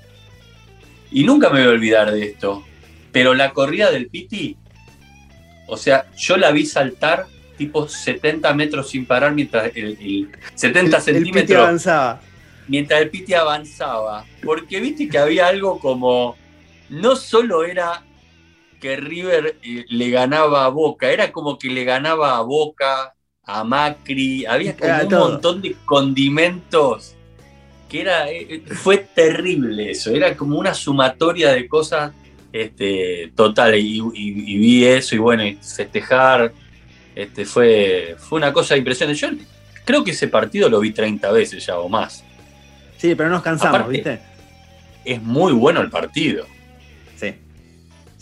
Y 1.11 1.23
nunca 1.23 1.49
me 1.49 1.59
voy 1.61 1.69
a 1.69 1.71
olvidar 1.71 2.11
de 2.11 2.23
esto. 2.25 2.63
Pero 3.11 3.33
la 3.33 3.51
corrida 3.53 3.91
del 3.91 4.07
Piti, 4.07 4.57
o 5.67 5.77
sea, 5.77 6.05
yo 6.17 6.35
la 6.37 6.51
vi 6.51 6.65
saltar 6.65 7.25
tipo 7.57 7.87
70 7.87 8.53
metros 8.53 8.89
sin 8.89 9.05
parar 9.05 9.33
mientras 9.33 9.71
el, 9.75 9.97
el- 9.99 10.29
70 10.55 10.79
El- 10.79 10.85
el 10.85 10.91
Piti 10.91 11.03
centímetros 11.13 11.57
avanzaba. 11.63 12.21
mientras 12.67 13.01
el 13.01 13.09
Piti 13.09 13.33
avanzaba. 13.33 14.25
Porque 14.43 14.81
viste 14.81 15.07
que 15.07 15.17
había 15.17 15.47
algo 15.47 15.79
como. 15.79 16.35
No 16.89 17.15
solo 17.15 17.63
era 17.63 18.03
que 18.79 18.95
River 18.97 19.57
eh, 19.63 19.85
le 19.89 20.09
ganaba 20.09 20.65
a 20.65 20.69
Boca, 20.69 21.09
era 21.09 21.31
como 21.31 21.57
que 21.57 21.69
le 21.69 21.83
ganaba 21.83 22.37
a 22.37 22.41
Boca, 22.41 23.13
a 23.43 23.63
Macri. 23.63 24.45
Había 24.45 24.75
como 24.75 24.93
un 25.03 25.09
todo. 25.09 25.29
montón 25.31 25.61
de 25.61 25.75
condimentos 25.85 27.15
que 27.89 28.01
era. 28.01 28.29
eh, 28.31 28.63
fue 28.67 28.97
terrible 28.97 29.91
eso. 29.91 30.11
Era 30.11 30.35
como 30.35 30.57
una 30.57 30.73
sumatoria 30.73 31.51
de 31.53 31.67
cosas 31.67 32.11
este, 32.51 33.31
totales. 33.35 33.83
Y, 33.83 33.97
y- 33.99 34.53
y 34.53 34.57
vi 34.57 34.85
eso 34.85 35.15
y 35.15 35.19
bueno, 35.19 35.45
y 35.45 35.55
festejar. 35.55 36.51
Este, 37.15 37.45
fue, 37.45 38.15
fue 38.19 38.37
una 38.37 38.51
cosa 38.51 38.75
impresionante. 38.75 39.21
Yo 39.43 39.81
creo 39.85 40.03
que 40.03 40.11
ese 40.11 40.27
partido 40.27 40.67
lo 40.67 40.79
vi 40.79 40.91
30 40.91 41.31
veces 41.31 41.65
ya 41.65 41.77
o 41.79 41.87
más. 41.87 42.23
Sí, 42.97 43.13
pero 43.15 43.29
no 43.29 43.35
nos 43.35 43.43
cansamos, 43.43 43.75
Aparte- 43.81 43.91
¿viste? 43.93 44.19
es 45.05 45.21
muy 45.21 45.53
bueno 45.53 45.81
el 45.81 45.89
partido. 45.89 46.45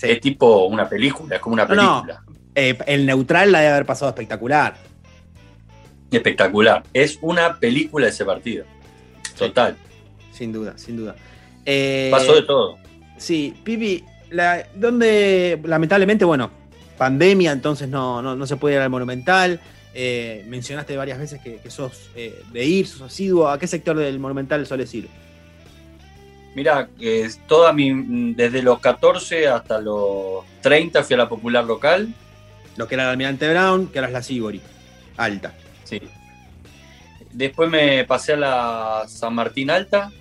Sí. 0.03 0.11
Es 0.11 0.21
tipo 0.21 0.65
una 0.65 0.87
película, 0.87 1.35
es 1.35 1.41
como 1.41 1.53
una 1.53 1.65
No, 1.65 1.75
no. 1.75 2.01
película. 2.03 2.23
Eh, 2.55 2.77
el 2.87 3.05
neutral 3.05 3.51
la 3.51 3.59
debe 3.61 3.71
haber 3.73 3.85
pasado 3.85 4.09
espectacular. 4.09 4.75
espectacular. 6.11 6.83
Es 6.93 7.17
una 7.21 7.59
película 7.59 8.07
ese 8.07 8.23
partido. 8.25 8.65
Total. 9.37 9.75
Sin 10.31 10.51
duda, 10.51 10.73
sin 10.77 10.97
duda. 10.97 11.15
Eh, 11.65 12.09
Pasó 12.11 12.35
de 12.35 12.43
todo. 12.43 12.77
Sí, 13.17 13.55
Pipi, 13.63 14.03
la, 14.29 14.63
donde 14.75 15.59
lamentablemente, 15.63 16.25
bueno, 16.25 16.51
pandemia, 16.97 17.51
entonces 17.51 17.87
no, 17.89 18.21
no, 18.21 18.35
no 18.35 18.45
se 18.45 18.57
puede 18.57 18.75
ir 18.75 18.81
al 18.81 18.89
Monumental. 18.89 19.59
Eh, 19.95 20.43
mencionaste 20.47 20.97
varias 20.97 21.19
veces 21.19 21.39
que, 21.41 21.57
que 21.57 21.69
sos 21.69 22.09
eh, 22.15 22.43
de 22.51 22.65
ir, 22.65 22.85
sos 22.87 23.01
asiduo. 23.03 23.47
¿A 23.47 23.57
qué 23.57 23.65
sector 23.67 23.95
del 23.97 24.19
Monumental 24.19 24.65
sueles 24.67 24.93
ir? 24.93 25.07
Mira, 26.55 26.89
eh, 26.99 27.29
toda 27.47 27.73
mi, 27.73 28.33
desde 28.33 28.61
los 28.61 28.79
14 28.79 29.47
hasta 29.47 29.81
los 29.81 30.43
30 30.61 31.03
fui 31.03 31.15
a 31.15 31.17
la 31.17 31.29
popular 31.29 31.65
local. 31.65 32.13
Lo 32.75 32.87
que 32.87 32.95
era 32.95 33.03
el 33.05 33.09
Almirante 33.09 33.49
Brown, 33.49 33.87
que 33.87 33.99
ahora 33.99 34.07
es 34.07 34.13
la 34.13 34.23
Sibori, 34.23 34.61
alta. 35.17 35.53
Sí. 35.83 36.01
Después 37.31 37.69
me 37.69 38.03
pasé 38.05 38.33
a 38.33 38.37
la 38.37 39.03
San 39.07 39.33
Martín 39.33 39.69
Alta. 39.69 40.11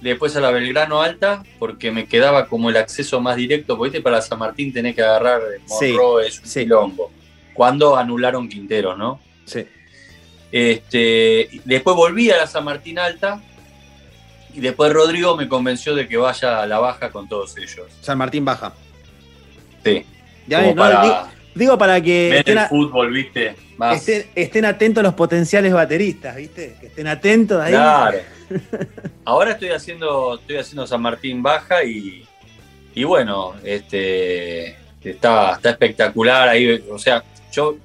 Después 0.00 0.36
a 0.36 0.40
la 0.40 0.52
Belgrano 0.52 1.02
Alta, 1.02 1.42
porque 1.58 1.90
me 1.90 2.06
quedaba 2.06 2.46
como 2.46 2.70
el 2.70 2.76
acceso 2.76 3.20
más 3.20 3.36
directo, 3.36 3.76
porque 3.76 3.90
¿viste? 3.90 4.02
para 4.02 4.22
San 4.22 4.38
Martín 4.38 4.72
tenés 4.72 4.94
que 4.94 5.02
agarrar 5.02 5.40
Sí, 5.66 5.88
Monroe, 5.92 6.28
es 6.28 6.38
un 6.38 6.46
sí. 6.46 6.68
Cuando 7.52 7.96
anularon 7.96 8.48
Quintero, 8.48 8.96
¿no? 8.96 9.20
Sí. 9.44 9.66
Este, 10.52 11.48
después 11.64 11.96
volví 11.96 12.30
a 12.30 12.38
la 12.38 12.46
San 12.46 12.64
Martín 12.64 13.00
Alta 13.00 13.42
y 14.58 14.60
después 14.60 14.92
Rodrigo 14.92 15.36
me 15.36 15.48
convenció 15.48 15.94
de 15.94 16.08
que 16.08 16.16
vaya 16.16 16.62
a 16.62 16.66
la 16.66 16.78
baja 16.80 17.10
con 17.10 17.28
todos 17.28 17.56
ellos. 17.56 17.86
San 18.00 18.18
Martín 18.18 18.44
Baja. 18.44 18.72
Sí. 19.84 20.04
Ya 20.48 20.58
como 20.58 20.68
ves, 20.68 20.76
¿no? 20.76 20.82
para 20.82 21.02
Di- 21.02 21.30
digo 21.54 21.78
para 21.78 22.00
que 22.00 22.28
ver 22.30 22.38
estén, 22.40 22.58
el 22.58 22.66
fútbol, 22.68 23.12
¿viste? 23.12 23.54
Más. 23.76 23.96
estén- 24.06 24.26
estén 24.34 24.64
atentos 24.64 25.02
los 25.02 25.14
potenciales 25.14 25.72
bateristas, 25.72 26.34
¿viste? 26.36 26.76
Que 26.80 26.86
estén 26.88 27.06
atentos 27.06 27.60
ahí. 27.60 27.72
Claro. 27.72 28.18
Ahora 29.24 29.52
estoy 29.52 29.70
haciendo, 29.70 30.36
estoy 30.40 30.56
haciendo 30.56 30.86
San 30.86 31.00
Martín 31.02 31.42
Baja 31.42 31.84
y, 31.84 32.26
y 32.94 33.04
bueno, 33.04 33.54
este 33.62 34.76
está, 35.04 35.52
está 35.52 35.70
espectacular 35.70 36.48
ahí. 36.48 36.82
O 36.90 36.98
sea, 36.98 37.22
yo 37.52 37.76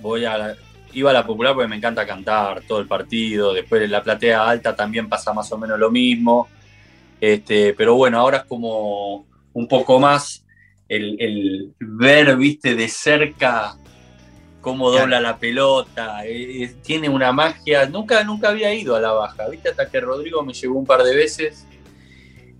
voy 0.00 0.24
a 0.24 0.54
iba 0.92 1.10
a 1.10 1.12
la 1.12 1.26
popular 1.26 1.54
porque 1.54 1.68
me 1.68 1.76
encanta 1.76 2.06
cantar 2.06 2.62
todo 2.62 2.80
el 2.80 2.86
partido. 2.86 3.52
Después 3.52 3.82
en 3.82 3.90
la 3.90 4.02
platea 4.02 4.48
alta 4.48 4.74
también 4.74 5.08
pasa 5.08 5.32
más 5.32 5.50
o 5.52 5.58
menos 5.58 5.78
lo 5.78 5.90
mismo. 5.90 6.48
Este, 7.20 7.74
pero 7.74 7.94
bueno, 7.94 8.18
ahora 8.18 8.38
es 8.38 8.44
como 8.44 9.26
un 9.52 9.68
poco 9.68 10.00
más 10.00 10.44
el, 10.88 11.16
el 11.20 11.72
ver, 11.78 12.36
viste, 12.36 12.74
de 12.74 12.88
cerca 12.88 13.76
cómo 14.60 14.90
dobla 14.90 15.20
la 15.20 15.38
pelota, 15.38 16.26
eh, 16.26 16.64
eh, 16.64 16.74
tiene 16.82 17.08
una 17.08 17.32
magia. 17.32 17.86
Nunca, 17.86 18.22
nunca 18.24 18.50
había 18.50 18.74
ido 18.74 18.94
a 18.94 19.00
la 19.00 19.12
baja, 19.12 19.48
¿viste? 19.48 19.70
Hasta 19.70 19.88
que 19.88 20.00
Rodrigo 20.00 20.42
me 20.42 20.52
llevó 20.52 20.78
un 20.78 20.86
par 20.86 21.02
de 21.02 21.16
veces 21.16 21.66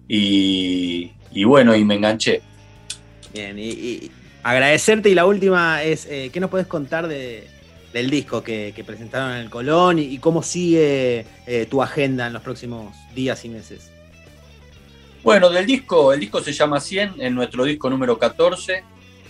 y, 0.08 1.12
y 1.30 1.44
bueno, 1.44 1.76
y 1.76 1.84
me 1.84 1.96
enganché. 1.96 2.40
Bien, 3.34 3.58
y, 3.58 3.68
y 3.68 4.10
agradecerte. 4.42 5.10
Y 5.10 5.14
la 5.14 5.26
última 5.26 5.82
es: 5.82 6.06
eh, 6.06 6.30
¿qué 6.32 6.40
nos 6.40 6.50
puedes 6.50 6.66
contar 6.66 7.06
de, 7.06 7.46
del 7.92 8.10
disco 8.10 8.42
que, 8.42 8.72
que 8.74 8.84
presentaron 8.84 9.32
en 9.32 9.38
el 9.38 9.50
Colón 9.50 9.98
y, 9.98 10.02
y 10.02 10.18
cómo 10.18 10.42
sigue 10.42 11.26
eh, 11.46 11.66
tu 11.68 11.82
agenda 11.82 12.26
en 12.26 12.32
los 12.32 12.42
próximos 12.42 12.94
días 13.14 13.44
y 13.44 13.48
meses? 13.48 13.90
Bueno, 15.22 15.50
del 15.50 15.66
disco, 15.66 16.12
el 16.12 16.20
disco 16.20 16.40
se 16.40 16.52
llama 16.52 16.80
100, 16.80 17.14
en 17.18 17.34
nuestro 17.34 17.64
disco 17.64 17.90
número 17.90 18.18
14. 18.18 18.82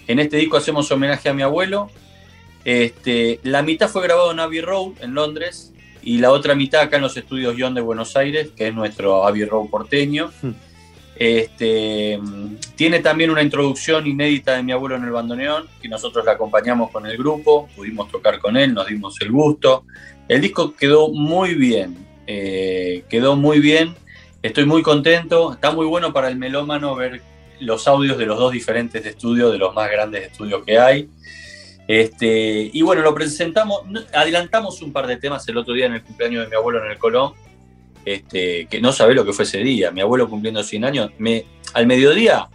En 0.07 0.19
este 0.21 0.37
disco 0.37 0.57
hacemos 0.57 0.91
homenaje 0.91 1.29
a 1.29 1.35
mi 1.35 1.43
abuelo. 1.43 1.91
Este, 2.65 3.41
la 3.43 3.63
mitad 3.63 3.89
fue 3.89 4.03
grabado 4.03 4.31
en 4.31 4.41
Abbey 4.41 4.61
Road, 4.61 4.93
en 5.01 5.15
Londres, 5.15 5.73
y 6.03 6.19
la 6.19 6.31
otra 6.31 6.55
mitad 6.55 6.83
acá 6.83 6.97
en 6.97 7.03
los 7.03 7.17
estudios 7.17 7.57
Guión 7.57 7.75
de 7.75 7.81
Buenos 7.81 8.17
Aires, 8.17 8.51
que 8.57 8.69
es 8.69 8.75
nuestro 8.75 9.27
Abbey 9.27 9.45
Road 9.45 9.69
porteño. 9.69 10.31
Hmm. 10.43 10.51
Este, 11.21 12.19
tiene 12.77 13.01
también 13.01 13.29
una 13.29 13.43
introducción 13.43 14.07
inédita 14.07 14.57
de 14.57 14.63
mi 14.63 14.73
abuelo 14.73 14.97
en 14.97 15.05
el 15.05 15.11
bandoneón, 15.11 15.69
que 15.83 15.87
nosotros 15.87 16.25
la 16.25 16.33
acompañamos 16.33 16.91
con 16.91 17.05
el 17.05 17.19
grupo, 17.19 17.69
pudimos 17.77 18.11
tocar 18.11 18.39
con 18.39 18.57
él, 18.57 18.73
nos 18.73 18.87
dimos 18.87 19.21
el 19.21 19.31
gusto. 19.31 19.85
El 20.29 20.41
disco 20.41 20.75
quedó 20.75 21.11
muy 21.11 21.55
bien, 21.57 21.95
eh, 22.27 23.05
quedó 23.11 23.37
muy 23.37 23.61
bien, 23.61 23.95
estoy 24.41 24.65
muy 24.65 24.81
contento, 24.81 25.53
está 25.53 25.73
muy 25.73 25.85
bueno 25.85 26.11
para 26.15 26.29
el 26.29 26.37
melómano 26.37 26.95
ver 26.95 27.21
los 27.61 27.87
audios 27.87 28.17
de 28.17 28.25
los 28.25 28.39
dos 28.39 28.53
diferentes 28.53 29.05
estudios, 29.05 29.53
de 29.53 29.59
los 29.59 29.75
más 29.75 29.91
grandes 29.91 30.33
estudios 30.33 30.65
que 30.65 30.79
hay. 30.79 31.07
Este, 31.87 32.71
y 32.73 32.81
bueno, 32.81 33.03
lo 33.03 33.15
presentamos, 33.15 33.83
adelantamos 34.15 34.81
un 34.81 34.91
par 34.91 35.07
de 35.07 35.19
temas 35.19 35.47
el 35.49 35.59
otro 35.59 35.75
día 35.75 35.85
en 35.85 35.93
el 35.93 36.03
cumpleaños 36.03 36.45
de 36.45 36.49
mi 36.49 36.57
abuelo 36.57 36.83
en 36.83 36.93
el 36.93 36.97
Colón, 36.97 37.35
este, 38.05 38.67
que 38.67 38.81
no 38.81 38.93
sabe 38.93 39.15
lo 39.15 39.25
que 39.25 39.33
fue 39.33 39.45
ese 39.45 39.59
día. 39.59 39.91
Mi 39.91 40.01
abuelo 40.01 40.29
cumpliendo 40.29 40.63
100 40.63 40.85
años, 40.85 41.11
me, 41.19 41.47
al 41.75 41.87
mediodía, 41.87 42.49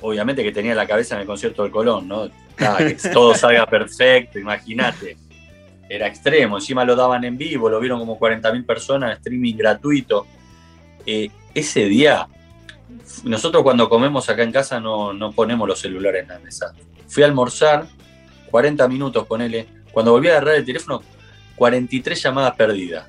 obviamente 0.00 0.42
que 0.42 0.52
tenía 0.52 0.74
la 0.74 0.86
cabeza 0.86 1.14
en 1.14 1.22
el 1.22 1.26
concierto 1.26 1.62
del 1.62 1.72
Colón, 1.72 2.08
¿no? 2.08 2.28
Nada, 2.58 2.78
que 2.78 2.94
todo 3.12 3.34
salga 3.34 3.66
perfecto, 3.66 4.38
imagínate. 4.38 5.16
Era 5.88 6.06
extremo, 6.06 6.56
encima 6.56 6.84
lo 6.84 6.96
daban 6.96 7.24
en 7.24 7.36
vivo, 7.36 7.68
lo 7.68 7.78
vieron 7.78 7.98
como 7.98 8.18
40.000 8.18 8.64
personas, 8.64 9.18
streaming 9.18 9.56
gratuito. 9.56 10.26
Eh, 11.04 11.28
ese 11.54 11.86
día, 11.86 12.26
nosotros 13.24 13.62
cuando 13.62 13.88
comemos 13.88 14.28
acá 14.28 14.42
en 14.42 14.52
casa 14.52 14.80
no, 14.80 15.12
no 15.12 15.32
ponemos 15.32 15.68
los 15.68 15.78
celulares 15.78 16.22
en 16.22 16.28
la 16.28 16.38
mesa. 16.38 16.72
Fui 17.08 17.22
a 17.22 17.26
almorzar, 17.26 17.86
40 18.50 18.88
minutos, 18.88 19.26
ponele. 19.26 19.66
Cuando 19.92 20.12
volví 20.12 20.28
a 20.28 20.32
agarrar 20.32 20.54
el 20.54 20.64
teléfono, 20.64 21.02
43 21.56 22.22
llamadas 22.22 22.54
perdidas. 22.54 23.06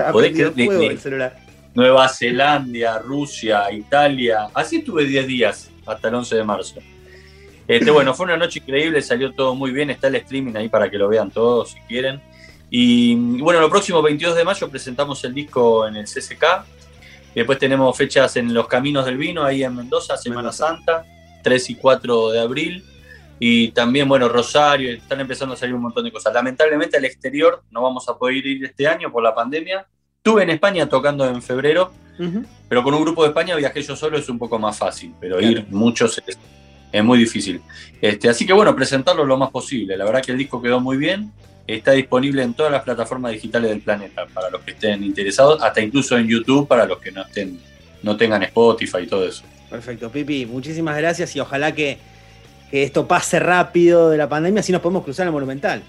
Estaba 0.00 0.12
Podés 0.12 0.38
el 0.38 0.98
celular. 0.98 1.36
Nueva 1.74 2.08
Zelanda, 2.08 2.98
Rusia, 2.98 3.70
Italia. 3.70 4.48
Así 4.54 4.78
estuve 4.78 5.04
10 5.04 5.26
días 5.26 5.70
hasta 5.86 6.08
el 6.08 6.14
11 6.14 6.36
de 6.36 6.44
marzo. 6.44 6.80
Este, 7.68 7.90
bueno, 7.90 8.14
fue 8.14 8.24
una 8.24 8.36
noche 8.36 8.58
increíble, 8.58 9.00
salió 9.00 9.32
todo 9.32 9.54
muy 9.54 9.70
bien. 9.70 9.90
Está 9.90 10.08
el 10.08 10.16
streaming 10.16 10.56
ahí 10.56 10.68
para 10.68 10.90
que 10.90 10.98
lo 10.98 11.08
vean 11.08 11.30
todos 11.30 11.70
si 11.70 11.80
quieren. 11.80 12.20
Y 12.68 13.14
bueno, 13.40 13.62
el 13.64 13.70
próximo 13.70 14.02
22 14.02 14.34
de 14.36 14.44
mayo 14.44 14.68
presentamos 14.68 15.22
el 15.24 15.34
disco 15.34 15.86
en 15.86 15.96
el 15.96 16.06
CCK. 16.06 16.64
Después 17.34 17.58
tenemos 17.58 17.96
fechas 17.96 18.36
en 18.36 18.52
Los 18.52 18.66
Caminos 18.66 19.04
del 19.04 19.16
Vino, 19.16 19.44
ahí 19.44 19.62
en 19.62 19.76
Mendoza, 19.76 20.16
Semana 20.16 20.42
Mendoza. 20.42 20.66
Santa, 20.66 21.04
3 21.42 21.70
y 21.70 21.74
4 21.76 22.30
de 22.30 22.40
abril. 22.40 22.84
Y 23.42 23.70
también, 23.72 24.06
bueno, 24.06 24.28
Rosario, 24.28 24.92
están 24.92 25.18
empezando 25.18 25.54
a 25.54 25.56
salir 25.56 25.74
un 25.74 25.80
montón 25.80 26.04
de 26.04 26.12
cosas. 26.12 26.32
Lamentablemente 26.32 26.98
al 26.98 27.04
exterior 27.06 27.62
no 27.70 27.82
vamos 27.82 28.06
a 28.08 28.16
poder 28.16 28.46
ir 28.46 28.64
este 28.66 28.86
año 28.86 29.10
por 29.10 29.22
la 29.22 29.34
pandemia. 29.34 29.86
Estuve 30.18 30.42
en 30.42 30.50
España 30.50 30.86
tocando 30.86 31.26
en 31.26 31.40
febrero, 31.42 31.90
pero 32.68 32.82
con 32.82 32.92
un 32.92 33.00
grupo 33.02 33.22
de 33.22 33.28
España 33.30 33.56
viajé 33.56 33.80
yo 33.80 33.96
solo, 33.96 34.18
es 34.18 34.28
un 34.28 34.38
poco 34.38 34.58
más 34.58 34.76
fácil, 34.76 35.14
pero 35.18 35.38
Claro. 35.38 35.52
ir 35.52 35.66
muchos 35.70 36.22
es, 36.26 36.38
es 36.92 37.02
muy 37.04 37.18
difícil. 37.18 37.62
Este, 38.02 38.28
así 38.28 38.44
que 38.46 38.52
bueno, 38.52 38.76
presentarlo 38.76 39.24
lo 39.24 39.38
más 39.38 39.50
posible. 39.50 39.96
La 39.96 40.04
verdad 40.04 40.22
que 40.22 40.32
el 40.32 40.38
disco 40.38 40.60
quedó 40.60 40.78
muy 40.78 40.98
bien. 40.98 41.32
Está 41.66 41.92
disponible 41.92 42.42
en 42.42 42.52
todas 42.52 42.70
las 42.70 42.82
plataformas 42.82 43.32
digitales 43.32 43.70
del 43.70 43.80
planeta 43.80 44.26
para 44.34 44.50
los 44.50 44.60
que 44.62 44.72
estén 44.72 45.02
interesados, 45.02 45.62
hasta 45.62 45.80
incluso 45.80 46.18
en 46.18 46.26
YouTube 46.26 46.68
para 46.68 46.84
los 46.84 46.98
que 46.98 47.10
no 47.12 47.22
estén, 47.22 47.58
no 48.02 48.16
tengan 48.18 48.42
Spotify 48.42 48.98
y 49.04 49.06
todo 49.06 49.26
eso. 49.26 49.44
Perfecto, 49.70 50.10
Pipi, 50.10 50.44
muchísimas 50.44 50.98
gracias 50.98 51.34
y 51.36 51.40
ojalá 51.40 51.72
que, 51.72 51.96
que 52.70 52.82
esto 52.82 53.08
pase 53.08 53.40
rápido 53.40 54.10
de 54.10 54.16
la 54.16 54.28
pandemia, 54.28 54.60
así 54.60 54.72
nos 54.72 54.80
podemos 54.80 55.04
cruzar 55.04 55.26
el 55.26 55.32
Monumental. 55.32 55.82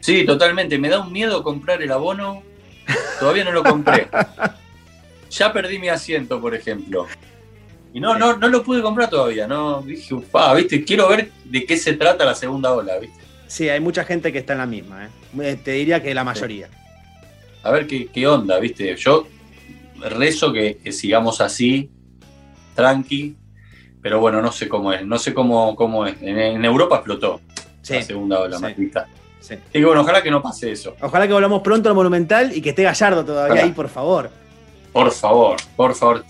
Sí, 0.00 0.24
totalmente. 0.24 0.78
Me 0.78 0.88
da 0.88 1.00
un 1.00 1.12
miedo 1.12 1.42
comprar 1.42 1.82
el 1.82 1.90
abono. 1.90 2.42
Todavía 3.18 3.44
no 3.44 3.52
lo 3.52 3.62
compré. 3.62 4.08
Ya 5.30 5.52
perdí 5.52 5.78
mi 5.78 5.88
asiento, 5.88 6.40
por 6.40 6.54
ejemplo. 6.54 7.06
Y 7.92 8.00
no, 8.00 8.18
no, 8.18 8.36
no 8.36 8.48
lo 8.48 8.62
pude 8.62 8.80
comprar 8.80 9.10
todavía. 9.10 9.46
No, 9.46 9.82
dije, 9.82 10.14
ufa, 10.14 10.54
viste, 10.54 10.84
quiero 10.84 11.08
ver 11.08 11.30
de 11.44 11.64
qué 11.64 11.76
se 11.76 11.94
trata 11.94 12.24
la 12.24 12.34
segunda 12.34 12.72
ola, 12.72 12.98
viste. 12.98 13.20
Sí, 13.46 13.68
hay 13.68 13.80
mucha 13.80 14.04
gente 14.04 14.32
que 14.32 14.38
está 14.38 14.52
en 14.52 14.58
la 14.58 14.66
misma, 14.66 15.06
¿eh? 15.06 15.08
Eh, 15.42 15.60
te 15.62 15.72
diría 15.72 16.02
que 16.02 16.14
la 16.14 16.24
mayoría. 16.24 16.68
A 17.62 17.70
ver 17.70 17.86
qué, 17.86 18.06
qué 18.06 18.26
onda, 18.26 18.58
viste. 18.58 18.94
Yo 18.96 19.26
rezo 20.00 20.52
que, 20.52 20.78
que 20.78 20.92
sigamos 20.92 21.40
así, 21.40 21.90
tranqui. 22.74 23.36
Pero 24.02 24.20
bueno, 24.20 24.40
no 24.42 24.52
sé 24.52 24.68
cómo 24.68 24.92
es. 24.92 25.04
No 25.04 25.18
sé 25.18 25.34
cómo, 25.34 25.74
cómo 25.76 26.06
es. 26.06 26.20
En, 26.22 26.38
en 26.38 26.64
Europa 26.64 26.96
explotó 26.96 27.40
Sí, 27.82 27.94
la 27.94 28.02
segunda 28.02 28.40
ola, 28.40 28.56
sí. 28.56 28.62
maldita. 28.62 29.06
sí. 29.40 29.54
Y 29.72 29.82
bueno, 29.82 30.02
ojalá 30.02 30.22
que 30.22 30.30
no 30.30 30.40
pase 30.42 30.70
eso. 30.72 30.94
Ojalá 31.00 31.26
que 31.26 31.32
volvamos 31.32 31.62
pronto 31.62 31.88
al 31.88 31.94
Monumental 31.94 32.56
y 32.56 32.60
que 32.60 32.70
esté 32.70 32.82
Gallardo 32.84 33.24
todavía 33.24 33.54
Ojalá. 33.54 33.66
ahí, 33.66 33.72
por 33.72 33.88
favor. 33.88 34.30
Por 34.92 35.10
favor, 35.12 35.56
por 35.76 35.94
favor. 35.94 36.24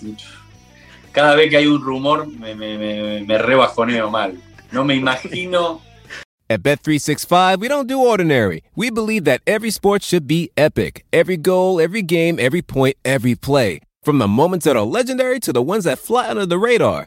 Cada 1.12 1.34
vez 1.34 1.50
que 1.50 1.56
hay 1.56 1.66
un 1.66 1.80
rumor 1.82 2.26
me, 2.26 2.54
me, 2.54 2.78
me, 2.78 3.24
me 3.24 3.38
rebajoneo 3.38 4.10
mal. 4.10 4.34
No 4.72 4.84
me 4.84 4.94
imagino. 4.94 5.80
At 6.50 6.62
Bet365, 6.62 7.58
we 7.60 7.68
don't 7.68 7.86
do 7.88 8.00
ordinary. 8.00 8.62
We 8.74 8.90
believe 8.90 9.24
that 9.24 9.40
every 9.46 9.70
sport 9.70 10.02
should 10.02 10.26
be 10.26 10.50
epic. 10.56 11.04
Every 11.12 11.36
goal, 11.36 11.78
every 11.80 12.00
game, 12.02 12.38
every 12.38 12.62
point, 12.62 12.96
every 13.04 13.34
play. 13.34 13.80
From 14.02 14.18
the 14.18 14.28
moments 14.28 14.64
that 14.64 14.74
are 14.76 14.86
legendary 14.86 15.40
to 15.40 15.52
the 15.52 15.60
ones 15.60 15.84
that 15.84 15.98
fly 15.98 16.28
under 16.30 16.46
the 16.46 16.56
radar. 16.58 17.06